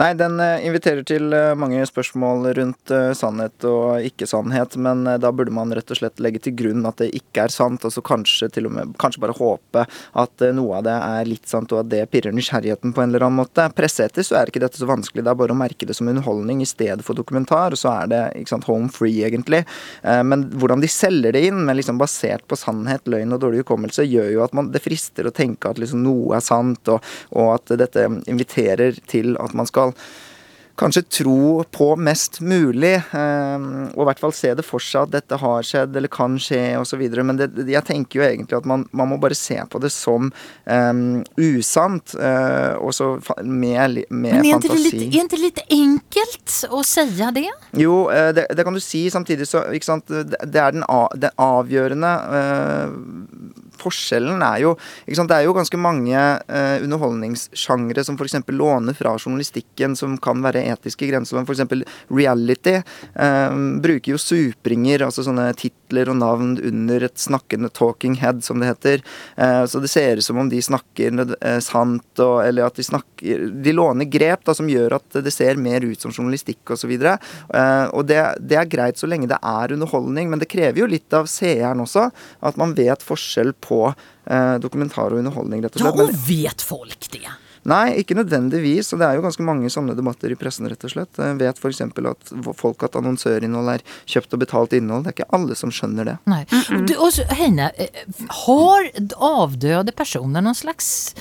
Nei, 0.00 0.12
den 0.16 0.38
eh, 0.40 0.64
inviterer 0.64 1.04
til 1.04 1.34
eh, 1.36 1.52
mange 1.58 1.82
spørsmål 1.88 2.46
rundt 2.56 2.92
eh, 2.94 3.10
sannhet 3.16 3.66
og 3.68 4.06
ikke-sannhet, 4.08 4.78
men 4.80 5.04
da 5.20 5.32
burde 5.34 5.52
man 5.52 5.72
rett 5.76 5.90
og 5.92 5.98
slett 5.98 6.22
legge 6.24 6.40
til 6.46 6.54
grunn 6.56 6.86
at 6.88 7.02
det 7.02 7.10
ikke 7.18 7.44
er 7.44 7.52
sant, 7.52 7.84
og 7.84 7.92
så 7.92 8.00
kanskje 8.04 8.48
med 8.72 8.94
kanskje 9.00 9.20
bare 9.20 9.36
håpe 9.36 9.84
at 10.22 10.44
noe 10.56 10.78
av 10.78 10.86
det 10.86 10.94
er 10.96 11.28
litt 11.28 11.50
sant, 11.50 11.72
og 11.74 11.82
at 11.82 11.90
det 11.92 12.06
pirrer 12.12 12.32
nysgjerrigheten 12.32 12.94
på 12.94 13.02
en 13.02 13.12
eller 13.12 13.26
annen 13.26 13.42
måte. 13.42 13.66
Presseetisk 13.76 14.30
så 14.30 14.38
er 14.40 14.48
ikke 14.48 14.62
dette 14.62 14.80
så 14.80 14.88
vanskelig, 14.88 15.24
det 15.26 15.32
er 15.32 15.40
bare 15.42 15.52
å 15.52 15.58
merke 15.58 15.88
det 15.88 15.96
som 15.98 16.08
underholdning 16.08 16.62
i 16.64 16.68
stedet 16.68 17.04
for 17.04 17.18
dokumentar, 17.18 17.76
og 17.76 17.80
så 17.80 17.92
er 17.98 18.12
det 18.12 18.22
ikke 18.40 18.54
sant, 18.54 18.68
home 18.70 18.88
free, 18.92 19.26
egentlig. 19.26 19.62
Men 20.02 20.46
hvordan 20.56 20.82
de 20.82 20.90
selger 20.90 21.34
det 21.34 21.44
inn, 21.48 21.62
men 21.66 21.76
liksom 21.78 22.00
basert 22.00 22.46
på 22.48 22.58
sannhet, 22.58 23.04
løgn 23.10 23.34
og 23.34 23.42
dårlig 23.44 23.62
hukommelse, 23.64 24.06
gjør 24.08 24.30
jo 24.36 24.44
at 24.46 24.56
man, 24.56 24.70
det 24.72 24.82
frister 24.84 25.28
å 25.28 25.34
tenke 25.34 25.70
at 25.70 25.80
liksom 25.82 26.04
noe 26.06 26.38
er 26.38 26.44
sant, 26.44 26.88
og, 26.92 27.04
og 27.36 27.54
at 27.56 27.74
dette 27.82 28.06
inviterer 28.30 28.98
til 29.10 29.36
at 29.42 29.56
man 29.58 29.68
skal 29.68 29.81
kanskje 30.82 31.02
tro 31.18 31.62
på 31.68 31.86
mest 32.00 32.38
mulig, 32.40 32.94
eh, 33.12 33.64
og 33.92 33.98
i 34.02 34.06
hvert 34.08 34.18
fall 34.22 34.32
se 34.34 34.54
det 34.56 34.64
for 34.64 34.80
seg 34.80 35.02
at 35.04 35.10
dette 35.12 35.36
har 35.38 35.66
skjedd 35.68 35.98
eller 36.00 36.08
kan 36.10 36.38
skje 36.40 36.62
osv. 36.80 37.02
Men 37.28 37.36
det, 37.36 37.50
det- 37.54 37.74
jeg 37.74 37.84
tenker 37.90 38.18
jo 38.18 38.24
egentlig 38.24 38.56
at 38.56 38.64
man, 38.66 38.86
man 38.90 39.10
må 39.12 39.18
bare 39.20 39.36
se 39.36 39.58
på 39.68 39.78
det 39.84 39.90
som 39.92 40.30
eh, 40.66 41.02
usant, 41.44 42.14
eh, 42.16 42.72
og 42.80 42.90
så 42.96 43.10
med, 43.44 44.00
med 44.08 44.32
Men 44.32 44.40
er 44.40 44.42
det 44.42 44.72
fantasi. 44.72 44.96
lite, 45.12 45.36
är 45.36 45.42
litt 45.44 45.60
enkelt 45.68 46.56
å 46.72 46.82
si 46.88 47.04
det? 47.36 47.46
Jo, 47.84 48.08
eh, 48.10 48.32
det, 48.32 48.46
det 48.56 48.64
kan 48.64 48.74
du 48.74 48.80
si. 48.80 49.04
Samtidig 49.12 49.46
så 49.52 49.66
ikke 49.76 49.90
sant, 49.92 50.08
Det 50.08 50.40
det 50.40 50.56
er 50.60 50.72
den, 50.72 50.88
av, 50.88 51.12
den 51.20 51.36
avgjørende 51.36 52.14
eh, 52.40 52.88
Forskjellen 53.82 54.42
er 54.46 54.62
jo 54.64 54.74
sant, 55.16 55.30
Det 55.30 55.38
er 55.38 55.46
jo 55.46 55.56
ganske 55.56 55.80
mange 55.80 56.16
eh, 56.16 56.82
underholdningssjangre 56.84 58.04
som 58.06 58.18
f.eks. 58.18 58.38
låner 58.52 58.96
fra 58.96 59.14
journalistikken, 59.18 59.96
som 59.98 60.16
kan 60.22 60.42
være 60.44 60.64
etiske 60.72 61.08
grenseland. 61.10 61.48
F.eks. 61.48 61.84
reality 62.10 62.78
eh, 62.78 63.58
bruker 63.82 64.14
jo 64.14 64.20
supringer, 64.20 65.06
altså 65.06 65.24
sånne 65.26 65.50
titler 65.58 66.10
og 66.12 66.18
navn 66.20 66.56
under 66.62 67.08
et 67.08 67.18
snakkende 67.20 67.70
talking 67.74 68.16
head, 68.22 68.42
som 68.44 68.62
det 68.62 68.72
heter. 68.72 69.04
Eh, 69.36 69.64
så 69.66 69.82
det 69.82 69.90
ser 69.92 70.20
ut 70.20 70.26
som 70.26 70.40
om 70.42 70.50
de 70.50 70.62
snakker 70.62 71.22
eh, 71.40 71.58
sant, 71.64 72.08
og, 72.18 72.42
eller 72.46 72.68
at 72.68 72.78
de 72.78 72.86
snakker 72.86 73.48
De 73.62 73.72
låner 73.72 74.08
grep 74.10 74.42
da, 74.46 74.54
som 74.56 74.68
gjør 74.70 74.96
at 74.96 75.20
det 75.22 75.30
ser 75.30 75.60
mer 75.60 75.84
ut 75.84 76.00
som 76.00 76.10
journalistikk 76.10 76.72
osv. 76.74 76.90
Uh, 76.98 77.86
og 77.94 78.06
det, 78.08 78.18
det 78.42 78.58
er 78.58 78.70
greit 78.70 78.98
så 79.00 79.08
lenge 79.10 79.28
det 79.30 79.38
er 79.38 79.74
underholdning, 79.76 80.30
men 80.30 80.42
det 80.42 80.50
krever 80.50 80.82
jo 80.82 80.88
litt 80.90 81.14
av 81.14 81.28
seeren 81.30 81.82
også. 81.84 82.08
At 82.42 82.58
man 82.60 82.74
vet 82.78 83.04
forskjell 83.06 83.54
på 83.62 83.71
eh, 83.92 84.58
dokumentar 84.62 85.14
og 85.14 85.22
underholdning, 85.22 85.64
rett 85.64 85.76
og 85.78 85.86
Ja, 85.86 85.92
slett. 85.92 86.08
och 86.08 86.28
vet 86.30 86.62
folk 86.62 87.08
det? 87.12 87.30
Nei, 87.62 87.92
ikke 88.02 88.16
nødvendigvis. 88.18 88.88
Og 88.92 88.98
det 88.98 89.06
er 89.06 89.14
jo 89.18 89.22
ganske 89.22 89.44
mange 89.46 89.68
sånne 89.70 89.94
debatter 89.94 90.32
i 90.34 90.38
pressen, 90.38 90.66
rett 90.70 90.82
og 90.82 90.90
slett. 90.90 91.20
Jeg 91.22 91.38
vet 91.38 91.60
f.eks. 91.62 91.80
at 92.10 92.32
folk 92.58 92.82
at 92.82 92.96
annonsørinnhold 92.98 93.70
er 93.76 93.84
kjøpt 94.10 94.34
og 94.34 94.42
betalt 94.42 94.74
innhold. 94.74 95.04
Det 95.06 95.12
er 95.12 95.18
ikke 95.20 95.34
alle 95.38 95.54
som 95.58 95.70
skjønner 95.70 96.10
det. 96.10 96.16
Nei. 96.26 96.42
Du, 96.88 96.94
også, 96.96 97.22
så, 97.22 97.38
Heine, 97.38 97.70
eh, 97.78 98.02
har 98.42 98.90
avdøde 99.14 99.94
personer 99.94 100.42
noen 100.42 100.58
slags 100.58 101.14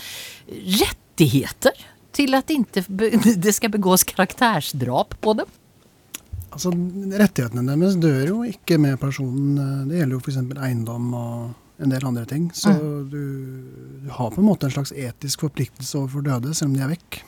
rettigheter 0.49 1.77
til 2.11 2.33
at 2.35 2.49
ikke 2.51 2.83
det 3.45 3.53
skal 3.55 3.71
begås 3.73 4.03
karaktersdrap 4.09 5.15
på 5.21 5.37
dem? 5.39 5.57
Altså, 6.51 6.73
Rettighetene 7.21 7.63
deres 7.69 7.95
dør 8.01 8.25
jo 8.27 8.39
ikke 8.49 8.79
med 8.81 8.97
personen. 8.99 9.87
Det 9.87 10.01
gjelder 10.01 10.17
jo 10.17 10.23
f.eks. 10.25 10.41
eiendom 10.65 11.13
og 11.15 11.60
en 11.81 11.93
del 11.93 12.05
andre 12.05 12.25
ting. 12.29 12.47
Så 12.53 12.71
du, 13.09 13.23
du 14.03 14.09
har 14.13 14.31
på 14.31 14.41
en 14.41 14.47
måte 14.47 14.67
en 14.67 14.75
slags 14.75 14.93
etisk 14.93 15.47
forpliktelse 15.47 15.97
overfor 15.99 16.25
døde, 16.25 16.53
selv 16.57 16.71
om 16.71 16.77
de 16.77 16.85
er 16.85 16.93
vekk. 16.93 17.21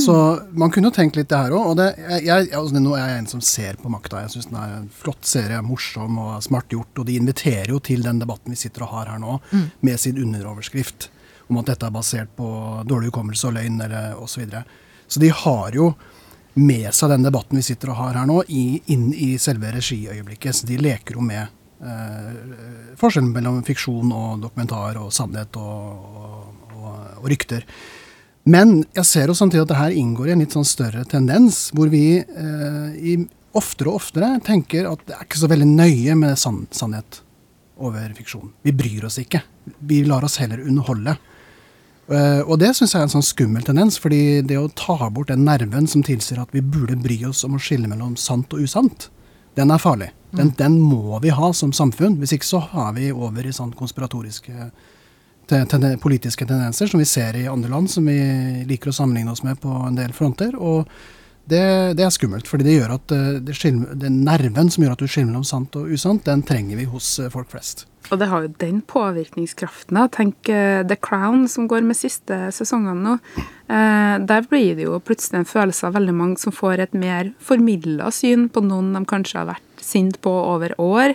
Så 0.00 0.42
man 0.50 0.70
kunne 0.70 0.88
jo 0.88 0.94
tenkt 0.94 1.16
litt 1.18 1.28
det 1.28 1.38
her 1.38 1.54
òg. 1.54 1.72
Og 1.72 1.78
det, 1.80 1.88
jeg, 1.98 2.24
jeg, 2.28 2.50
altså, 2.56 2.82
nå 2.82 2.94
er 2.96 3.08
jeg 3.10 3.22
en 3.22 3.30
som 3.30 3.42
ser 3.44 3.78
på 3.80 3.90
makta. 3.92 4.22
Jeg 4.24 4.34
syns 4.34 4.50
den 4.50 4.60
er 4.60 4.76
en 4.78 4.90
flott 4.94 5.26
serie, 5.28 5.60
morsom 5.66 6.20
og 6.22 6.36
smart 6.46 6.70
gjort. 6.72 7.02
Og 7.02 7.08
de 7.08 7.18
inviterer 7.20 7.72
jo 7.74 7.80
til 7.84 8.04
den 8.06 8.22
debatten 8.22 8.54
vi 8.54 8.60
sitter 8.60 8.86
og 8.86 8.94
har 8.94 9.10
her 9.14 9.20
nå, 9.22 9.38
med 9.84 10.00
sin 10.00 10.20
underoverskrift 10.20 11.10
om 11.50 11.58
at 11.58 11.72
dette 11.72 11.86
er 11.86 11.94
basert 11.94 12.30
på 12.38 12.48
dårlig 12.86 13.10
hukommelse 13.10 13.48
og 13.48 13.56
løgn 13.58 13.80
eller 13.82 14.14
osv. 14.14 14.30
Så, 14.30 14.40
videre. 14.44 14.64
så 15.10 15.20
de 15.20 15.32
har 15.34 15.74
jo 15.74 15.92
med 16.54 16.90
seg 16.94 17.10
den 17.12 17.26
debatten 17.26 17.58
vi 17.58 17.64
sitter 17.66 17.92
og 17.92 17.98
har 17.98 18.20
her 18.20 18.28
nå, 18.30 18.40
i, 18.48 18.80
inn 18.94 19.10
i 19.14 19.32
selve 19.42 19.72
regiøyeblikket. 19.74 20.60
Så 20.60 20.68
de 20.70 20.78
leker 20.80 21.18
jo 21.18 21.24
med 21.26 21.50
eh, 21.84 22.94
forskjellen 23.00 23.32
mellom 23.34 23.62
fiksjon 23.66 24.12
og 24.12 24.44
dokumentar 24.44 24.98
og 25.00 25.12
sannhet 25.14 25.56
og, 25.60 26.14
og, 26.76 26.84
og, 26.84 27.26
rykter. 27.30 27.66
Men 28.50 28.80
jeg 28.96 29.06
ser 29.06 29.30
jo 29.30 29.36
samtidig 29.36 29.66
at 29.66 29.72
det 29.72 29.80
her 29.80 29.96
inngår 30.00 30.30
i 30.30 30.34
en 30.34 30.44
litt 30.44 30.56
sånn 30.56 30.68
større 30.68 31.04
tendens, 31.08 31.68
hvor 31.76 31.90
vi 31.92 32.20
eh, 32.20 33.26
oftere 33.56 33.90
og 33.90 34.00
oftere 34.00 34.36
tenker 34.46 34.88
at 34.88 35.02
det 35.08 35.16
er 35.16 35.26
ikke 35.26 35.42
så 35.42 35.50
veldig 35.50 35.68
nøye 35.68 36.16
med 36.18 36.38
sann, 36.40 36.64
sannhet 36.74 37.22
over 37.80 38.12
fiksjon. 38.16 38.52
Vi 38.62 38.72
bryr 38.76 39.06
oss 39.08 39.18
ikke. 39.20 39.42
Vi 39.88 40.02
lar 40.04 40.24
oss 40.26 40.38
heller 40.40 40.62
underholde. 40.62 41.16
Uh, 42.10 42.42
og 42.42 42.56
det 42.58 42.72
syns 42.74 42.92
jeg 42.92 42.98
er 42.98 43.06
en 43.06 43.12
sånn 43.12 43.24
skummel 43.24 43.62
tendens, 43.62 43.96
fordi 44.02 44.42
det 44.42 44.58
å 44.58 44.70
ta 44.74 45.08
bort 45.14 45.30
den 45.30 45.44
nerven 45.46 45.86
som 45.90 46.02
tilsier 46.02 46.40
at 46.42 46.50
vi 46.54 46.62
burde 46.62 46.98
bry 46.98 47.20
oss 47.28 47.44
om 47.46 47.54
å 47.54 47.62
skille 47.62 47.86
mellom 47.90 48.16
sant 48.18 48.50
og 48.56 48.64
usant, 48.66 49.06
den 49.54 49.70
er 49.70 49.82
farlig. 49.82 50.10
Den, 50.36 50.52
den 50.58 50.78
må 50.80 51.18
vi 51.22 51.32
ha 51.34 51.52
som 51.56 51.72
samfunn. 51.72 52.18
Hvis 52.20 52.32
ikke 52.36 52.46
så 52.46 52.60
har 52.72 52.92
vi 52.96 53.10
over 53.12 53.46
i 53.46 53.52
sånn 53.54 53.72
konspiratoriske 53.76 54.70
te- 55.50 55.64
tende- 55.66 55.96
politiske 56.02 56.46
tendenser 56.46 56.86
som 56.90 57.00
vi 57.02 57.08
ser 57.08 57.36
i 57.36 57.48
andre 57.50 57.70
land, 57.72 57.90
som 57.90 58.06
vi 58.06 58.18
liker 58.68 58.92
å 58.92 58.94
sammenligne 58.94 59.32
oss 59.34 59.42
med 59.42 59.58
på 59.60 59.72
en 59.88 59.98
del 59.98 60.12
fronter. 60.16 60.54
Og 60.56 60.86
det, 61.50 61.94
det 61.98 62.04
er 62.06 62.12
skummelt, 62.14 62.48
fordi 62.48 62.66
det 62.66 62.76
gjør 62.78 62.96
at 62.96 63.14
eh, 63.14 63.38
det 63.44 63.56
skiller, 63.58 63.94
den 63.98 64.22
nerven 64.26 64.70
som 64.72 64.84
gjør 64.84 64.96
at 64.96 65.02
du 65.02 65.08
skiller 65.10 65.30
mellom 65.32 65.46
sant 65.46 65.76
og 65.78 65.90
usant, 65.90 66.22
den 66.26 66.44
trenger 66.46 66.78
vi 66.78 66.86
hos 66.90 67.12
eh, 67.18 67.30
folk 67.32 67.50
flest. 67.52 67.86
Og 68.10 68.18
det 68.18 68.30
har 68.30 68.44
jo 68.44 68.52
den 68.62 68.80
påvirkningskraften. 68.90 69.94
da. 69.94 70.08
Tenk 70.10 70.48
uh, 70.50 70.80
The 70.82 70.96
Crown, 70.98 71.44
som 71.48 71.68
går 71.70 71.84
med 71.86 71.98
siste 71.98 72.48
sesongene 72.54 72.96
nå. 73.04 73.12
Uh, 73.70 74.16
der 74.26 74.48
blir 74.50 74.74
det 74.78 74.88
jo 74.88 74.98
plutselig 75.04 75.42
en 75.42 75.46
følelse 75.46 75.86
av 75.86 75.94
veldig 75.98 76.16
mange 76.16 76.40
som 76.42 76.54
får 76.54 76.86
et 76.86 76.96
mer 76.96 77.30
formidla 77.38 78.10
syn 78.14 78.48
på 78.50 78.64
noen 78.66 78.90
de 78.96 79.04
kanskje 79.06 79.42
har 79.42 79.52
vært 79.52 79.84
sint 79.84 80.18
på 80.24 80.32
over 80.32 80.74
år. 80.82 81.14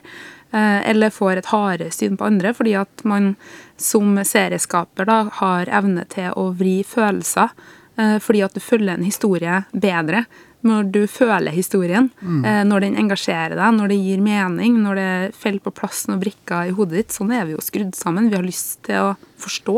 Eller 0.55 1.11
får 1.11 1.41
et 1.41 1.49
hardere 1.51 1.91
syn 1.91 2.13
på 2.15 2.23
andre, 2.29 2.53
fordi 2.55 2.77
at 2.79 3.01
man 3.03 3.33
som 3.81 4.13
serieskaper 4.23 5.09
da 5.09 5.17
har 5.41 5.67
evne 5.67 6.05
til 6.07 6.29
å 6.39 6.45
vri 6.55 6.77
følelser. 6.87 7.51
Eh, 7.97 8.17
Fordi 8.19 8.43
at 8.45 8.53
du 8.53 8.59
følger 8.63 8.97
en 8.97 9.07
historie 9.07 9.63
bedre 9.73 10.25
når 10.65 10.87
du 10.89 11.03
føler 11.05 11.53
historien. 11.53 12.07
Mm. 12.25 12.45
Når 12.65 12.81
den 12.81 12.95
engasjerer 12.97 13.53
deg, 13.53 13.75
når 13.75 13.91
det 13.91 13.97
gir 14.01 14.21
mening, 14.25 14.79
når 14.81 14.97
det 14.97 15.35
faller 15.37 15.61
på 15.61 15.73
plass 15.77 16.07
noen 16.09 16.23
brikker 16.23 16.71
i 16.71 16.73
hodet 16.73 16.97
ditt. 16.97 17.13
Sånn 17.13 17.29
er 17.37 17.43
vi 17.45 17.53
jo 17.53 17.61
skrudd 17.61 17.93
sammen. 17.93 18.31
Vi 18.31 18.39
har 18.39 18.47
lyst 18.47 18.79
til 18.87 19.11
å 19.11 19.11
forstå. 19.43 19.75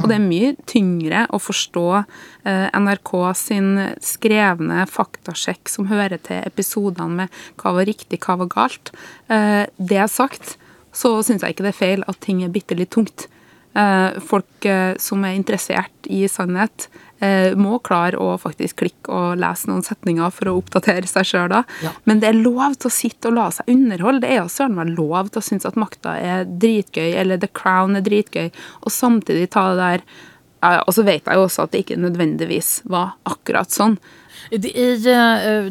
Og 0.00 0.08
det 0.10 0.16
er 0.16 0.24
mye 0.24 0.48
tyngre 0.66 1.28
å 1.30 1.38
forstå 1.38 1.84
eh, 2.00 2.66
NRK 2.74 3.12
sin 3.38 3.70
skrevne 4.02 4.88
faktasjekk 4.90 5.70
som 5.70 5.86
hører 5.92 6.18
til 6.26 6.42
episodene 6.42 7.22
med 7.22 7.38
hva 7.62 7.76
var 7.78 7.86
riktig, 7.86 8.18
hva 8.26 8.40
var 8.42 8.50
galt. 8.56 8.90
Eh, 9.30 9.70
Det 9.78 10.02
er 10.02 10.10
sagt, 10.10 10.56
så 10.90 11.14
syns 11.22 11.46
jeg 11.46 11.54
ikke 11.54 11.68
det 11.68 11.76
er 11.76 11.82
feil 11.84 12.04
at 12.10 12.18
ting 12.26 12.42
er 12.42 12.50
bitte 12.50 12.74
litt 12.74 12.90
tungt. 12.90 13.28
Eh, 13.74 14.18
Folk 14.22 14.66
eh, 14.66 14.94
som 15.02 15.24
er 15.26 15.34
interessert 15.38 16.06
i 16.10 16.24
sannhet, 16.30 16.86
eh, 16.86 17.03
må 17.56 17.78
klare 17.86 18.18
å 18.20 18.34
faktisk 18.40 18.82
klikke 18.82 19.12
og 19.14 19.38
lese 19.40 19.68
noen 19.70 19.84
setninger 19.86 20.32
for 20.34 20.50
å 20.50 20.56
oppdatere 20.58 21.08
seg 21.08 21.28
sjøl 21.28 21.46
da. 21.52 21.62
Ja. 21.84 21.92
Men 22.10 22.20
det 22.20 22.30
er 22.30 22.40
lov 22.40 22.74
til 22.76 22.90
å 22.90 22.92
sitte 22.92 23.30
og 23.30 23.36
la 23.38 23.46
seg 23.54 23.70
underholde. 23.70 24.24
Det 24.24 24.32
er 24.34 24.40
jo 24.42 24.50
søren 24.52 24.76
meg 24.76 24.92
lov 24.98 25.30
til 25.30 25.40
å 25.40 25.46
synes 25.46 25.68
at 25.68 25.78
makta 25.80 26.16
er 26.18 26.44
dritgøy, 26.48 27.14
eller 27.22 27.40
The 27.40 27.50
Crown 27.54 27.96
er 27.96 28.04
dritgøy, 28.04 28.50
og 28.82 28.92
samtidig 28.92 29.50
ta 29.54 29.68
det 29.70 29.80
der 29.80 30.06
ja, 30.64 30.82
Og 30.86 30.94
så 30.96 31.04
vet 31.04 31.26
jeg 31.28 31.36
jo 31.36 31.44
også 31.44 31.66
at 31.66 31.74
det 31.74 31.84
ikke 31.84 32.00
nødvendigvis 32.00 32.78
var 32.88 33.18
akkurat 33.28 33.72
sånn. 33.72 33.98
I, 34.50 35.06
eh, 35.06 35.14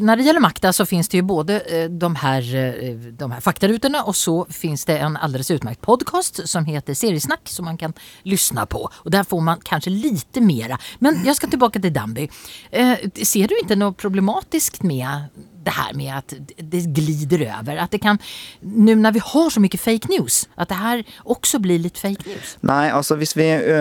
när 0.01 0.15
det 0.15 0.23
gäller 0.23 0.39
Makta 0.39 0.73
så 0.73 0.85
finns 0.85 1.09
det 1.09 1.17
ju 1.17 1.23
både 1.23 1.59
eh, 1.59 1.89
de 1.89 2.15
här, 2.15 2.55
eh, 2.55 2.95
de 2.95 3.31
här 3.31 3.39
faktarutorna 3.39 4.03
och 4.03 4.15
så 4.15 4.45
finns 4.45 4.85
det 4.85 4.97
en 4.97 5.17
alldeles 5.17 5.51
utmärkt 5.51 5.81
podcast 5.81 6.49
som 6.49 6.65
heter 6.65 6.93
Seriesnack 6.93 7.49
som 7.49 7.65
man 7.65 7.77
kan 7.77 7.93
lyssna 8.23 8.65
på. 8.65 8.89
Och 8.93 9.11
där 9.11 9.23
får 9.23 9.41
man 9.41 9.59
kanske 9.63 9.89
lite 9.89 10.41
mera. 10.41 10.77
Men 10.99 11.25
jag 11.25 11.35
ska 11.35 11.47
tillbaka 11.47 11.79
till 11.79 11.93
Damby. 11.93 12.29
Ser 13.23 13.47
du 13.47 13.59
inte 13.59 13.75
något 13.75 13.97
problematiskt 13.97 14.83
med 14.83 15.21
det 15.63 15.71
här 15.71 15.93
med 15.93 16.17
att 16.17 16.33
det 16.57 16.79
glider 16.79 17.41
över? 17.59 17.77
Att 17.77 17.91
det 17.91 17.99
kan, 17.99 18.17
nu 18.59 18.95
när 18.95 19.11
vi 19.11 19.19
har 19.19 19.49
så 19.49 19.59
mycket 19.59 19.79
fake 19.79 20.07
news, 20.09 20.49
at 20.55 20.69
det 20.69 20.75
her 20.75 21.03
også 21.23 21.59
blir 21.59 21.79
litt 21.79 21.97
fake 21.97 22.23
news? 22.25 22.57
Nei, 22.61 22.91
altså 22.91 23.15
hvis 23.19 23.35
vi 23.37 23.47
ø, 23.47 23.79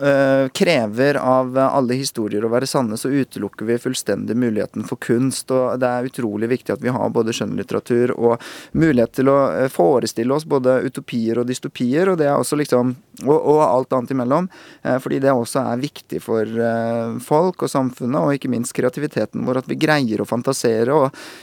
ø, 0.00 0.48
krever 0.54 1.18
av 1.20 1.58
alle 1.58 1.98
historier 1.98 2.44
å 2.44 2.50
være 2.52 2.68
sanne, 2.70 2.98
så 3.00 3.10
utelukker 3.12 3.68
vi 3.68 3.78
fullstendig 3.82 4.36
muligheten 4.36 4.86
for 4.88 5.00
kunst. 5.02 5.50
Og 5.50 5.80
det 5.80 5.88
er 5.88 6.08
utrolig 6.08 6.50
viktig 6.52 6.76
at 6.76 6.82
vi 6.84 6.92
har 6.94 7.12
både 7.14 7.34
skjønnlitteratur 7.36 8.14
og 8.16 8.42
mulighet 8.72 9.16
til 9.20 9.32
å 9.32 9.38
øh, 9.52 9.68
forestille 9.72 10.34
oss 10.34 10.48
både 10.48 10.80
utopier 10.86 11.40
og 11.42 11.48
dystopier, 11.50 12.12
og 12.12 12.20
det 12.20 12.28
er 12.30 12.38
også 12.38 12.58
liksom 12.60 12.96
og, 13.22 13.36
og 13.36 13.60
alt 13.64 13.92
annet 13.92 14.14
imellom. 14.14 14.48
Eh, 14.82 14.98
fordi 15.02 15.20
det 15.22 15.32
også 15.32 15.64
er 15.72 15.82
viktig 15.82 16.20
for 16.24 16.46
eh, 16.46 17.18
folk 17.22 17.66
og 17.66 17.70
samfunnet, 17.70 18.18
og 18.20 18.36
ikke 18.36 18.50
minst 18.52 18.74
kreativiteten 18.76 19.44
vår, 19.46 19.62
at 19.62 19.70
vi 19.70 19.78
greier 19.80 20.22
å 20.22 20.28
fantasere. 20.28 20.94
Og 20.96 21.01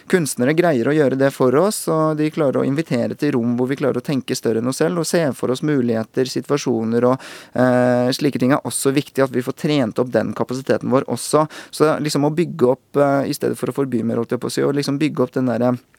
kunstnere 0.09 0.55
greier 0.57 0.89
å 0.89 0.95
gjøre 0.95 1.19
det 1.19 1.31
for 1.35 1.55
oss, 1.59 1.83
og 1.91 2.19
de 2.19 2.29
klarer 2.33 2.61
å 2.61 2.65
invitere 2.67 3.17
til 3.19 3.35
rom 3.35 3.55
hvor 3.59 3.69
vi 3.71 3.79
klarer 3.79 4.01
å 4.01 4.05
tenke 4.05 4.37
større 4.37 4.63
enn 4.63 4.71
oss 4.71 4.81
selv, 4.83 5.01
og 5.01 5.09
se 5.09 5.23
for 5.37 5.53
oss 5.53 5.63
muligheter, 5.65 6.29
situasjoner 6.29 7.09
og 7.09 7.29
eh, 7.53 8.09
slike 8.15 8.41
ting 8.41 8.55
er 8.55 8.65
også 8.67 8.93
viktig. 8.95 9.23
At 9.25 9.35
vi 9.35 9.45
får 9.45 9.57
trent 9.65 10.01
opp 10.01 10.11
den 10.13 10.33
kapasiteten 10.37 10.91
vår 10.93 11.09
også. 11.11 11.45
Så 11.71 11.93
liksom 12.03 12.27
å 12.27 12.33
bygge 12.35 12.73
opp, 12.73 12.87
eh, 12.97 13.29
i 13.29 13.37
stedet 13.37 13.59
for 13.59 13.71
å 13.71 13.79
forby 13.81 14.03
mer, 14.03 14.21
holdt 14.21 14.35
jeg 14.37 14.43
på 14.43 14.51
å 14.51 14.53
si, 14.53 14.65
å 14.65 14.75
liksom 14.75 15.01
bygge 15.01 15.25
opp 15.25 15.35
den 15.37 15.49
derre 15.49 15.73
Eh, 15.73 15.98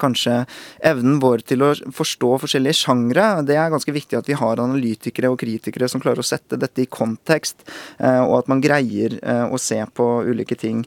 kanskje 0.00 0.44
evnen 0.86 1.18
vår 1.22 1.44
til 1.46 1.62
å 1.64 1.70
forstå 1.94 2.30
forskjellige 2.44 2.78
sjangre. 2.80 3.26
Det 3.46 3.56
er 3.58 3.70
ganske 3.72 3.94
viktig 3.94 4.18
at 4.18 4.28
vi 4.28 4.36
har 4.38 4.62
analytikere 4.62 5.30
og 5.30 5.38
kritikere 5.40 5.88
som 5.90 6.02
klarer 6.02 6.22
å 6.22 6.26
sette 6.26 6.58
dette 6.60 6.84
i 6.84 6.88
kontekst, 6.90 7.64
eh, 7.98 8.20
og 8.22 8.40
at 8.40 8.50
man 8.52 8.62
greier 8.64 9.16
eh, 9.20 9.44
å 9.46 9.60
se 9.60 9.78
på 9.94 10.08
ulike 10.26 10.56
ting 10.58 10.82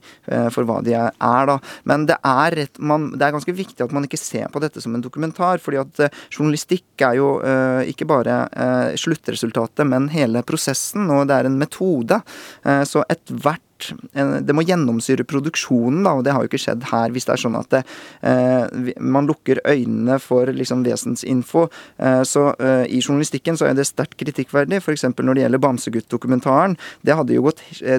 for 0.53 0.65
hva 0.67 0.79
de 0.85 0.93
er. 0.95 1.45
da. 1.49 1.57
Men 1.89 2.05
det 2.09 2.17
er, 2.25 2.55
rett, 2.57 2.79
man, 2.79 3.09
det 3.17 3.25
er 3.25 3.35
ganske 3.35 3.55
viktig 3.55 3.83
at 3.85 3.93
man 3.95 4.05
ikke 4.07 4.19
ser 4.19 4.49
på 4.53 4.61
dette 4.63 4.81
som 4.83 4.95
en 4.95 5.03
dokumentar, 5.03 5.61
fordi 5.63 5.79
at 5.81 6.01
journalistikk 6.31 7.03
er 7.05 7.17
jo 7.19 7.29
ikke 7.89 8.07
bare 8.09 8.37
sluttresultatet, 8.99 9.85
men 9.89 10.09
hele 10.13 10.43
prosessen, 10.47 11.09
og 11.13 11.27
det 11.29 11.37
er 11.37 11.49
en 11.49 11.59
metode. 11.59 12.19
Så 12.89 13.03
ethvert 13.11 13.63
det 14.13 14.55
må 14.55 14.65
gjennomsyre 14.65 15.25
produksjonen, 15.27 16.03
da, 16.05 16.15
og 16.17 16.25
det 16.25 16.35
har 16.35 16.43
jo 16.43 16.51
ikke 16.51 16.61
skjedd 16.61 16.87
her. 16.91 17.13
Hvis 17.13 17.27
det 17.27 17.35
er 17.35 17.43
sånn 17.43 17.57
at 17.59 17.69
det, 17.73 17.83
eh, 18.25 18.93
man 18.99 19.27
lukker 19.29 19.61
øynene 19.67 20.19
for 20.21 20.49
liksom 20.53 20.85
vesensinfo. 20.85 21.67
Eh, 21.97 22.21
så 22.27 22.49
eh, 22.59 22.85
i 22.87 23.01
journalistikken 23.01 23.57
så 23.59 23.69
er 23.69 23.77
det 23.77 23.87
sterkt 23.89 24.17
kritikkverdig. 24.21 24.81
F.eks. 24.83 25.07
når 25.13 25.33
det 25.33 25.45
gjelder 25.45 25.63
Bamsegutt-dokumentaren. 25.63 26.77
Det, 27.03 27.17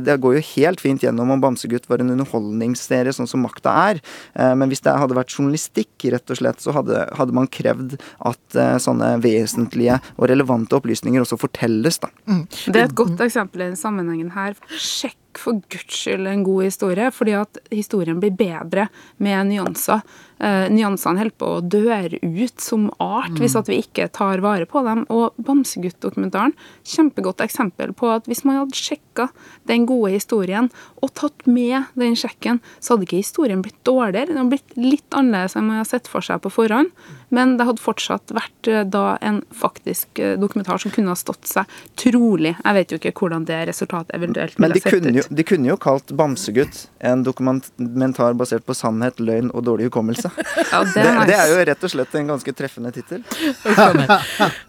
det 0.04 0.18
går 0.20 0.38
jo 0.38 0.44
helt 0.54 0.82
fint 0.84 1.04
gjennom 1.04 1.34
om 1.34 1.42
Bamsegutt 1.42 1.88
var 1.90 2.02
en 2.02 2.14
underholdningsserie, 2.14 3.14
sånn 3.14 3.30
som 3.30 3.44
Makta 3.44 3.74
er. 3.90 4.02
Eh, 4.34 4.54
men 4.58 4.70
hvis 4.72 4.84
det 4.84 4.96
hadde 5.00 5.16
vært 5.18 5.34
journalistikk, 5.34 5.92
rett 6.14 6.30
og 6.30 6.40
slett, 6.40 6.62
så 6.64 6.74
hadde, 6.76 7.04
hadde 7.18 7.36
man 7.36 7.50
krevd 7.50 7.96
at 8.30 8.58
eh, 8.58 8.76
sånne 8.82 9.14
vesentlige 9.24 10.00
og 10.16 10.28
relevante 10.30 10.78
opplysninger 10.78 11.24
også 11.24 11.40
fortelles, 11.40 12.00
da. 12.02 12.12
Mm. 12.28 12.46
Det 12.68 12.80
er 12.80 12.88
et 12.88 12.96
godt 12.98 13.20
eksempel 13.24 13.64
i 13.64 13.68
den 13.70 13.78
sammenhengen 13.80 14.32
her. 14.34 14.56
Sjekk 14.78 15.18
for 15.40 15.60
guds 15.72 15.98
skyld 16.02 16.28
en 16.30 16.44
god 16.46 16.68
historie, 16.68 17.10
fordi 17.14 17.36
at 17.38 17.60
historien 17.70 18.20
blir 18.22 18.34
bedre 18.38 18.88
med 19.22 19.52
nyanser 19.52 20.02
eh, 20.38 20.66
nyansene 20.72 21.20
holder 21.20 21.36
på 21.38 21.50
å 21.56 21.62
døre 21.62 22.20
ut 22.22 22.62
som 22.62 22.86
art 23.02 23.34
mm. 23.34 23.40
hvis 23.42 23.56
at 23.58 23.70
vi 23.70 23.80
ikke 23.82 24.08
tar 24.14 24.42
vare 24.44 24.66
på 24.68 24.82
dem. 24.86 25.04
Og 25.12 25.36
Bamsegutt-dokumentaren, 25.44 26.54
kjempegodt 26.94 27.44
eksempel 27.44 27.94
på 27.96 28.10
at 28.14 28.28
hvis 28.30 28.44
man 28.46 28.62
hadde 28.62 28.78
sjekka 28.78 29.28
den 29.70 29.86
gode 29.88 30.14
historien 30.16 30.70
og 31.02 31.14
tatt 31.18 31.46
med 31.46 31.90
den 31.98 32.16
sjekken, 32.18 32.60
så 32.78 32.94
hadde 32.94 33.08
ikke 33.08 33.22
historien 33.22 33.62
blitt 33.64 33.80
dårligere. 33.86 34.30
Den 34.30 34.42
hadde 34.42 34.56
blitt 34.56 34.78
litt 34.78 35.16
annerledes 35.16 35.56
enn 35.58 35.68
man 35.68 35.82
har 35.82 35.88
sett 35.88 36.10
for 36.10 36.24
seg 36.24 36.42
på 36.44 36.52
forhånd, 36.52 36.92
men 37.34 37.56
det 37.58 37.66
hadde 37.66 37.82
fortsatt 37.82 38.32
vært 38.34 38.68
eh, 38.70 38.84
da 38.86 39.16
en 39.24 39.40
faktisk 39.54 40.20
eh, 40.22 40.36
dokumentar 40.38 40.78
som 40.78 40.92
kunne 40.94 41.10
ha 41.10 41.18
stått 41.18 41.48
seg 41.50 41.70
trolig. 41.98 42.54
Jeg 42.60 42.76
vet 42.78 42.94
jo 42.94 42.98
ikke 43.00 43.12
hvordan 43.18 43.46
det 43.48 43.60
resultatet 43.70 44.14
eventuelt 44.14 44.58
ville 44.58 44.78
sett 44.78 44.94
ut. 44.94 45.08
Men 45.08 45.38
de 45.40 45.46
kunne 45.48 45.70
jo 45.72 45.76
kalt 45.80 46.14
Bamsegutt 46.14 46.84
en 47.04 47.24
dokumentar 47.26 48.36
basert 48.38 48.66
på 48.68 48.76
sannhet, 48.78 49.18
løgn 49.18 49.50
og 49.52 49.66
dårlig 49.66 49.90
hukommelse. 49.90 50.30
Ja, 50.74 50.80
det, 50.86 51.02
er 51.02 51.18
det, 51.20 51.26
det, 51.28 51.34
er 51.38 51.50
jo 51.50 51.58
rett 51.68 51.84
og 51.86 51.90
slett 51.92 52.14
en 52.18 52.30
ganske 52.32 52.52
treffende 52.56 52.90
tittel. 52.94 53.22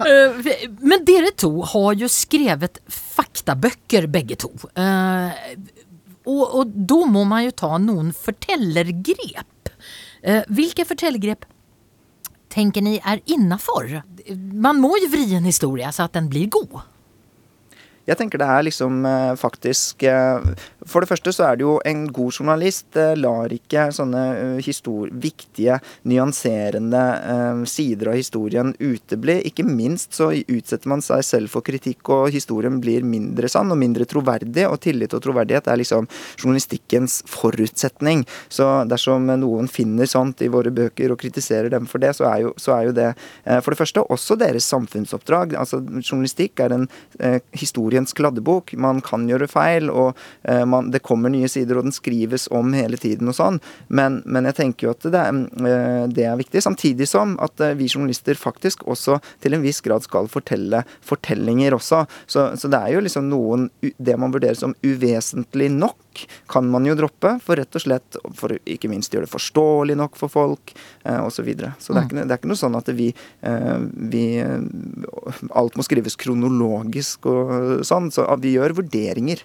Eh, 0.06 0.50
men 0.86 1.04
dere 1.08 1.32
to 1.38 1.50
har 1.72 1.96
jo 1.98 2.10
skrevet 2.12 2.82
faktabøker, 2.92 4.08
begge 4.12 4.38
to. 4.42 4.52
Eh, 4.78 5.56
og, 6.26 6.44
og 6.44 6.76
da 6.92 7.00
må 7.10 7.24
man 7.30 7.46
jo 7.48 7.56
ta 7.58 7.78
noen 7.82 8.12
fortellergrep. 8.16 9.72
Hvilke 10.26 10.88
fortellergrep 10.90 11.46
tenker 12.56 12.82
ni 12.86 12.98
er 13.04 13.22
innanför? 13.26 14.02
Man 14.54 14.80
må 14.82 14.96
jo 15.04 15.12
vri 15.12 15.28
en 15.36 15.48
historie 15.48 15.92
så 15.94 16.08
at 16.08 16.16
den 16.16 16.30
blir 16.32 16.50
god. 16.52 16.80
Jeg 18.06 18.20
tenker 18.20 18.40
det 18.42 18.48
er 18.48 18.66
liksom 18.68 19.06
faktisk 19.42 20.04
for 20.86 21.02
det 21.02 21.10
første 21.10 21.32
så 21.34 21.48
er 21.48 21.58
det 21.58 21.66
jo 21.66 21.76
en 21.88 22.06
god 22.14 22.36
journalist 22.38 22.98
eh, 23.00 23.16
lar 23.18 23.54
ikke 23.54 23.88
sånne 23.96 24.22
uh, 24.62 25.10
viktige, 25.18 25.80
nyanserende 26.06 27.04
uh, 27.26 27.64
sider 27.70 28.12
av 28.12 28.20
historien 28.20 28.74
utebli. 28.78 29.40
Ikke 29.50 29.66
minst 29.66 30.14
så 30.18 30.30
utsetter 30.32 30.92
man 30.92 31.02
seg 31.06 31.24
selv 31.26 31.54
for 31.54 31.66
kritikk, 31.66 32.06
og 32.14 32.30
historien 32.34 32.78
blir 32.84 33.06
mindre 33.06 33.50
sann 33.50 33.74
og 33.74 33.80
mindre 33.82 34.06
troverdig. 34.10 34.68
Og 34.70 34.78
tillit 34.86 35.16
og 35.18 35.24
troverdighet 35.26 35.72
er 35.72 35.82
liksom 35.82 36.10
journalistikkens 36.38 37.24
forutsetning. 37.30 38.26
Så 38.50 38.70
dersom 38.90 39.26
noen 39.42 39.70
finner 39.72 40.10
sånt 40.10 40.46
i 40.46 40.52
våre 40.54 40.74
bøker 40.76 41.16
og 41.16 41.22
kritiserer 41.24 41.72
dem 41.74 41.90
for 41.90 42.04
det, 42.04 42.14
så 42.18 42.30
er 42.30 42.46
jo, 42.46 42.54
så 42.62 42.76
er 42.78 42.90
jo 42.90 42.96
det 42.96 43.10
for 43.66 43.74
det 43.74 43.80
første 43.80 44.06
også 44.14 44.38
deres 44.40 44.68
samfunnsoppdrag. 44.70 45.56
Altså 45.58 45.82
Journalistikk 45.82 46.62
er 46.62 46.76
en 46.76 46.88
historiens 47.58 48.14
kladdebok. 48.16 48.76
Man 48.78 49.02
kan 49.06 49.26
gjøre 49.30 49.50
feil. 49.50 49.90
og 49.90 50.14
man 50.46 50.75
man, 50.76 50.92
det 50.92 51.04
kommer 51.06 51.32
nye 51.34 51.50
sider, 51.52 51.80
og 51.80 51.88
den 51.88 51.96
skrives 51.96 52.48
om 52.54 52.74
hele 52.76 53.00
tiden 53.02 53.32
og 53.32 53.38
sånn. 53.38 53.60
Men, 53.88 54.22
men 54.26 54.48
jeg 54.50 54.58
tenker 54.60 54.88
jo 54.88 54.94
at 54.96 55.08
det 55.12 55.22
er, 55.22 55.42
eh, 55.72 56.06
det 56.12 56.28
er, 56.28 56.38
viktig. 56.40 56.64
Samtidig 56.64 57.08
som 57.10 57.36
at 57.44 57.62
eh, 57.64 57.76
vi 57.80 57.90
journalister 57.90 58.38
faktisk 58.40 58.86
også 58.90 59.20
til 59.44 59.56
en 59.56 59.64
viss 59.66 59.82
grad 59.86 60.06
skal 60.06 60.30
fortelle 60.32 60.84
fortellinger 61.06 61.76
også. 61.78 62.04
Så, 62.28 62.48
så 62.60 62.72
det 62.72 62.82
er 62.82 62.96
jo 62.96 63.04
liksom 63.06 63.30
noen 63.30 63.70
Det 63.80 64.16
man 64.20 64.34
vurderer 64.34 64.58
som 64.58 64.76
uvesentlig 64.86 65.70
nok, 65.74 66.26
kan 66.52 66.68
man 66.72 66.86
jo 66.88 66.96
droppe. 66.98 67.36
For 67.44 67.60
rett 67.60 67.76
og 67.76 67.84
slett 67.84 68.20
for 68.38 68.56
ikke 68.58 68.90
minst 68.92 69.14
gjøre 69.14 69.28
det 69.28 69.34
forståelig 69.34 69.98
nok 70.00 70.20
for 70.20 70.32
folk, 70.32 70.76
eh, 71.04 71.20
osv. 71.22 71.36
Så, 71.36 71.44
videre. 71.46 71.74
så 71.80 71.94
det 71.94 72.00
er, 72.00 72.08
ikke, 72.08 72.24
det 72.24 72.34
er 72.34 72.40
ikke 72.40 72.50
noe 72.50 72.60
sånn 72.60 72.78
at 72.80 72.90
vi, 72.98 73.12
eh, 73.46 73.78
vi 74.12 74.26
Alt 75.56 75.76
må 75.78 75.84
skrives 75.86 76.16
kronologisk 76.20 77.28
og 77.30 77.86
sånn. 77.86 78.12
Så 78.14 78.26
vi 78.42 78.56
gjør 78.56 78.78
vurderinger. 78.80 79.44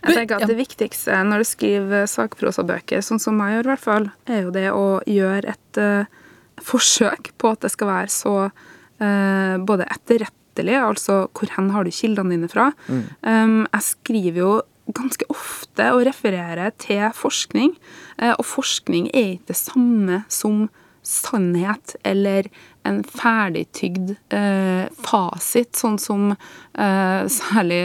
Jeg 0.00 0.16
tenker 0.16 0.40
at 0.40 0.48
Det 0.50 0.56
viktigste 0.58 1.20
når 1.26 1.42
du 1.42 1.48
skriver 1.48 2.08
sakprosabøker, 2.10 3.04
sånn 3.04 3.22
som 3.22 3.38
jeg 3.44 3.58
gjør, 3.58 3.68
i 3.68 3.72
hvert 3.74 3.84
fall, 3.84 4.10
er 4.30 4.42
jo 4.46 4.54
det 4.54 4.66
å 4.72 4.86
gjøre 5.08 5.54
et 5.54 5.80
uh, 5.80 6.20
forsøk 6.64 7.32
på 7.40 7.54
at 7.54 7.64
det 7.64 7.72
skal 7.74 7.90
være 7.90 8.12
så 8.14 8.34
uh, 8.48 9.54
både 9.66 9.88
etterrettelig, 9.92 10.76
altså 10.80 11.22
hvor 11.36 11.54
hen 11.56 11.70
har 11.74 11.86
du 11.86 11.94
kildene 11.94 12.36
dine 12.36 12.50
fra. 12.52 12.70
Mm. 12.88 13.06
Um, 13.22 13.56
jeg 13.68 13.88
skriver 13.90 14.42
jo 14.42 14.52
ganske 14.96 15.28
ofte 15.30 15.86
og 15.94 16.04
refererer 16.08 16.74
til 16.82 17.06
forskning, 17.14 17.76
uh, 18.22 18.34
og 18.34 18.44
forskning 18.48 19.10
er 19.12 19.36
ikke 19.36 19.52
det 19.52 19.60
samme 19.60 20.22
som 20.32 20.68
sannhet 21.10 21.96
eller 22.06 22.48
en 22.88 23.00
ferdigtygd 23.04 24.14
eh, 24.32 24.86
fasit, 25.04 25.74
sånn 25.76 25.98
som 26.00 26.30
eh, 26.32 27.22
særlig 27.28 27.80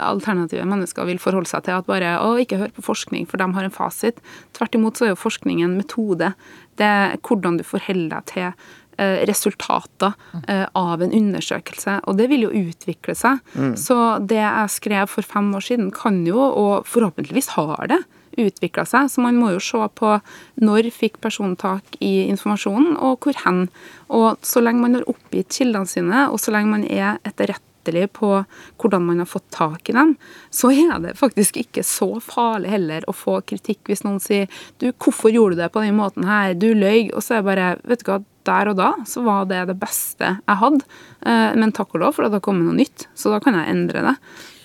alternative 0.00 0.64
mennesker 0.68 1.08
vil 1.08 1.20
forholde 1.22 1.50
seg 1.50 1.66
til. 1.66 1.80
At 1.80 1.90
bare 1.90 2.14
å, 2.22 2.34
ikke 2.40 2.60
hør 2.62 2.72
på 2.76 2.86
forskning, 2.86 3.26
for 3.28 3.42
de 3.42 3.48
har 3.56 3.68
en 3.68 3.74
fasit. 3.74 4.22
Tvert 4.56 4.78
imot 4.78 4.98
så 4.98 5.08
er 5.08 5.12
jo 5.12 5.20
forskning 5.20 5.64
en 5.64 5.76
metode. 5.80 6.32
Det 6.80 6.88
er 6.88 7.18
hvordan 7.20 7.60
du 7.60 7.66
forholder 7.66 8.14
deg 8.14 8.30
til 8.32 8.48
eh, 8.48 9.20
resultater 9.28 10.16
eh, 10.46 10.64
av 10.78 11.04
en 11.04 11.12
undersøkelse. 11.18 12.00
Og 12.08 12.16
det 12.20 12.30
vil 12.32 12.46
jo 12.46 12.54
utvikle 12.64 13.16
seg. 13.18 13.42
Mm. 13.52 13.76
Så 13.80 14.00
det 14.24 14.40
jeg 14.40 14.74
skrev 14.78 15.12
for 15.12 15.28
fem 15.28 15.52
år 15.58 15.68
siden, 15.68 15.92
kan 15.94 16.22
jo, 16.28 16.40
og 16.40 16.88
forhåpentligvis 16.88 17.52
har 17.58 17.92
det, 17.92 18.00
utvikla 18.40 18.84
seg. 18.88 19.10
Så 19.10 19.24
man 19.24 19.38
må 19.40 19.52
jo 19.54 19.62
se 19.62 19.80
på 19.98 20.14
når 20.62 20.90
fikk 20.94 21.20
personen 21.24 21.56
tak 21.60 21.98
i 22.00 22.28
informasjonen, 22.28 22.96
og 22.96 23.20
hvor 23.24 23.36
hen. 23.44 23.66
Og 24.12 24.40
så 24.46 24.62
lenge 24.62 24.84
man 24.84 24.98
har 24.98 25.10
oppgitt 25.10 25.52
kildene 25.58 25.88
sine, 25.88 26.26
og 26.30 26.40
så 26.40 26.54
lenge 26.54 26.72
man 26.72 26.86
er 26.86 27.20
etterrettelig 27.28 28.08
på 28.14 28.30
hvordan 28.78 29.06
man 29.08 29.22
har 29.22 29.26
fått 29.26 29.48
tak 29.54 29.90
i 29.90 29.94
dem, 29.96 30.14
så 30.54 30.70
er 30.70 31.00
det 31.02 31.16
faktisk 31.18 31.56
ikke 31.58 31.82
så 31.86 32.12
farlig 32.22 32.70
heller 32.70 33.06
å 33.10 33.14
få 33.16 33.40
kritikk 33.42 33.90
hvis 33.90 34.04
noen 34.06 34.20
sier 34.22 34.46
du, 34.78 34.92
hvorfor 34.92 35.32
gjorde 35.34 35.58
du 35.58 35.64
det 35.64 35.72
på 35.74 35.82
den 35.82 35.98
måten 35.98 36.28
her, 36.28 36.54
du 36.54 36.70
løy, 36.78 37.10
og 37.10 37.24
så 37.24 37.40
er 37.40 37.42
det 37.42 37.48
bare, 37.50 37.72
vet 37.90 38.04
du 38.04 38.12
hva, 38.12 38.20
der 38.46 38.72
og 38.72 38.78
da 38.78 38.88
så 39.06 39.22
var 39.22 39.46
det 39.50 39.60
det 39.68 39.78
beste 39.78 40.32
jeg 40.34 40.58
hadde, 40.62 40.86
eh, 41.26 41.52
men 41.58 41.74
takk 41.74 41.94
og 41.94 42.02
lov 42.02 42.16
for 42.16 42.26
det 42.26 42.38
har 42.38 42.44
kommet 42.44 42.66
noe 42.66 42.78
nytt, 42.78 43.06
så 43.14 43.34
da 43.34 43.38
kan 43.42 43.58
jeg 43.58 43.70
endre 43.70 44.02
det. 44.06 44.16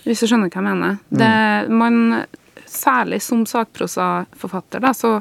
Hvis 0.08 0.24
du 0.24 0.30
skjønner 0.30 0.50
hva 0.50 0.62
jeg 0.62 0.68
mener. 0.68 1.00
Det, 1.12 1.32
man 1.74 1.98
særlig 2.70 3.22
som 3.26 3.46
sakprosaforfatter, 3.50 4.84
da, 4.84 4.94
så 4.94 5.18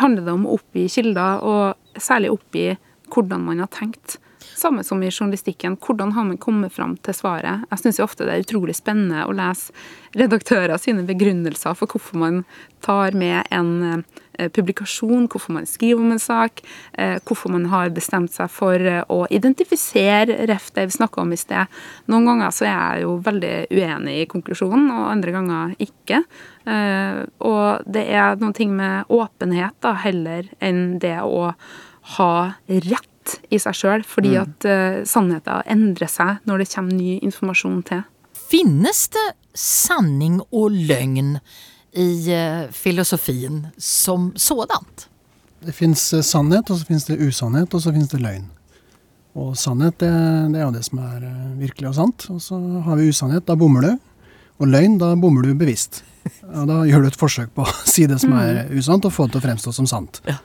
handler 0.00 0.26
det 0.26 0.34
om 0.34 0.46
å 0.46 0.58
oppgi 0.58 0.86
kilder, 0.90 1.42
og 1.44 2.00
særlig 2.00 2.32
oppgi 2.34 2.66
hvordan 3.12 3.44
man 3.46 3.62
har 3.62 3.70
tenkt. 3.74 4.18
Samme 4.54 4.84
som 4.84 5.02
i 5.02 5.10
journalistikken. 5.10 5.76
Hvordan 5.76 6.12
har 6.12 6.24
man 6.24 6.38
kommet 6.38 6.72
fram 6.72 6.94
til 7.02 7.14
svaret? 7.14 7.64
Jeg 7.70 7.80
syns 7.80 7.98
ofte 8.04 8.26
det 8.26 8.36
er 8.36 8.44
utrolig 8.44 8.76
spennende 8.78 9.24
å 9.26 9.34
lese 9.34 9.74
redaktører 10.14 10.78
sine 10.78 11.02
begrunnelser 11.06 11.74
for 11.74 11.90
hvorfor 11.90 12.20
man 12.22 12.44
tar 12.84 13.16
med 13.18 13.48
en 13.50 14.04
eh, 14.38 14.50
publikasjon, 14.54 15.26
hvorfor 15.32 15.56
man 15.56 15.66
skriver 15.66 16.04
om 16.04 16.12
en 16.14 16.22
sak, 16.22 16.62
eh, 16.92 17.16
hvorfor 17.26 17.50
man 17.50 17.66
har 17.72 17.90
bestemt 17.96 18.30
seg 18.36 18.52
for 18.52 18.78
eh, 18.78 19.02
å 19.10 19.24
identifisere 19.34 20.46
ref 20.46 20.70
det 20.76 20.86
vi 20.86 20.98
snakka 21.00 21.24
om 21.24 21.34
i 21.34 21.40
sted. 21.40 21.80
Noen 22.12 22.30
ganger 22.30 22.54
så 22.54 22.68
er 22.68 22.76
jeg 22.76 23.08
jo 23.08 23.16
veldig 23.26 23.54
uenig 23.74 24.20
i 24.20 24.28
konklusjonen, 24.30 24.86
og 24.94 25.08
andre 25.10 25.34
ganger 25.34 25.74
ikke. 25.82 26.22
Og 27.44 27.82
det 27.90 28.04
er 28.16 28.38
noen 28.40 28.54
ting 28.56 28.70
med 28.76 29.10
åpenhet 29.12 29.76
da, 29.84 29.92
heller 30.00 30.46
enn 30.64 31.00
det 31.02 31.18
å 31.20 31.50
ha 32.14 32.34
rett 32.68 33.10
i 33.50 33.60
seg 33.62 33.76
sjøl, 33.78 34.04
fordi 34.08 34.34
mm. 34.34 34.40
at 34.42 34.66
uh, 34.68 34.98
sannheten 35.08 35.70
endrer 35.70 36.10
seg 36.10 36.42
når 36.48 36.64
det 36.64 36.70
kommer 36.74 36.98
ny 36.98 37.18
informasjon 37.24 37.80
til. 37.88 38.04
Finnes 38.44 39.06
det 39.14 39.26
sanning 39.56 40.40
og 40.50 40.74
løgn 40.74 41.36
i 41.94 42.08
uh, 42.34 42.70
filosofien 42.74 43.66
som 43.78 44.32
sådant? 44.36 45.08
Det 45.64 45.74
fins 45.76 46.06
uh, 46.14 46.22
sannhet, 46.24 46.70
og 46.70 46.80
så 46.80 46.88
fins 46.88 47.08
det 47.08 47.20
usannhet, 47.22 47.72
og 47.72 47.84
så 47.84 47.94
fins 47.94 48.12
det 48.12 48.22
løgn. 48.24 48.48
Og 49.34 49.54
sannhet, 49.58 49.96
det, 49.98 50.10
det, 50.54 50.60
er 50.60 50.68
jo 50.68 50.74
det 50.74 50.84
som 50.86 51.00
er 51.02 51.22
virkelig 51.58 51.90
og 51.90 51.96
sant. 51.98 52.26
Og 52.30 52.42
så 52.42 52.58
har 52.86 53.00
vi 53.00 53.08
usannhet, 53.10 53.46
da 53.48 53.56
bommer 53.58 53.88
du. 53.88 53.94
Og 54.62 54.70
løgn, 54.70 54.98
da 55.00 55.14
bommer 55.18 55.42
du 55.42 55.56
bevisst. 55.58 56.04
Og 56.56 56.68
da 56.70 56.82
gjør 56.88 57.04
du 57.04 57.10
et 57.10 57.18
forsøk 57.18 57.50
på 57.56 57.64
å 57.66 57.72
si 57.88 58.06
det 58.08 58.20
som 58.22 58.32
er 58.38 58.64
mm. 58.64 58.76
usant, 58.78 59.04
og 59.04 59.12
få 59.12 59.26
det 59.26 59.34
til 59.34 59.42
å 59.42 59.44
fremstå 59.48 59.72
som 59.76 59.88
sant. 59.90 60.22
Ja. 60.28 60.38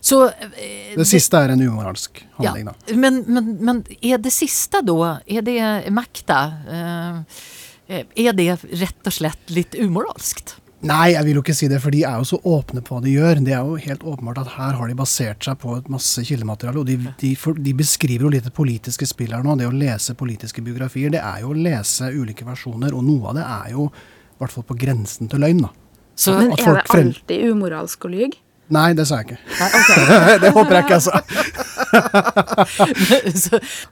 Så, 0.00 0.22
eh, 0.28 0.94
det 0.96 1.06
siste 1.08 1.36
er 1.36 1.52
en 1.54 1.60
umoralsk 1.60 2.22
handling, 2.38 2.70
ja, 2.70 2.72
da. 2.72 2.96
Men, 2.96 3.20
men, 3.28 3.52
men, 3.60 3.82
er 4.00 4.20
det 4.22 4.32
siste 4.32 4.80
da, 4.86 5.18
er 5.28 5.44
det 5.44 5.60
makta? 5.92 6.40
Eh, 6.66 7.44
er 7.90 8.34
det 8.38 8.48
rett 8.80 9.06
og 9.10 9.14
slett 9.14 9.52
litt 9.52 9.76
umoralskt? 9.76 10.56
Nei, 10.80 11.10
jeg 11.12 11.26
vil 11.26 11.36
jo 11.36 11.42
ikke 11.44 11.54
si 11.56 11.66
det, 11.68 11.76
for 11.84 11.92
de 11.92 12.06
er 12.08 12.22
jo 12.22 12.26
så 12.30 12.38
åpne 12.48 12.80
på 12.84 12.94
hva 12.94 13.02
de 13.04 13.12
gjør. 13.12 13.42
Det 13.44 13.52
er 13.52 13.66
jo 13.68 13.76
helt 13.84 14.04
åpenbart 14.06 14.38
at 14.40 14.54
her 14.54 14.78
har 14.78 14.88
de 14.88 14.96
basert 14.96 15.44
seg 15.44 15.58
på 15.60 15.74
et 15.76 15.90
masse 15.92 16.24
kildemateriale. 16.24 16.80
Og 16.80 16.88
de, 16.88 16.96
de, 17.20 17.32
for, 17.36 17.58
de 17.60 17.74
beskriver 17.76 18.24
jo 18.24 18.32
litt 18.32 18.46
det 18.48 18.54
politiske 18.56 19.08
spillet 19.10 19.36
her 19.36 19.44
nå. 19.44 19.58
Det 19.60 19.68
å 19.68 19.74
lese 19.76 20.16
politiske 20.16 20.64
biografier, 20.64 21.12
det 21.12 21.20
er 21.20 21.42
jo 21.44 21.52
å 21.52 21.58
lese 21.58 22.08
ulike 22.14 22.48
versjoner. 22.48 22.96
Og 22.96 23.04
noe 23.04 23.28
av 23.28 23.36
det 23.36 23.44
er 23.44 23.74
jo 23.74 23.90
i 23.90 24.40
hvert 24.40 24.56
fall 24.56 24.64
på 24.70 24.78
grensen 24.80 25.28
til 25.28 25.44
løgn, 25.44 25.66
da. 25.66 25.74
Så, 26.16 26.32
Men 26.38 26.54
er 26.56 26.80
det 26.80 26.86
alltid 26.96 27.52
umoralsk 27.52 28.08
å 28.08 28.12
lyge? 28.12 28.40
Nei, 28.70 28.92
det 28.94 29.06
sa 29.08 29.14
jeg 29.20 29.26
ikke. 29.30 29.38
Okay. 29.66 30.38
det 30.44 30.50
håper 30.54 30.72
jeg 30.76 30.82
ikke 30.84 30.94
jeg 30.98 31.02
sa. 31.02 31.10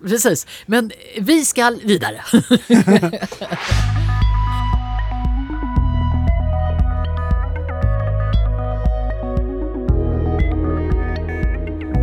Precis. 0.06 0.46
Men 0.66 0.90
vi 1.22 1.44
skal 1.44 1.80
videre. 1.86 2.20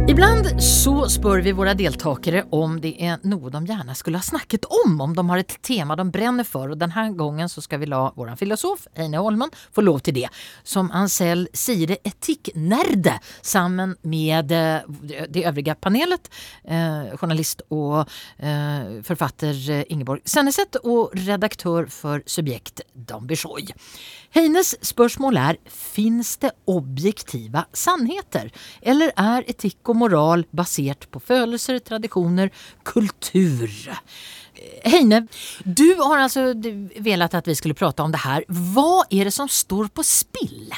Ibland 0.08 0.62
så 0.62 1.08
spør 1.10 1.39
vi 1.41 1.49
våre 1.58 1.72
deltakere 1.74 2.43
om 2.53 2.76
det 2.78 2.91
er 3.01 3.24
noe 3.26 3.49
de 3.49 3.62
gjerne 3.66 3.95
skulle 3.97 4.20
ha 4.22 4.26
snakket 4.28 4.68
om, 4.70 4.91
om 5.01 5.16
de 5.18 5.24
har 5.32 5.41
et 5.41 5.56
tema 5.66 5.95
de 5.97 6.03
brenner 6.14 6.45
for. 6.45 6.70
Og 6.70 6.78
denne 6.78 7.08
gangen 7.18 7.49
så 7.49 7.64
skal 7.66 7.82
vi 7.82 7.89
la 7.89 8.03
vår 8.14 8.36
filosof 8.38 8.84
Eine 8.93 9.24
Holmen 9.26 9.49
få 9.74 9.82
lov 9.82 10.03
til 10.06 10.20
det. 10.20 10.28
Som 10.62 10.91
Ansel 10.93 11.47
sier 11.58 11.95
etikknerde 11.97 13.16
sammen 13.41 13.95
med 14.06 14.53
eh, 14.53 15.26
det 15.26 15.47
øvrige 15.49 15.74
panelet. 15.82 16.30
Eh, 16.70 17.16
journalist 17.18 17.66
og 17.74 18.03
eh, 18.38 19.01
forfatter 19.10 19.58
Ingeborg 19.89 20.22
Senneset 20.30 20.84
og 20.84 21.18
redaktør 21.26 21.89
for 21.89 22.22
Subjekt 22.30 22.86
Dan 22.93 23.26
Bishoy. 23.26 23.74
Heines 24.36 24.74
spørsmål 24.84 25.38
er 25.39 25.58
fins 25.72 26.34
det 26.43 26.49
objektive 26.68 27.62
sannheter, 27.72 28.49
eller 28.84 29.14
er 29.16 29.45
etikk 29.47 29.93
og 29.93 29.95
moral 30.00 30.46
basert 30.56 31.08
på 31.12 31.22
følelser, 31.24 31.82
tradisjoner, 31.86 32.52
kultur? 32.88 33.68
Heine, 34.86 35.26
du 35.66 35.88
har 36.00 36.26
altså 36.26 36.52
velat 37.04 37.36
at 37.36 37.48
vi 37.50 37.56
skulle 37.58 37.78
prate 37.78 38.04
om 38.04 38.14
det 38.14 38.24
her. 38.24 38.46
Hva 38.48 39.06
er 39.12 39.28
det 39.28 39.36
som 39.36 39.52
står 39.52 39.89
på 39.96 40.06
spill? 40.06 40.70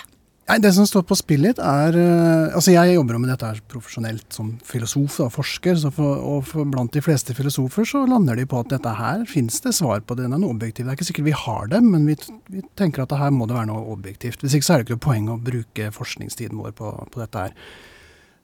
Nei, 0.47 0.61
Det 0.63 0.69
som 0.71 0.85
står 0.87 1.03
på 1.03 1.15
spill 1.19 1.41
litt, 1.43 1.57
er 1.59 1.95
uh, 1.97 2.55
Altså, 2.55 2.71
jeg 2.71 2.93
jobber 2.95 3.17
jo 3.17 3.19
med 3.19 3.31
dette 3.33 3.49
her 3.49 3.59
profesjonelt 3.67 4.25
som 4.31 4.53
filosof 4.63 5.19
og 5.25 5.33
forsker. 5.35 5.81
For, 5.91 6.21
og 6.23 6.45
for 6.47 6.69
blant 6.71 6.95
de 6.95 7.03
fleste 7.03 7.35
filosofer 7.35 7.87
så 7.87 8.05
lander 8.07 8.39
de 8.39 8.47
på 8.47 8.61
at 8.63 8.71
dette 8.71 8.93
her 8.95 9.25
fins 9.27 9.59
det 9.65 9.75
svar 9.75 9.99
på. 10.07 10.15
Det 10.15 10.25
er 10.25 10.31
noe 10.31 10.53
objektivt. 10.53 10.85
Det 10.87 10.93
er 10.93 10.99
ikke 10.99 11.09
sikkert 11.09 11.27
vi 11.27 11.35
har 11.43 11.67
det, 11.73 11.83
men 11.83 12.07
vi, 12.07 12.15
vi, 12.53 12.63
tenker 12.79 13.03
at 13.03 13.11
det 13.11 13.19
her 13.19 13.35
må 13.35 13.49
det 13.49 13.59
være 13.59 13.71
noe 13.73 13.91
objektivt. 13.91 14.39
Hvis 14.43 14.55
ikke 14.55 14.69
så 14.69 14.77
er 14.77 14.81
det 14.81 14.87
ikke 14.87 14.97
noe 14.97 15.07
poeng 15.09 15.29
å 15.33 15.37
bruke 15.51 15.91
forskningstiden 15.99 16.63
vår 16.63 16.77
på, 16.79 16.95
på 17.11 17.23
dette 17.25 17.47
her. 17.47 17.55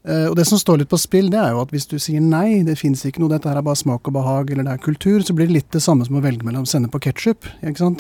Uh, 0.04 0.28
og 0.28 0.36
Det 0.36 0.44
som 0.50 0.60
står 0.60 0.82
litt 0.82 0.92
på 0.92 1.00
spill, 1.00 1.30
det 1.32 1.40
er 1.40 1.54
jo 1.56 1.62
at 1.64 1.72
hvis 1.72 1.88
du 1.88 1.96
sier 2.02 2.20
nei, 2.20 2.62
det 2.68 2.76
fins 2.80 3.06
ikke 3.08 3.22
noe, 3.24 3.32
dette 3.32 3.48
her 3.48 3.60
er 3.60 3.66
bare 3.66 3.80
smak 3.80 4.10
og 4.10 4.18
behag, 4.18 4.52
eller 4.52 4.68
det 4.68 4.76
er 4.76 4.84
kultur, 4.84 5.24
så 5.24 5.36
blir 5.36 5.48
det 5.48 5.58
litt 5.58 5.70
det 5.72 5.84
samme 5.86 6.04
som 6.08 6.20
å 6.20 6.24
velge 6.24 6.44
mellom 6.44 6.66
sennep 6.68 6.98
og 6.98 7.06
ketsjup. 7.06 7.48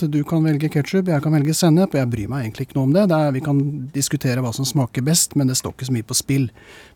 Du 0.03 0.19
kan 0.27 0.43
velge 0.43 0.71
ketsjup, 0.73 1.07
jeg 1.07 1.23
kan 1.23 1.35
velge 1.35 1.55
sennep, 1.55 1.95
og 1.95 2.01
jeg 2.01 2.11
bryr 2.11 2.31
meg 2.31 2.43
egentlig 2.43 2.67
ikke 2.67 2.79
noe 2.79 2.89
om 2.89 2.95
det. 2.97 3.07
det 3.11 3.19
er, 3.19 3.35
vi 3.37 3.43
kan 3.45 3.61
diskutere 3.95 4.43
hva 4.43 4.51
som 4.55 4.67
smaker 4.67 5.05
best, 5.05 5.37
men 5.39 5.47
det 5.47 5.59
står 5.59 5.77
ikke 5.77 5.89
så 5.91 5.95
mye 5.95 6.09
på 6.09 6.19
spill. 6.19 6.49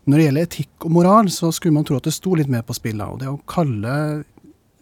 Når 0.04 0.20
det 0.20 0.26
gjelder 0.26 0.48
etikk 0.50 0.88
og 0.88 0.96
moral, 0.98 1.32
så 1.32 1.52
skulle 1.56 1.78
man 1.78 1.88
tro 1.88 1.96
at 1.96 2.08
det 2.08 2.16
sto 2.16 2.36
litt 2.36 2.52
mer 2.52 2.66
på 2.68 2.76
spill 2.76 3.00
da. 3.00 3.08
Og 3.12 3.22
det 3.22 3.32
å 3.32 3.40
kalle 3.48 3.88
Eh, 3.88 4.24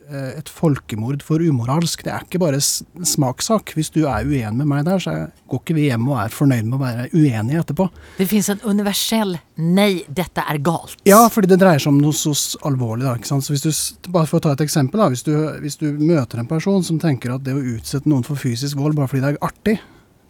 et 0.06 0.50
folkemord 0.52 1.22
for 1.26 1.42
umoralsk. 1.42 2.04
Det 2.06 2.12
er 2.12 2.26
ikke 2.26 2.40
bare 2.42 2.60
smakssak. 2.60 3.72
Hvis 3.74 3.90
du 3.94 4.04
er 4.06 4.26
uenig 4.26 4.60
med 4.60 4.68
meg 4.70 4.84
der, 4.86 5.02
så 5.02 5.14
går 5.50 5.62
ikke 5.62 5.76
vi 5.78 5.88
hjem 5.88 6.06
og 6.10 6.20
er 6.22 6.34
fornøyd 6.34 6.68
med 6.68 6.76
å 6.78 6.82
være 6.82 7.08
uenige 7.14 7.62
etterpå. 7.64 7.88
Det 8.18 8.28
fins 8.30 8.50
en 8.52 8.62
universell 8.64 9.36
'nei, 9.56 10.04
dette 10.08 10.44
er 10.44 10.60
galt'. 10.60 11.00
Ja, 11.08 11.24
fordi 11.32 11.50
det 11.50 11.60
dreier 11.62 11.82
seg 11.82 11.94
om 11.94 12.00
noe 12.02 12.14
så 12.16 12.34
alvorlig. 12.68 13.06
Da, 13.06 13.16
ikke 13.16 13.32
sant? 13.32 13.46
Så 13.46 13.54
hvis 13.54 13.64
du, 13.64 14.10
bare 14.12 14.26
For 14.26 14.38
å 14.38 14.42
ta 14.42 14.52
et 14.56 14.64
eksempel. 14.64 15.00
Da, 15.00 15.08
hvis, 15.12 15.22
du, 15.26 15.34
hvis 15.62 15.78
du 15.80 15.90
møter 15.98 16.38
en 16.38 16.48
person 16.50 16.82
som 16.84 16.98
tenker 16.98 17.34
at 17.34 17.44
det 17.46 17.54
å 17.54 17.62
utsette 17.76 18.08
noen 18.10 18.24
for 18.26 18.36
fysisk 18.36 18.76
vold 18.76 18.96
bare 18.96 19.08
fordi 19.08 19.22
det 19.22 19.34
er 19.34 19.44
artig, 19.46 19.76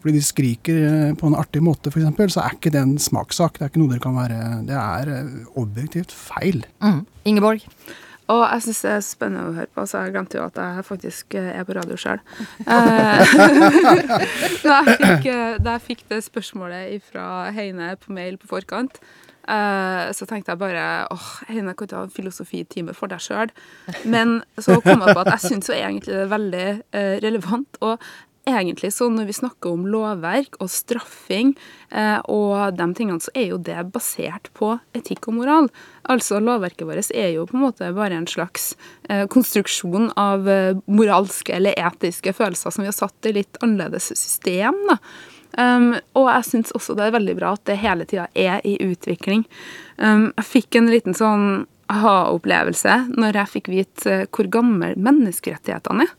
fordi 0.07 0.21
de 0.21 0.23
skriker 0.23 0.81
eh, 0.87 1.15
på 1.19 1.27
en 1.27 1.35
artig 1.35 1.63
måte 1.65 1.91
f.eks., 1.91 2.35
så 2.37 2.45
er 2.45 2.55
ikke 2.55 2.71
det 2.75 2.83
en 2.85 2.97
smakssak. 3.01 3.59
Det 3.59 3.65
er 3.65 3.73
ikke 3.73 3.83
noe 3.83 3.91
dere 3.95 4.05
kan 4.05 4.19
være 4.19 4.41
Det 4.69 4.77
er 4.79 5.13
eh, 5.15 5.31
objektivt 5.59 6.15
feil. 6.15 6.63
Mm. 6.85 7.01
Ingeborg? 7.27 7.65
Og 8.33 8.43
jeg 8.43 8.65
syns 8.65 8.81
det 8.83 8.91
er 8.91 9.05
spennende 9.07 9.51
å 9.51 9.55
høre 9.55 9.71
på, 9.75 9.85
så 9.87 10.03
jeg 10.03 10.15
glemte 10.17 10.39
jo 10.41 10.47
at 10.49 10.59
jeg 10.59 10.87
faktisk 10.89 11.37
eh, 11.39 11.53
er 11.61 11.67
på 11.67 11.77
radio 11.79 11.99
sjøl. 12.01 12.23
Eh, 15.27 15.61
da, 15.63 15.75
jeg 15.77 15.83
fikk 15.85 16.03
det 16.11 16.19
spørsmålet 16.27 17.05
fra 17.07 17.53
Heine 17.55 17.93
på 18.01 18.15
mail 18.15 18.37
på 18.41 18.49
forkant, 18.51 18.99
eh, 19.47 20.11
så 20.17 20.27
tenkte 20.29 20.53
jeg 20.53 20.61
bare 20.61 21.07
åh, 21.13 21.29
Heine, 21.51 21.75
kan 21.79 21.91
du 21.91 21.95
ha 21.99 22.03
en 22.07 22.15
filosofitime 22.15 22.95
for 22.97 23.13
deg 23.13 23.23
sjøl? 23.23 23.53
Men 24.05 24.41
så 24.59 24.81
kom 24.85 25.05
jeg 25.05 25.15
på 25.15 25.23
at 25.23 25.33
jeg 25.37 25.45
syns 25.47 25.71
egentlig 25.75 26.15
det 26.15 26.25
er 26.25 26.33
veldig 26.35 26.67
relevant. 27.25 27.81
Og 27.87 28.03
egentlig 28.47 28.93
så 28.95 29.09
når 29.11 29.29
vi 29.29 29.37
snakker 29.37 29.75
om 29.75 29.87
lovverk 29.91 30.57
og 30.63 30.71
straffing 30.71 31.53
eh, 31.91 32.19
og 32.31 32.77
de 32.79 32.87
tingene, 32.97 33.23
så 33.23 33.33
er 33.35 33.51
jo 33.51 33.59
det 33.59 33.79
basert 33.95 34.51
på 34.57 34.73
etikk 34.97 35.29
og 35.31 35.39
moral. 35.41 35.71
Altså 36.09 36.41
lovverket 36.43 36.87
vårt 36.89 37.13
er 37.15 37.33
jo 37.35 37.47
på 37.49 37.59
en 37.59 37.65
måte 37.67 37.93
bare 37.97 38.19
en 38.19 38.29
slags 38.31 38.75
eh, 39.11 39.27
konstruksjon 39.33 40.13
av 40.17 40.49
eh, 40.51 40.79
moralske 40.87 41.57
eller 41.57 41.79
etiske 41.79 42.35
følelser 42.37 42.75
som 42.75 42.87
vi 42.87 42.91
har 42.93 42.97
satt 42.97 43.31
i 43.31 43.35
litt 43.41 43.59
annerledes 43.65 44.13
system. 44.15 44.79
da. 44.91 45.01
Um, 45.57 45.95
og 46.19 46.27
jeg 46.29 46.45
syns 46.51 46.75
også 46.77 46.93
det 46.99 47.07
er 47.07 47.15
veldig 47.15 47.35
bra 47.39 47.55
at 47.57 47.63
det 47.69 47.79
hele 47.81 48.05
tida 48.09 48.27
er 48.37 48.61
i 48.69 48.75
utvikling. 48.85 49.47
Um, 49.97 50.29
jeg 50.37 50.49
fikk 50.51 50.77
en 50.77 50.91
liten 50.93 51.17
sånn 51.17 51.65
aha-opplevelse 51.89 52.97
når 53.15 53.41
jeg 53.41 53.53
fikk 53.55 53.71
vite 53.73 54.19
uh, 54.27 54.27
hvor 54.29 54.51
gammel 54.53 54.99
menneskerettighetene 55.01 56.05
er. 56.05 56.15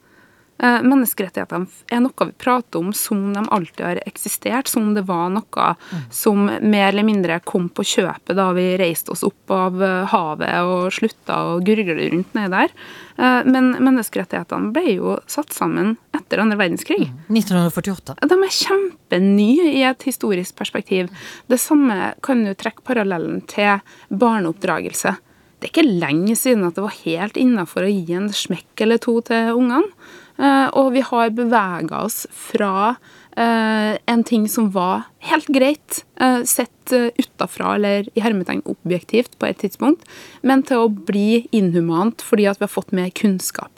Eh, 0.60 0.82
menneskerettighetene 0.82 1.68
er 1.94 2.02
noe 2.02 2.28
vi 2.30 2.34
prater 2.42 2.82
om 2.82 2.90
som 2.96 3.30
de 3.34 3.44
alltid 3.54 3.84
har 3.86 4.00
eksistert, 4.10 4.68
som 4.68 4.94
det 4.96 5.06
var 5.06 5.30
noe 5.34 5.68
som 6.14 6.48
mer 6.48 6.90
eller 6.90 7.06
mindre 7.06 7.40
kom 7.46 7.70
på 7.70 7.86
kjøpet 7.86 8.34
da 8.38 8.50
vi 8.58 8.72
reiste 8.80 9.14
oss 9.14 9.26
opp 9.28 9.54
av 9.54 9.84
eh, 9.84 10.08
havet 10.14 10.66
og 10.66 10.90
slutta 10.94 11.38
å 11.52 11.60
gurgle 11.66 12.10
rundt 12.10 12.34
nedi 12.38 12.54
der. 12.56 12.74
Eh, 13.18 13.46
men 13.46 13.76
menneskerettighetene 13.76 14.74
ble 14.74 14.98
jo 14.98 15.18
satt 15.30 15.54
sammen 15.54 15.96
etter 16.18 16.42
andre 16.42 16.58
verdenskrig. 16.60 17.06
1948. 17.30 18.18
De 18.26 18.40
er 18.42 18.58
kjempenye 18.58 19.70
i 19.76 19.86
et 19.86 20.10
historisk 20.10 20.58
perspektiv. 20.58 21.14
Det 21.48 21.62
samme 21.62 22.16
kan 22.26 22.42
du 22.46 22.54
trekke 22.58 22.86
parallellen 22.88 23.44
til 23.50 23.78
barneoppdragelse. 24.10 25.18
Det 25.58 25.68
er 25.68 25.74
ikke 25.74 26.00
lenge 26.06 26.36
siden 26.38 26.68
at 26.68 26.78
det 26.78 26.86
var 26.86 27.00
helt 27.02 27.38
innafor 27.40 27.88
å 27.88 27.92
gi 27.92 28.14
en 28.14 28.30
smekk 28.30 28.86
eller 28.86 29.02
to 29.02 29.18
til 29.26 29.58
ungene. 29.58 29.90
Eh, 30.38 30.68
og 30.78 30.92
vi 30.94 31.02
har 31.02 31.32
bevega 31.34 32.04
oss 32.06 32.26
fra 32.30 32.94
eh, 33.34 33.98
en 33.98 34.24
ting 34.28 34.46
som 34.52 34.70
var 34.76 35.08
helt 35.26 35.48
greit, 35.50 36.04
eh, 36.22 36.44
sett 36.46 36.94
utafra 36.94 37.74
eller 37.76 38.06
i 38.16 38.22
hermetegn 38.24 38.62
objektivt 38.70 39.34
på 39.42 39.50
et 39.50 39.58
tidspunkt, 39.64 40.06
men 40.46 40.62
til 40.64 40.86
å 40.86 40.92
bli 40.94 41.48
inhumant 41.58 42.22
fordi 42.24 42.46
at 42.48 42.62
vi 42.62 42.68
har 42.68 42.72
fått 42.72 42.94
mer 42.96 43.10
kunnskap. 43.18 43.74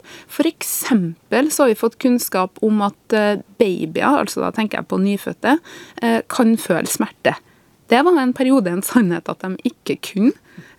Eksempel 0.50 1.48
så 1.50 1.64
har 1.64 1.72
vi 1.72 1.80
fått 1.80 1.98
kunnskap 2.02 2.60
om 2.62 2.84
at 2.84 3.16
babyer, 3.58 4.20
altså 4.20 4.44
da 4.44 4.52
tenker 4.54 4.80
jeg 4.80 4.90
på 4.90 4.98
nyfødte, 5.00 5.56
kan 6.30 6.54
føle 6.60 6.90
smerte. 6.90 7.34
Det 7.90 8.02
var 8.06 8.18
en 8.20 8.34
periode 8.36 8.70
en 8.70 8.84
sannhet 8.86 9.30
at 9.30 9.42
de 9.42 9.72
ikke 9.72 9.96
kunne. 10.12 10.34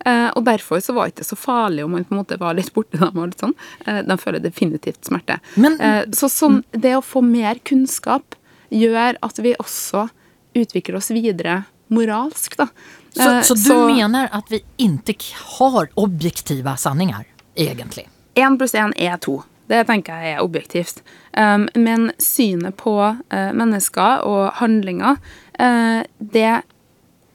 Eh, 0.05 0.29
og 0.35 0.45
derfor 0.47 0.81
så 0.81 0.95
var 0.95 1.07
det 1.07 1.15
ikke 1.15 1.29
så 1.31 1.37
farlig 1.39 1.85
om 1.85 1.91
man 1.95 2.05
på 2.07 2.15
en 2.15 2.21
måte 2.21 2.39
var 2.41 2.55
litt 2.57 2.73
borte 2.73 2.97
dem. 2.97 3.17
og 3.17 3.31
litt 3.31 3.43
sånn. 3.43 3.55
Eh, 3.85 4.01
de 4.07 4.17
føler 4.17 4.43
definitivt 4.43 5.05
smerte. 5.09 5.39
Men- 5.55 5.79
eh, 5.81 6.05
så 6.11 6.29
sånn, 6.31 6.63
det 6.71 6.95
å 6.97 7.03
få 7.05 7.23
mer 7.25 7.61
kunnskap 7.63 8.35
gjør 8.71 9.17
at 9.21 9.37
vi 9.37 9.53
også 9.59 10.09
utvikler 10.55 10.95
oss 10.95 11.11
videre 11.11 11.65
moralsk, 11.91 12.55
da. 12.57 12.67
Så, 13.11 13.43
så 13.43 13.55
du 13.59 13.73
mener 13.91 14.29
at 14.31 14.47
vi 14.51 14.61
ikke 14.79 15.35
har 15.57 15.89
objektive 15.99 16.77
sanninger, 16.79 17.25
egentlig? 17.59 18.07
Én 18.39 18.57
pluss 18.57 18.75
én 18.79 18.93
er 18.95 19.17
to. 19.17 19.41
Det 19.67 19.85
tenker 19.87 20.19
jeg 20.19 20.35
er 20.35 20.43
objektivt. 20.43 21.01
Um, 21.35 21.67
men 21.75 22.11
synet 22.19 22.75
på 22.79 22.95
uh, 22.99 23.51
mennesker 23.55 24.23
og 24.27 24.53
handlinger, 24.59 25.19
uh, 25.59 26.01
det 26.19 26.61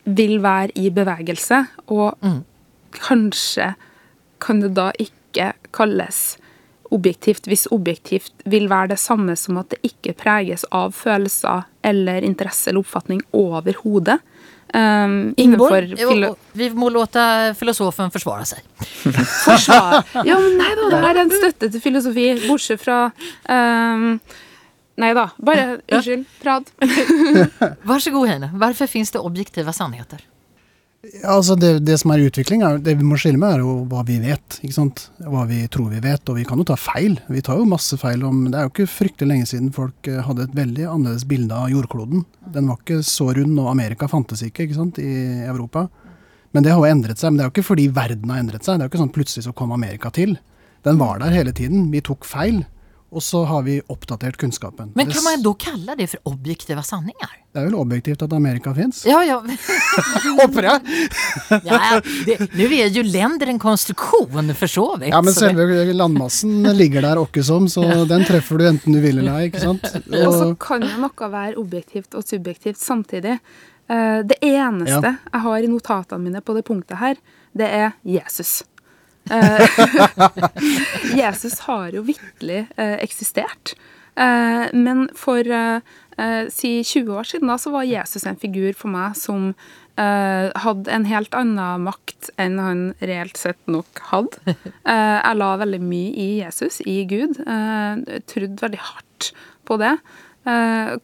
vil 0.05 0.39
være 0.45 0.73
i 0.77 0.91
bevegelse. 0.95 1.63
Og 1.93 2.17
kanskje 3.01 3.75
kan 4.43 4.61
det 4.61 4.75
da 4.77 4.91
ikke 5.01 5.53
kalles 5.77 6.37
objektivt, 6.95 7.49
hvis 7.51 7.67
objektivt 7.75 8.45
vil 8.45 8.69
være 8.71 8.95
det 8.95 9.01
samme 9.03 9.35
som 9.39 9.59
at 9.61 9.73
det 9.75 9.81
ikke 9.87 10.15
preges 10.19 10.65
av 10.75 10.95
følelser 10.97 11.67
eller 11.87 12.27
interesse 12.27 12.71
eller 12.71 12.85
oppfatning 12.85 13.23
overhodet. 13.37 14.21
Um, 14.75 15.35
Ingeborg, 15.39 15.95
vi 16.59 16.69
må 16.75 16.89
låte 16.91 17.23
filosofen 17.59 18.11
forsvare 18.13 18.47
seg. 18.51 18.65
forsvar. 19.47 20.03
Ja, 20.27 20.39
men 20.43 20.59
nei 20.59 20.73
da, 20.79 20.89
det 20.91 21.03
er 21.13 21.23
en 21.23 21.33
støtte 21.33 21.71
til 21.71 21.85
filosofi, 21.85 22.27
bortsett 22.49 22.83
fra 22.83 23.07
um, 23.51 24.11
Nei 24.97 25.11
da, 25.13 25.27
bare 25.45 25.65
unnskyld. 25.93 26.23
Prat. 26.41 26.71
Vær 27.85 28.01
så 28.01 28.13
god, 28.15 28.31
Heine. 28.31 28.49
Hvorfor 28.57 28.89
finnes 28.89 29.13
det 29.13 29.21
objektive 29.21 29.75
sannheter? 29.77 30.23
Ja, 31.05 31.37
altså 31.37 31.55
det, 31.59 31.85
det 31.87 31.99
som 32.01 32.11
er 32.13 32.25
utvikling, 32.25 32.63
er, 32.67 32.79
det 32.83 32.97
vi 32.99 33.07
må 33.07 33.19
skille 33.21 33.39
med, 33.39 33.57
er 33.57 33.63
jo 33.63 33.75
hva 33.91 34.03
vi 34.07 34.17
vet. 34.23 34.59
ikke 34.65 34.75
sant? 34.75 35.05
Hva 35.23 35.45
vi 35.49 35.61
tror 35.73 35.91
vi 35.93 36.01
vet. 36.03 36.25
Og 36.31 36.39
vi 36.41 36.47
kan 36.49 36.59
jo 36.61 36.67
ta 36.67 36.77
feil. 36.81 37.19
Vi 37.31 37.43
tar 37.45 37.61
jo 37.61 37.69
masse 37.69 37.99
feil 38.01 38.25
om 38.27 38.47
Det 38.49 38.59
er 38.59 38.67
jo 38.67 38.73
ikke 38.73 38.89
fryktelig 38.91 39.31
lenge 39.31 39.51
siden 39.51 39.71
folk 39.77 40.11
eh, 40.11 40.23
hadde 40.27 40.49
et 40.49 40.57
veldig 40.57 40.89
annerledes 40.89 41.27
bilde 41.29 41.55
av 41.55 41.71
jordkloden. 41.71 42.25
Den 42.55 42.73
var 42.73 42.81
ikke 42.81 43.03
så 43.07 43.31
rund, 43.37 43.55
og 43.63 43.71
Amerika 43.71 44.09
fantes 44.11 44.43
ikke 44.47 44.67
ikke 44.67 44.79
sant, 44.81 44.99
i 45.03 45.45
Europa. 45.47 45.87
Men 46.57 46.67
det 46.67 46.73
har 46.73 46.83
jo 46.83 46.91
endret 46.91 47.23
seg. 47.23 47.31
Men 47.31 47.39
det 47.39 47.45
er 47.45 47.51
jo 47.51 47.55
ikke 47.55 47.71
fordi 47.71 47.89
verden 47.95 48.33
har 48.33 48.43
endret 48.43 48.67
seg. 48.67 48.77
Det 48.77 48.87
er 48.87 48.89
jo 48.89 48.95
ikke 48.95 49.05
sånn 49.05 49.17
plutselig 49.17 49.47
så 49.47 49.55
kom 49.57 49.75
Amerika 49.77 50.11
til. 50.15 50.39
Den 50.87 50.99
var 51.03 51.21
der 51.23 51.35
hele 51.35 51.55
tiden. 51.55 51.91
Vi 51.95 52.03
tok 52.05 52.27
feil. 52.27 52.65
Og 53.17 53.23
så 53.25 53.45
har 53.49 53.63
vi 53.65 53.79
oppdatert 53.89 54.37
kunnskapen. 54.37 54.91
Men 54.95 55.09
kan 55.09 55.25
man 55.25 55.41
da 55.43 55.53
kalle 55.57 55.95
det 55.97 56.11
for 56.13 56.33
objektive 56.35 56.83
sanninger? 56.85 57.31
Det 57.49 57.63
er 57.63 57.71
vel 57.71 57.77
objektivt 57.81 58.21
at 58.27 58.35
Amerika 58.37 58.75
fins? 58.77 58.99
Ja, 59.09 59.23
ja. 59.25 59.39
Håper 60.43 60.69
jeg! 60.69 61.07
ja 61.65 61.79
er 61.97 62.93
jo 62.93 63.05
lender 63.07 63.49
en 63.49 63.61
konstruksjon, 63.63 64.53
for 64.59 64.69
så 64.69 64.85
vidt. 65.01 65.15
Ja, 65.15 65.23
men 65.25 65.33
selve 65.33 65.65
landmassen 65.97 66.69
ligger 66.77 67.09
der 67.09 67.23
åkke 67.23 67.45
som, 67.47 67.71
så 67.73 68.05
den 68.05 68.27
treffer 68.29 68.61
du 68.61 68.69
enten 68.69 68.99
du 68.99 69.01
vil 69.01 69.23
eller 69.23 69.41
ei. 69.41 69.49
ikke 69.49 69.65
sant? 69.65 69.89
Og 70.27 70.37
så 70.37 70.53
kan 70.61 70.85
jo 70.85 70.93
noe 71.01 71.33
være 71.33 71.57
objektivt 71.63 72.21
og 72.21 72.29
subjektivt 72.29 72.83
samtidig. 72.83 73.39
Eh, 73.89 74.21
det 74.29 74.43
eneste 74.45 75.01
Ja. 75.01 75.17
jeg 75.33 75.41
har 75.49 75.59
i 75.65 75.73
notatene 75.73 76.21
mine 76.29 76.45
på 76.45 76.53
det 76.53 76.69
punktet 76.69 77.01
her, 77.01 77.17
det 77.57 77.73
er 77.73 77.93
Jesus. 78.05 78.59
Eh, 79.31 79.69
Jesus 81.21 81.59
har 81.67 81.95
jo 81.95 82.05
vitterlig 82.07 82.67
eh, 82.77 82.97
eksistert. 83.05 83.75
Eh, 84.17 84.67
men 84.73 85.09
for 85.17 85.55
si 86.49 86.71
20 86.81 87.11
år 87.13 87.27
siden 87.29 87.51
da, 87.51 87.59
så 87.61 87.69
var 87.75 87.85
Jesus 87.85 88.23
en 88.25 88.39
figur 88.41 88.73
for 88.73 88.89
meg 88.89 89.19
som 89.21 89.51
hadde 89.97 90.93
en 90.93 91.05
helt 91.09 91.33
annen 91.37 91.85
makt 91.85 92.31
enn 92.41 92.59
han 92.61 92.81
reelt 93.01 93.37
sett 93.41 93.59
nok 93.69 94.01
hadde. 94.11 94.55
Jeg 94.85 95.37
la 95.37 95.51
veldig 95.61 95.81
mye 95.81 96.11
i 96.17 96.27
Jesus, 96.43 96.83
i 96.85 96.99
Gud. 97.09 97.37
Eh, 97.41 98.21
trodde 98.29 98.65
veldig 98.65 98.81
hardt 98.81 99.31
på 99.69 99.79
det. 99.81 99.95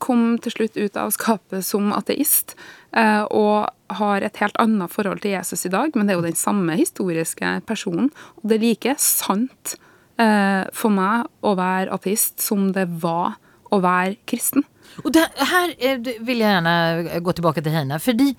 Kom 0.01 0.37
til 0.45 0.57
slutt 0.57 0.77
ut 0.81 0.97
av 1.01 1.12
skapet 1.12 1.64
som 1.68 1.93
ateist. 1.97 2.57
Eh, 2.97 3.22
og 3.30 3.68
har 3.99 4.24
et 4.24 4.36
helt 4.40 4.57
annet 4.62 4.90
forhold 4.93 5.20
til 5.22 5.34
Jesus 5.34 5.66
i 5.66 5.72
dag, 5.72 5.90
men 5.95 6.07
det 6.09 6.14
er 6.14 6.20
jo 6.20 6.26
den 6.28 6.38
samme 6.38 6.76
historiske 6.78 7.61
personen. 7.68 8.11
Og 8.40 8.49
det 8.49 8.57
er 8.59 8.64
like 8.66 8.95
sant 8.99 9.74
eh, 10.18 10.64
for 10.72 10.90
meg 10.95 11.26
å 11.45 11.55
være 11.59 11.93
ateist 11.93 12.40
som 12.40 12.70
det 12.72 12.86
var 13.03 13.34
å 13.72 13.80
være 13.84 14.16
kristen. 14.28 14.64
Og 15.05 15.12
det, 15.16 15.26
her 15.53 15.74
eh, 15.78 16.01
vill 16.20 16.40
jag 16.45 16.66
eh, 16.68 17.20
gå 17.24 17.32
tilbake 17.32 17.62
til 17.64 17.72
Heine. 17.76 18.01
fordi 18.01 18.34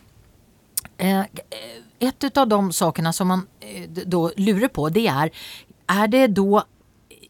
ett 1.99 2.37
av 2.37 2.47
de 2.47 2.71
sakene 2.71 3.13
som 3.13 3.27
man 3.27 3.45
eh, 3.61 3.87
d- 3.89 4.05
lurer 4.37 4.67
på 4.69 4.89
det 4.93 5.07
er 5.09 5.31
Er 5.89 6.07
det 6.07 6.27
da 6.37 6.63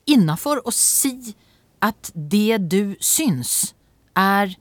innafor 0.05 0.59
å 0.67 0.71
si 0.71 1.33
at 1.81 2.11
det 2.13 2.57
du 2.69 2.95
syns 2.99 3.73
är 4.15 4.55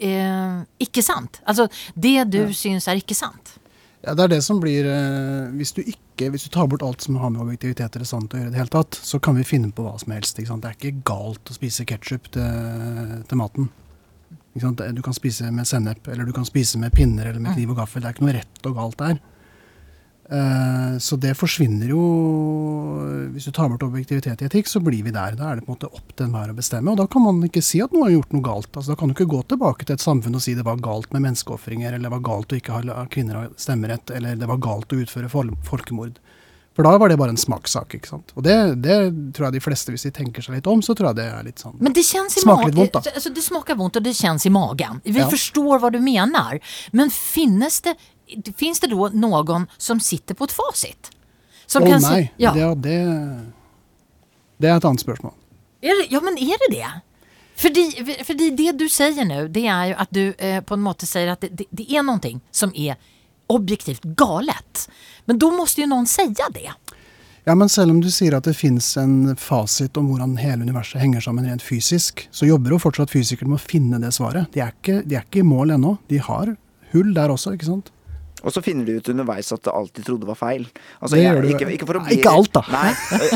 eh, 0.00 0.60
ikke 0.82 1.04
sant? 1.04 1.40
Altså 1.46 1.68
det 1.94 2.28
du 2.32 2.42
syns 2.56 2.88
er 2.88 3.00
ikke 3.00 3.16
sant? 3.18 3.58
ja, 4.04 4.14
det 4.14 4.24
er 4.24 4.32
det 4.36 4.42
som 4.46 4.60
blir 4.62 4.86
eh, 4.88 5.48
hvis, 5.58 5.72
du 5.74 5.82
ikke, 5.82 6.30
hvis 6.32 6.46
du 6.46 6.52
tar 6.54 6.68
bort 6.70 6.84
alt 6.86 7.02
som 7.04 7.18
har 7.20 7.32
med 7.34 7.42
objektivitet 7.42 7.96
eller 7.96 8.08
sant 8.08 8.34
å 8.34 8.40
gjøre, 8.40 8.52
i 8.52 8.54
det 8.54 8.62
hele 8.62 8.72
tatt, 8.72 8.98
så 9.02 9.20
kan 9.22 9.38
vi 9.38 9.46
finne 9.46 9.72
på 9.74 9.84
hva 9.84 9.96
som 10.00 10.14
helst. 10.14 10.38
ikke 10.38 10.52
sant? 10.52 10.64
Det 10.64 10.70
er 10.70 10.78
ikke 10.78 11.08
galt 11.10 11.50
å 11.50 11.56
spise 11.56 11.86
ketsjup 11.88 12.30
til, 12.36 13.18
til 13.28 13.40
maten. 13.40 13.70
Du 14.58 15.02
kan 15.04 15.14
spise 15.14 15.50
med 15.54 15.68
sennep, 15.70 16.08
eller 16.10 16.26
du 16.26 16.32
kan 16.34 16.46
spise 16.46 16.80
med 16.82 16.94
pinner 16.94 17.28
eller 17.28 17.42
med 17.42 17.54
kniv 17.54 17.74
og 17.74 17.82
gaffel. 17.82 18.02
Det 18.02 18.10
er 18.10 18.16
ikke 18.16 18.26
noe 18.26 18.38
rett 18.38 18.70
og 18.70 18.78
galt 18.78 18.98
der. 19.02 19.20
Eh, 20.30 20.98
så 21.00 21.16
det 21.16 21.30
forsvinner 21.40 21.88
jo 21.88 22.00
Hvis 23.32 23.46
du 23.48 23.52
tar 23.56 23.70
bort 23.72 23.80
objektivitet 23.86 24.42
i 24.42 24.48
etikk, 24.48 24.68
så 24.68 24.80
blir 24.84 25.02
vi 25.06 25.12
der. 25.14 25.36
Da 25.38 25.50
er 25.52 25.56
det 25.56 25.64
på 25.66 25.72
en 25.72 25.78
måte 25.78 25.88
opp 25.88 26.12
til 26.16 26.26
enhver 26.26 26.52
å 26.52 26.56
bestemme. 26.58 26.92
Og 26.92 26.98
da 27.00 27.06
kan 27.08 27.24
man 27.24 27.40
ikke 27.46 27.62
si 27.64 27.80
at 27.84 27.92
noen 27.94 28.08
har 28.08 28.14
gjort 28.18 28.32
noe 28.36 28.44
galt. 28.44 28.70
Altså, 28.76 28.92
da 28.92 28.98
kan 29.00 29.08
du 29.08 29.14
ikke 29.16 29.30
gå 29.32 29.42
tilbake 29.54 29.86
til 29.88 29.96
et 29.96 30.04
samfunn 30.04 30.36
og 30.36 30.42
si 30.44 30.54
det 30.58 30.66
var 30.68 30.76
galt 30.84 31.12
med 31.14 31.24
menneskeofringer, 31.24 31.92
eller 31.94 32.08
det 32.10 32.14
var 32.16 32.24
galt 32.28 32.52
å 32.52 32.58
ikke 32.60 32.76
ha 32.76 33.06
kvinner 33.12 33.48
stemmerett, 33.56 34.10
eller 34.14 34.36
det 34.36 34.48
var 34.50 34.60
galt 34.64 34.92
å 34.92 35.00
utføre 35.00 35.30
folkemord. 35.32 36.18
For 36.78 36.86
da 36.86 36.92
var 37.00 37.08
det 37.10 37.16
bare 37.18 37.32
en 37.34 37.40
smakssak. 37.40 37.96
ikke 37.98 38.06
sant? 38.06 38.30
Og 38.38 38.44
det, 38.46 38.54
det 38.84 38.98
tror 39.34 39.48
jeg 39.48 39.56
de 39.56 39.62
fleste, 39.64 39.90
hvis 39.90 40.04
de 40.06 40.12
tenker 40.14 40.44
seg 40.44 40.54
litt 40.60 40.68
om, 40.70 40.78
så 40.84 40.94
tror 40.94 41.08
jeg 41.10 41.18
det 41.18 41.24
er 41.32 41.42
litt 41.48 41.58
sånn 41.58 41.74
Men 41.82 41.92
det 41.96 42.04
Smakar 42.06 42.68
lite 42.70 42.76
magen. 42.76 42.78
ont 42.84 42.92
då. 43.24 43.32
Det 43.34 43.42
smaker 43.42 43.74
vondt 43.80 43.96
og 43.98 44.04
det 44.06 44.14
kjennes 44.14 44.46
i 44.46 44.52
magen. 44.54 45.00
Vi 45.04 45.18
Ja. 45.18 45.26
forstår 45.28 45.80
hva 45.82 45.90
du 45.90 45.98
mener. 45.98 46.60
Men 46.92 47.10
finnes 47.10 47.80
det, 47.82 47.96
finns 48.56 48.80
det 48.80 48.86
då 48.92 49.08
någon 49.08 49.66
som 49.76 50.00
sitter 50.00 50.34
på 50.34 50.44
et 50.44 50.52
fasit? 50.52 51.10
Som 51.66 51.82
oh, 51.82 51.88
kan 51.88 52.00
si- 52.00 52.10
nei, 52.10 52.30
ja. 52.36 52.52
det, 52.54 52.74
det, 52.74 52.98
det 54.56 54.70
er 54.70 54.76
et 54.76 54.84
annet 54.88 55.04
spørsmål. 55.04 55.34
Er, 55.80 56.06
ja, 56.10 56.20
men 56.24 56.38
er 56.40 56.56
det 56.64 56.70
det? 56.76 56.88
Fordi, 57.58 57.84
fordi 58.24 58.50
det 58.54 58.72
du 58.78 58.86
sier 58.88 59.26
nå, 59.26 59.46
det 59.50 59.66
er 59.66 59.90
jo 59.90 59.96
at 59.98 60.12
du 60.14 60.24
eh, 60.38 60.60
på 60.62 60.78
en 60.78 60.84
måte 60.84 61.06
sier 61.10 61.32
at 61.32 61.42
det, 61.42 61.50
det, 61.58 61.66
det 61.74 61.88
er 61.90 62.06
noe 62.06 62.36
som 62.54 62.72
er 62.74 62.98
objektivt 63.50 64.04
galet. 64.18 64.84
Men 65.26 65.40
da 65.42 65.50
må 65.50 65.66
jo 65.66 65.88
noen 65.90 66.06
si 66.06 66.28
det. 66.30 66.70
Ja, 67.48 67.54
men 67.56 67.70
selv 67.72 67.94
om 67.94 68.00
du 68.04 68.10
sier 68.12 68.36
at 68.36 68.44
det 68.44 68.54
fins 68.58 68.90
en 69.00 69.34
fasit 69.40 69.96
om 69.96 70.10
hvordan 70.10 70.36
hele 70.36 70.66
universet 70.68 71.00
henger 71.00 71.24
sammen 71.24 71.48
rent 71.48 71.64
fysisk, 71.64 72.26
så 72.30 72.46
jobber 72.46 72.74
jo 72.74 72.80
fortsatt 72.82 73.10
fysikere 73.10 73.48
med 73.48 73.56
å 73.56 73.64
finne 73.64 74.00
det 74.02 74.12
svaret. 74.14 74.50
De 74.52 74.60
er 74.60 74.74
ikke, 74.76 75.00
de 75.08 75.16
er 75.16 75.24
ikke 75.24 75.40
i 75.40 75.48
mål 75.48 75.72
ennå. 75.78 75.94
De 76.12 76.20
har 76.22 76.52
hull 76.92 77.14
der 77.16 77.32
også, 77.32 77.54
ikke 77.56 77.70
sant. 77.70 77.88
Og 78.44 78.52
så 78.54 78.62
finner 78.62 78.86
de 78.86 78.98
ut 79.00 79.08
underveis 79.10 79.48
at 79.52 79.62
det 79.66 79.72
de 79.98 80.02
trodde 80.06 80.26
var 80.28 80.36
feil. 80.38 80.66
Altså, 81.02 81.16
Det 81.16 81.22
jeg- 81.24 81.44
ikke, 81.54 81.70
ikke, 81.74 81.98
Nei, 82.02 82.16
ikke 82.18 82.30
alt, 82.30 82.52
da. 82.52 82.62
Nei, 82.70 82.92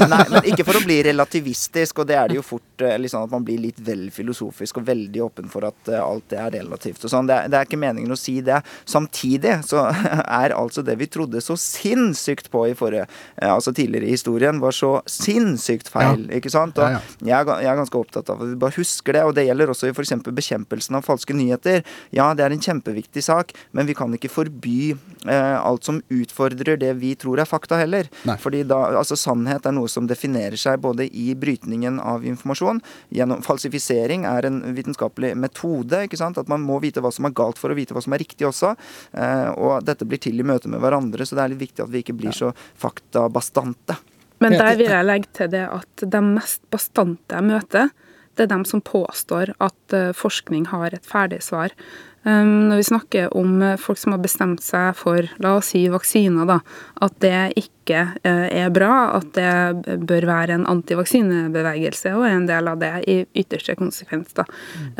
nei, 0.08 0.20
men 0.30 0.42
ikke 0.52 0.64
for 0.68 0.78
å 0.78 0.84
bli 0.84 1.02
relativistisk, 1.02 1.98
og 1.98 2.06
det 2.06 2.16
er 2.16 2.28
det 2.28 2.36
jo 2.36 2.42
fort 2.42 2.84
liksom 3.02 3.24
at 3.24 3.30
man 3.30 3.44
blir 3.44 3.58
litt 3.60 3.78
vel 3.80 4.10
filosofisk 4.10 4.78
og 4.78 4.86
veldig 4.86 5.20
åpen 5.24 5.48
for 5.50 5.64
at 5.64 5.88
alt 5.98 6.28
det 6.28 6.38
er 6.38 6.50
relativt 6.60 7.04
og 7.04 7.10
sånn. 7.10 7.26
Det, 7.26 7.34
er- 7.36 7.48
det 7.48 7.58
er 7.58 7.64
ikke 7.66 7.80
meningen 7.82 8.10
å 8.14 8.18
si 8.18 8.40
det. 8.40 8.60
Samtidig 8.86 9.64
så 9.66 9.84
er 10.42 10.54
altså 10.54 10.84
det 10.84 10.96
vi 10.98 11.06
trodde 11.06 11.40
så 11.42 11.56
sinnssykt 11.58 12.50
på 12.52 12.66
i 12.70 12.74
forrige 12.78 13.06
Altså 13.42 13.72
tidligere 13.74 14.06
i 14.06 14.14
historien, 14.14 14.60
var 14.60 14.70
så 14.76 15.00
sinnssykt 15.08 15.88
feil, 15.90 16.26
ikke 16.30 16.50
sant? 16.52 16.78
Og 16.78 16.84
Ja, 16.84 16.98
ja. 16.98 17.00
jeg, 17.22 17.48
er, 17.48 17.60
jeg 17.62 17.70
er 17.72 17.78
ganske 17.80 17.98
opptatt 17.98 18.30
av 18.30 18.42
at 18.42 18.48
vi 18.52 18.58
bare 18.60 18.76
husker 18.76 19.12
det, 19.16 19.22
og 19.26 19.34
det 19.34 19.46
gjelder 19.48 19.72
også 19.72 19.88
i 19.88 19.94
f.eks. 19.94 20.12
bekjempelsen 20.30 20.96
av 20.98 21.04
falske 21.06 21.34
nyheter. 21.36 21.82
Ja, 22.14 22.32
det 22.34 22.44
er 22.46 22.54
en 22.54 22.62
kjempeviktig 22.62 23.22
sak, 23.24 23.52
men 23.72 23.86
vi 23.86 23.94
kan 23.98 24.12
ikke 24.14 24.30
forby 24.32 24.91
eh, 24.94 25.56
alt 25.60 25.84
som 25.84 26.00
utfordrer 26.12 26.78
det 26.80 26.92
vi 27.00 27.14
tror 27.18 27.40
er 27.42 27.48
fakta, 27.48 27.78
heller. 27.80 28.08
Nei. 28.28 28.36
Fordi 28.40 28.62
da, 28.68 28.80
altså 29.00 29.18
Sannhet 29.18 29.66
er 29.68 29.74
noe 29.76 29.90
som 29.90 30.08
definerer 30.10 30.58
seg 30.60 30.80
både 30.82 31.06
i 31.08 31.32
brytningen 31.38 32.00
av 32.00 32.26
informasjon 32.28 32.82
gjennom 33.14 33.42
Falsifisering 33.46 34.26
er 34.28 34.48
en 34.48 34.60
vitenskapelig 34.76 35.34
metode. 35.38 36.04
ikke 36.06 36.20
sant? 36.20 36.40
At 36.40 36.50
man 36.52 36.64
må 36.66 36.78
vite 36.82 37.02
hva 37.04 37.12
som 37.14 37.28
er 37.28 37.36
galt 37.36 37.60
for 37.60 37.72
å 37.72 37.78
vite 37.78 37.96
hva 37.96 38.04
som 38.04 38.14
er 38.16 38.22
riktig 38.24 38.48
også. 38.48 38.74
Eh, 39.12 39.50
og 39.56 39.84
dette 39.86 40.08
blir 40.08 40.22
til 40.22 40.40
i 40.40 40.46
møte 40.46 40.70
med 40.72 40.82
hverandre, 40.82 41.26
så 41.26 41.38
det 41.38 41.44
er 41.44 41.54
litt 41.54 41.66
viktig 41.66 41.86
at 41.86 41.92
vi 41.92 42.04
ikke 42.04 42.18
blir 42.18 42.36
så 42.36 42.52
faktabastante. 42.78 43.98
Men 44.42 44.58
der 44.58 44.78
vil 44.78 44.90
jeg 44.90 45.06
legge 45.06 45.30
til 45.36 45.52
det 45.52 45.66
at 45.70 46.02
de 46.02 46.22
mest 46.32 46.64
bastante 46.72 47.36
jeg 47.36 47.46
møter, 47.46 47.92
det 48.36 48.46
er 48.46 48.54
dem 48.54 48.64
som 48.64 48.80
påstår 48.80 49.52
at 49.60 49.96
eh, 49.96 50.10
forskning 50.16 50.70
har 50.72 50.94
et 50.96 51.06
ferdig 51.06 51.42
svar. 51.44 51.74
Um, 52.22 52.68
når 52.70 52.78
vi 52.78 52.86
snakker 52.86 53.32
om 53.34 53.56
eh, 53.66 53.78
folk 53.80 53.98
som 53.98 54.14
har 54.14 54.20
bestemt 54.22 54.62
seg 54.62 54.94
for, 54.94 55.26
la 55.42 55.56
oss 55.58 55.72
si, 55.72 55.80
vaksiner, 55.90 56.46
da, 56.46 56.60
at 57.02 57.16
det 57.24 57.38
ikke 57.58 58.04
eh, 58.22 58.46
er 58.62 58.70
bra, 58.70 59.08
at 59.18 59.32
det 59.34 59.98
bør 60.06 60.28
være 60.30 60.54
en 60.54 60.68
antivaksinebevegelse 60.70 62.12
og 62.14 62.28
er 62.28 62.36
en 62.36 62.46
del 62.46 62.70
av 62.70 62.78
det 62.78 62.92
i 63.10 63.16
ytterste 63.42 63.74
konsekvens, 63.80 64.36
da, 64.38 64.46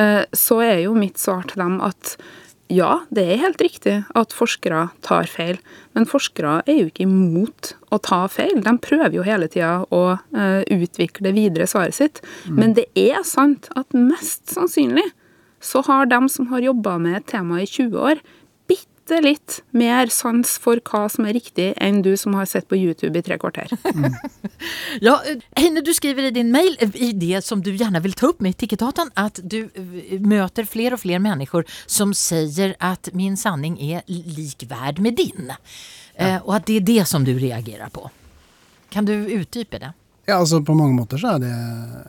eh, 0.03 0.25
så 0.35 0.59
er 0.67 0.83
jo 0.83 0.99
mitt 0.99 1.23
svar 1.23 1.47
til 1.47 1.63
dem 1.63 1.79
at 1.87 2.17
ja, 2.73 3.05
det 3.15 3.29
er 3.29 3.43
helt 3.45 3.63
riktig 3.63 3.99
at 4.19 4.35
forskere 4.35 4.89
tar 5.07 5.31
feil, 5.31 5.63
men 5.95 6.09
forskere 6.09 6.59
er 6.67 6.81
jo 6.81 6.91
ikke 6.91 7.07
imot 7.07 7.75
å 7.93 8.01
ta 8.03 8.25
feil. 8.33 8.65
De 8.65 8.73
prøver 8.83 9.19
jo 9.19 9.27
hele 9.27 9.47
tida 9.53 9.83
å 9.93 10.17
utvikle 10.73 11.35
videre 11.37 11.67
svaret 11.69 11.99
sitt. 11.99 12.23
Men 12.49 12.73
det 12.79 12.87
er 12.97 13.21
sant 13.29 13.69
at 13.77 13.93
mest 13.93 14.55
sannsynlig 14.55 15.05
så 15.63 15.83
har 15.87 16.09
de 16.11 16.29
som 16.29 16.49
har 16.53 16.65
jobba 16.69 16.99
med 16.99 17.21
et 17.21 17.29
tema 17.35 17.63
i 17.63 17.67
20 17.67 17.99
år, 17.99 18.23
bitte 18.71 19.19
litt 19.23 19.61
mer 19.75 20.11
sans 20.15 20.57
for 20.63 20.81
hva 20.89 21.05
som 21.11 21.27
er 21.27 21.37
riktig, 21.37 21.73
enn 21.83 22.03
du 22.03 22.13
som 22.19 22.35
har 22.39 22.47
sett 22.51 22.69
på 22.71 22.79
YouTube 22.79 23.19
i 23.19 23.25
tre 23.27 23.39
kvarter. 23.43 23.73
Ja, 25.03 25.17
eh, 25.27 25.41
Heine, 25.59 25.81
du 25.83 25.91
skriver 25.91 26.29
i 26.29 26.31
din 26.31 26.53
mail, 26.55 26.77
eh, 26.79 26.93
i 26.95 27.09
det 27.19 27.41
som 27.43 27.63
du 27.65 27.73
gjerne 27.73 27.99
vil 28.05 28.13
ta 28.15 28.29
opp 28.31 28.43
med 28.45 28.55
Tikketaten, 28.61 29.09
at 29.19 29.41
du 29.43 29.73
møter 30.23 30.69
flere 30.69 30.95
og 30.95 31.03
flere 31.03 31.19
mennesker 31.25 31.67
som 31.91 32.13
sier 32.15 32.77
at 32.79 33.11
min 33.17 33.35
sanning 33.41 33.75
er 33.83 34.05
likverd 34.07 35.01
med 35.03 35.19
din. 35.19 35.51
Eh, 36.15 36.39
og 36.45 36.61
at 36.61 36.69
det 36.69 36.79
er 36.79 36.87
det 36.93 37.09
som 37.11 37.27
du 37.27 37.33
reagerer 37.35 37.91
på. 37.91 38.07
Kan 38.93 39.09
du 39.09 39.15
utdype 39.17 39.81
det? 39.83 39.95
Ja, 40.27 40.37
altså 40.39 40.61
På 40.63 40.75
mange 40.79 40.95
måter 40.95 41.19
så 41.19 41.35
er 41.35 41.41
det 41.43 41.51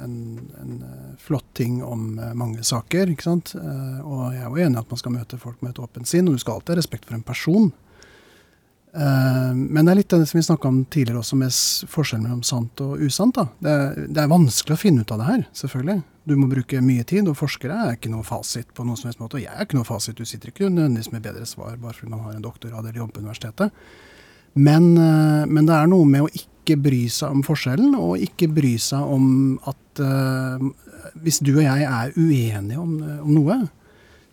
en, 0.03 0.18
en 0.61 0.74
eh, 0.86 1.14
flott 1.22 1.47
ting 1.57 1.80
om 1.84 2.20
eh, 2.20 2.34
mange 2.38 2.61
saker. 2.64 3.09
ikke 3.09 3.26
sant? 3.26 3.55
Eh, 3.57 4.01
Og 4.05 4.36
jeg 4.36 4.43
er 4.43 4.51
jo 4.51 4.68
enig 4.68 4.78
i 4.78 4.82
at 4.84 4.91
man 4.93 5.01
skal 5.01 5.16
møte 5.16 5.39
folk 5.41 5.64
med 5.64 5.74
et 5.74 5.82
åpent 5.82 6.09
sinn, 6.09 6.30
og 6.30 6.38
du 6.38 6.43
skal 6.43 6.59
alltid 6.59 6.76
ha 6.76 6.82
respekt 6.84 7.09
for 7.09 7.18
en 7.18 7.26
person. 7.26 7.72
Men 8.93 9.80
det 9.88 9.89
er 9.89 9.97
litt 9.97 10.14
det 10.14 10.28
som 10.30 10.38
vi 10.38 10.43
snakka 10.45 10.70
om 10.70 10.84
tidligere 10.86 11.24
også, 11.24 11.38
med 11.41 11.55
forskjellen 11.89 12.28
mellom 12.28 12.43
sant 12.45 12.78
og 12.86 13.01
usant. 13.01 13.34
da. 13.34 13.47
Det 13.57 13.72
er, 13.74 13.95
det 14.05 14.22
er 14.22 14.30
vanskelig 14.30 14.76
å 14.76 14.82
finne 14.84 15.01
ut 15.01 15.14
av 15.16 15.18
det 15.18 15.30
her, 15.32 15.45
selvfølgelig. 15.57 16.03
Du 16.30 16.36
må 16.38 16.49
bruke 16.51 16.82
mye 16.86 17.07
tid, 17.09 17.26
og 17.32 17.39
forskere 17.39 17.80
er 17.88 17.97
ikke 17.97 18.11
noe 18.14 18.22
fasit 18.28 18.70
på 18.78 18.86
noen 18.86 18.99
som 18.99 19.09
helst 19.09 19.24
måte. 19.24 19.39
Og 19.39 19.47
jeg 19.47 19.49
er 19.49 19.66
ikke 19.66 19.80
noe 19.80 19.89
fasit, 19.89 20.14
du 20.22 20.30
sitter 20.30 20.53
ikke 20.53 20.70
nødvendigvis 20.70 21.09
med 21.16 21.26
bedre 21.26 21.49
svar 21.49 21.74
bare 21.82 21.97
fordi 21.97 22.14
man 22.14 22.22
har 22.28 22.38
en 22.38 22.45
doktorgrad 22.45 22.86
eller 22.86 23.01
jobber 23.01 23.18
på 23.18 23.26
universitetet. 23.26 23.82
Men, 24.61 24.91
men 24.93 25.66
det 25.66 25.74
er 25.74 25.89
noe 25.89 26.05
med 26.05 26.28
å 26.28 26.30
ikke 26.30 26.53
bry 26.80 27.03
seg 27.11 27.34
om 27.36 27.43
forskjellen, 27.45 27.95
og 27.99 28.22
ikke 28.24 28.47
bry 28.53 28.74
seg 28.82 29.03
om 29.16 29.26
at 29.70 30.03
uh, 30.03 30.64
hvis 31.24 31.41
du 31.43 31.51
og 31.57 31.64
jeg 31.66 31.88
er 31.88 32.14
uenige 32.16 32.80
om, 32.80 32.93
om 33.24 33.32
noe, 33.36 33.59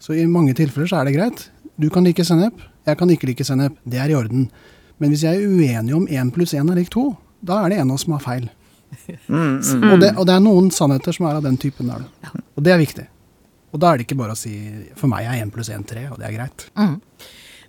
så 0.00 0.16
i 0.16 0.26
mange 0.30 0.54
tilfeller 0.56 0.88
så 0.88 1.00
er 1.00 1.10
det 1.10 1.16
greit. 1.18 1.42
Du 1.80 1.88
kan 1.92 2.06
like 2.06 2.24
sennep, 2.24 2.62
jeg 2.88 3.00
kan 3.00 3.10
ikke 3.12 3.28
like 3.28 3.44
sennep. 3.44 3.76
Det 3.84 4.00
er 4.00 4.12
i 4.12 4.16
orden. 4.16 4.48
Men 5.00 5.12
hvis 5.12 5.24
jeg 5.26 5.36
er 5.36 5.48
uenig 5.48 5.94
om 5.96 6.06
én 6.08 6.32
pluss 6.32 6.54
én 6.56 6.70
er 6.70 6.78
lik 6.80 6.90
to, 6.92 7.10
da 7.44 7.62
er 7.64 7.72
det 7.72 7.80
en 7.80 7.92
av 7.92 7.96
oss 7.98 8.06
som 8.06 8.16
har 8.16 8.24
feil. 8.24 8.48
Og, 9.30 10.00
det, 10.02 10.10
og 10.18 10.26
det 10.26 10.34
er 10.34 10.42
noen 10.42 10.70
sannheter 10.74 11.14
som 11.14 11.28
er 11.28 11.38
av 11.38 11.44
den 11.46 11.56
typen 11.60 11.90
der. 11.92 12.02
da. 12.02 12.30
Og 12.58 12.64
det 12.66 12.72
er 12.74 12.80
viktig. 12.80 13.06
Og 13.70 13.82
da 13.82 13.92
er 13.92 14.00
det 14.00 14.08
ikke 14.08 14.18
bare 14.18 14.34
å 14.34 14.38
si 14.38 14.54
for 14.98 15.10
meg 15.12 15.28
er 15.30 15.44
én 15.44 15.52
pluss 15.54 15.70
én 15.70 15.84
tre, 15.86 16.08
og 16.10 16.18
det 16.18 16.26
er 16.26 16.34
greit. 16.34 16.66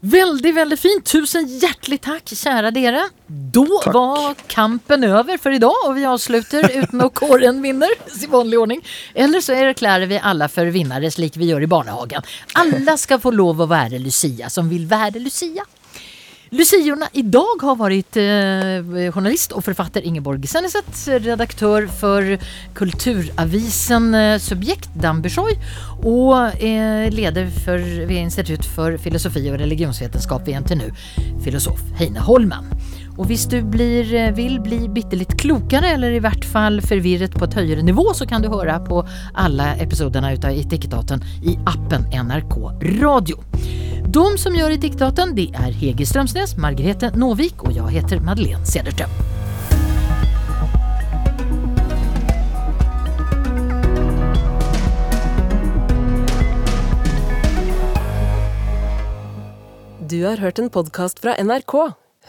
Väldigt, 0.04 0.56
veldig 0.56 0.80
fint. 0.80 1.06
Tusen 1.06 1.45
hjertelig 1.45 1.99
takk, 2.02 2.32
kjære 2.34 2.72
dere. 2.74 3.04
Då 3.28 3.66
var 3.86 4.34
kampen 4.49 5.04
over 5.04 5.38
for 5.38 5.54
i 5.54 5.60
dag, 5.62 5.76
og 5.86 5.93
vi 5.95 6.06
avslutar 6.06 6.66
uten 6.78 7.02
att 7.02 7.14
kåren 7.14 7.62
vinner 7.66 7.89
i 8.24 8.26
vanlig 8.26 8.60
ordning. 8.60 8.82
Eller 9.14 9.41
så 9.41 9.54
erklærer 9.54 10.06
vi 10.10 10.18
alle 10.24 10.47
for 10.49 10.66
vinnere, 10.74 11.12
slik 11.12 11.38
vi 11.38 11.52
gjør 11.52 11.62
i 11.62 11.70
barnehagen. 11.70 12.26
Alle 12.54 12.97
skal 12.97 13.22
få 13.22 13.32
lov 13.32 13.62
å 13.62 13.70
være 13.70 14.02
Lucia 14.02 14.49
som 14.49 14.74
vil 14.74 14.89
være 14.89 15.22
Lucia. 15.22 15.66
Luciorna 16.54 17.10
idag 17.14 17.62
har 17.62 17.76
varit 17.76 18.18
eh, 18.18 19.12
journalist 19.12 19.52
och 19.52 19.66
författare 19.66 20.06
Ingeborg 20.06 20.47
Senneset, 20.47 21.08
redaktör 21.08 21.88
för 21.88 22.39
kulturavisen 22.74 24.16
eh, 24.16 24.38
Subjekt 24.38 24.89
Dan 24.93 25.22
Bishoy 25.22 25.58
och 26.04 26.64
eh, 26.64 27.12
leder 27.12 27.47
för, 27.66 28.06
vid 28.06 28.18
Institut 28.18 28.66
för 28.66 28.97
filosofi 28.97 29.52
och 29.52 29.58
religionsvetenskap 29.58 30.47
vid 30.47 30.62
NTNU, 30.62 30.91
filosof 31.43 31.80
Heine 31.95 32.20
Holman. 32.20 32.66
Och 33.18 33.28
hvis 33.28 33.45
du 33.45 33.62
blir, 33.62 34.32
vil 34.32 34.59
bli 34.59 34.80
bli 34.80 34.89
bittelite 34.89 35.36
klokere, 35.36 35.88
eller 35.88 36.12
i 36.12 36.20
hvert 36.24 36.45
fall 36.45 36.80
forvirret 36.82 37.34
på 37.36 37.45
et 37.45 37.57
høyere 37.59 37.84
nivå 37.84 38.14
så 38.16 38.26
kan 38.28 38.41
du 38.41 38.49
høre 38.49 38.78
på 38.88 39.01
alle 39.36 39.74
episodene 39.84 40.32
av 40.34 40.47
Etikettaten 40.51 41.24
i 41.43 41.57
appen 41.68 42.07
NRK 42.14 42.55
Radio. 43.01 43.41
De 44.07 44.26
som 44.39 44.55
gjør 44.55 44.78
Etikettaten 44.78 45.36
det 45.36 45.49
er 45.53 45.76
Hege 45.76 46.07
Strømsnes, 46.07 46.55
Margrethe 46.57 47.12
Nåvik 47.16 47.66
og 47.68 47.76
jeg 47.76 47.99
heter 47.99 48.24
Madeleine 48.24 48.64
Cederström. 48.66 49.12
Du 60.12 60.24
har 60.26 60.38
hørt 60.43 60.59
en 60.59 60.70
podkast 60.70 61.20
fra 61.24 61.38
NRK. 61.39 62.01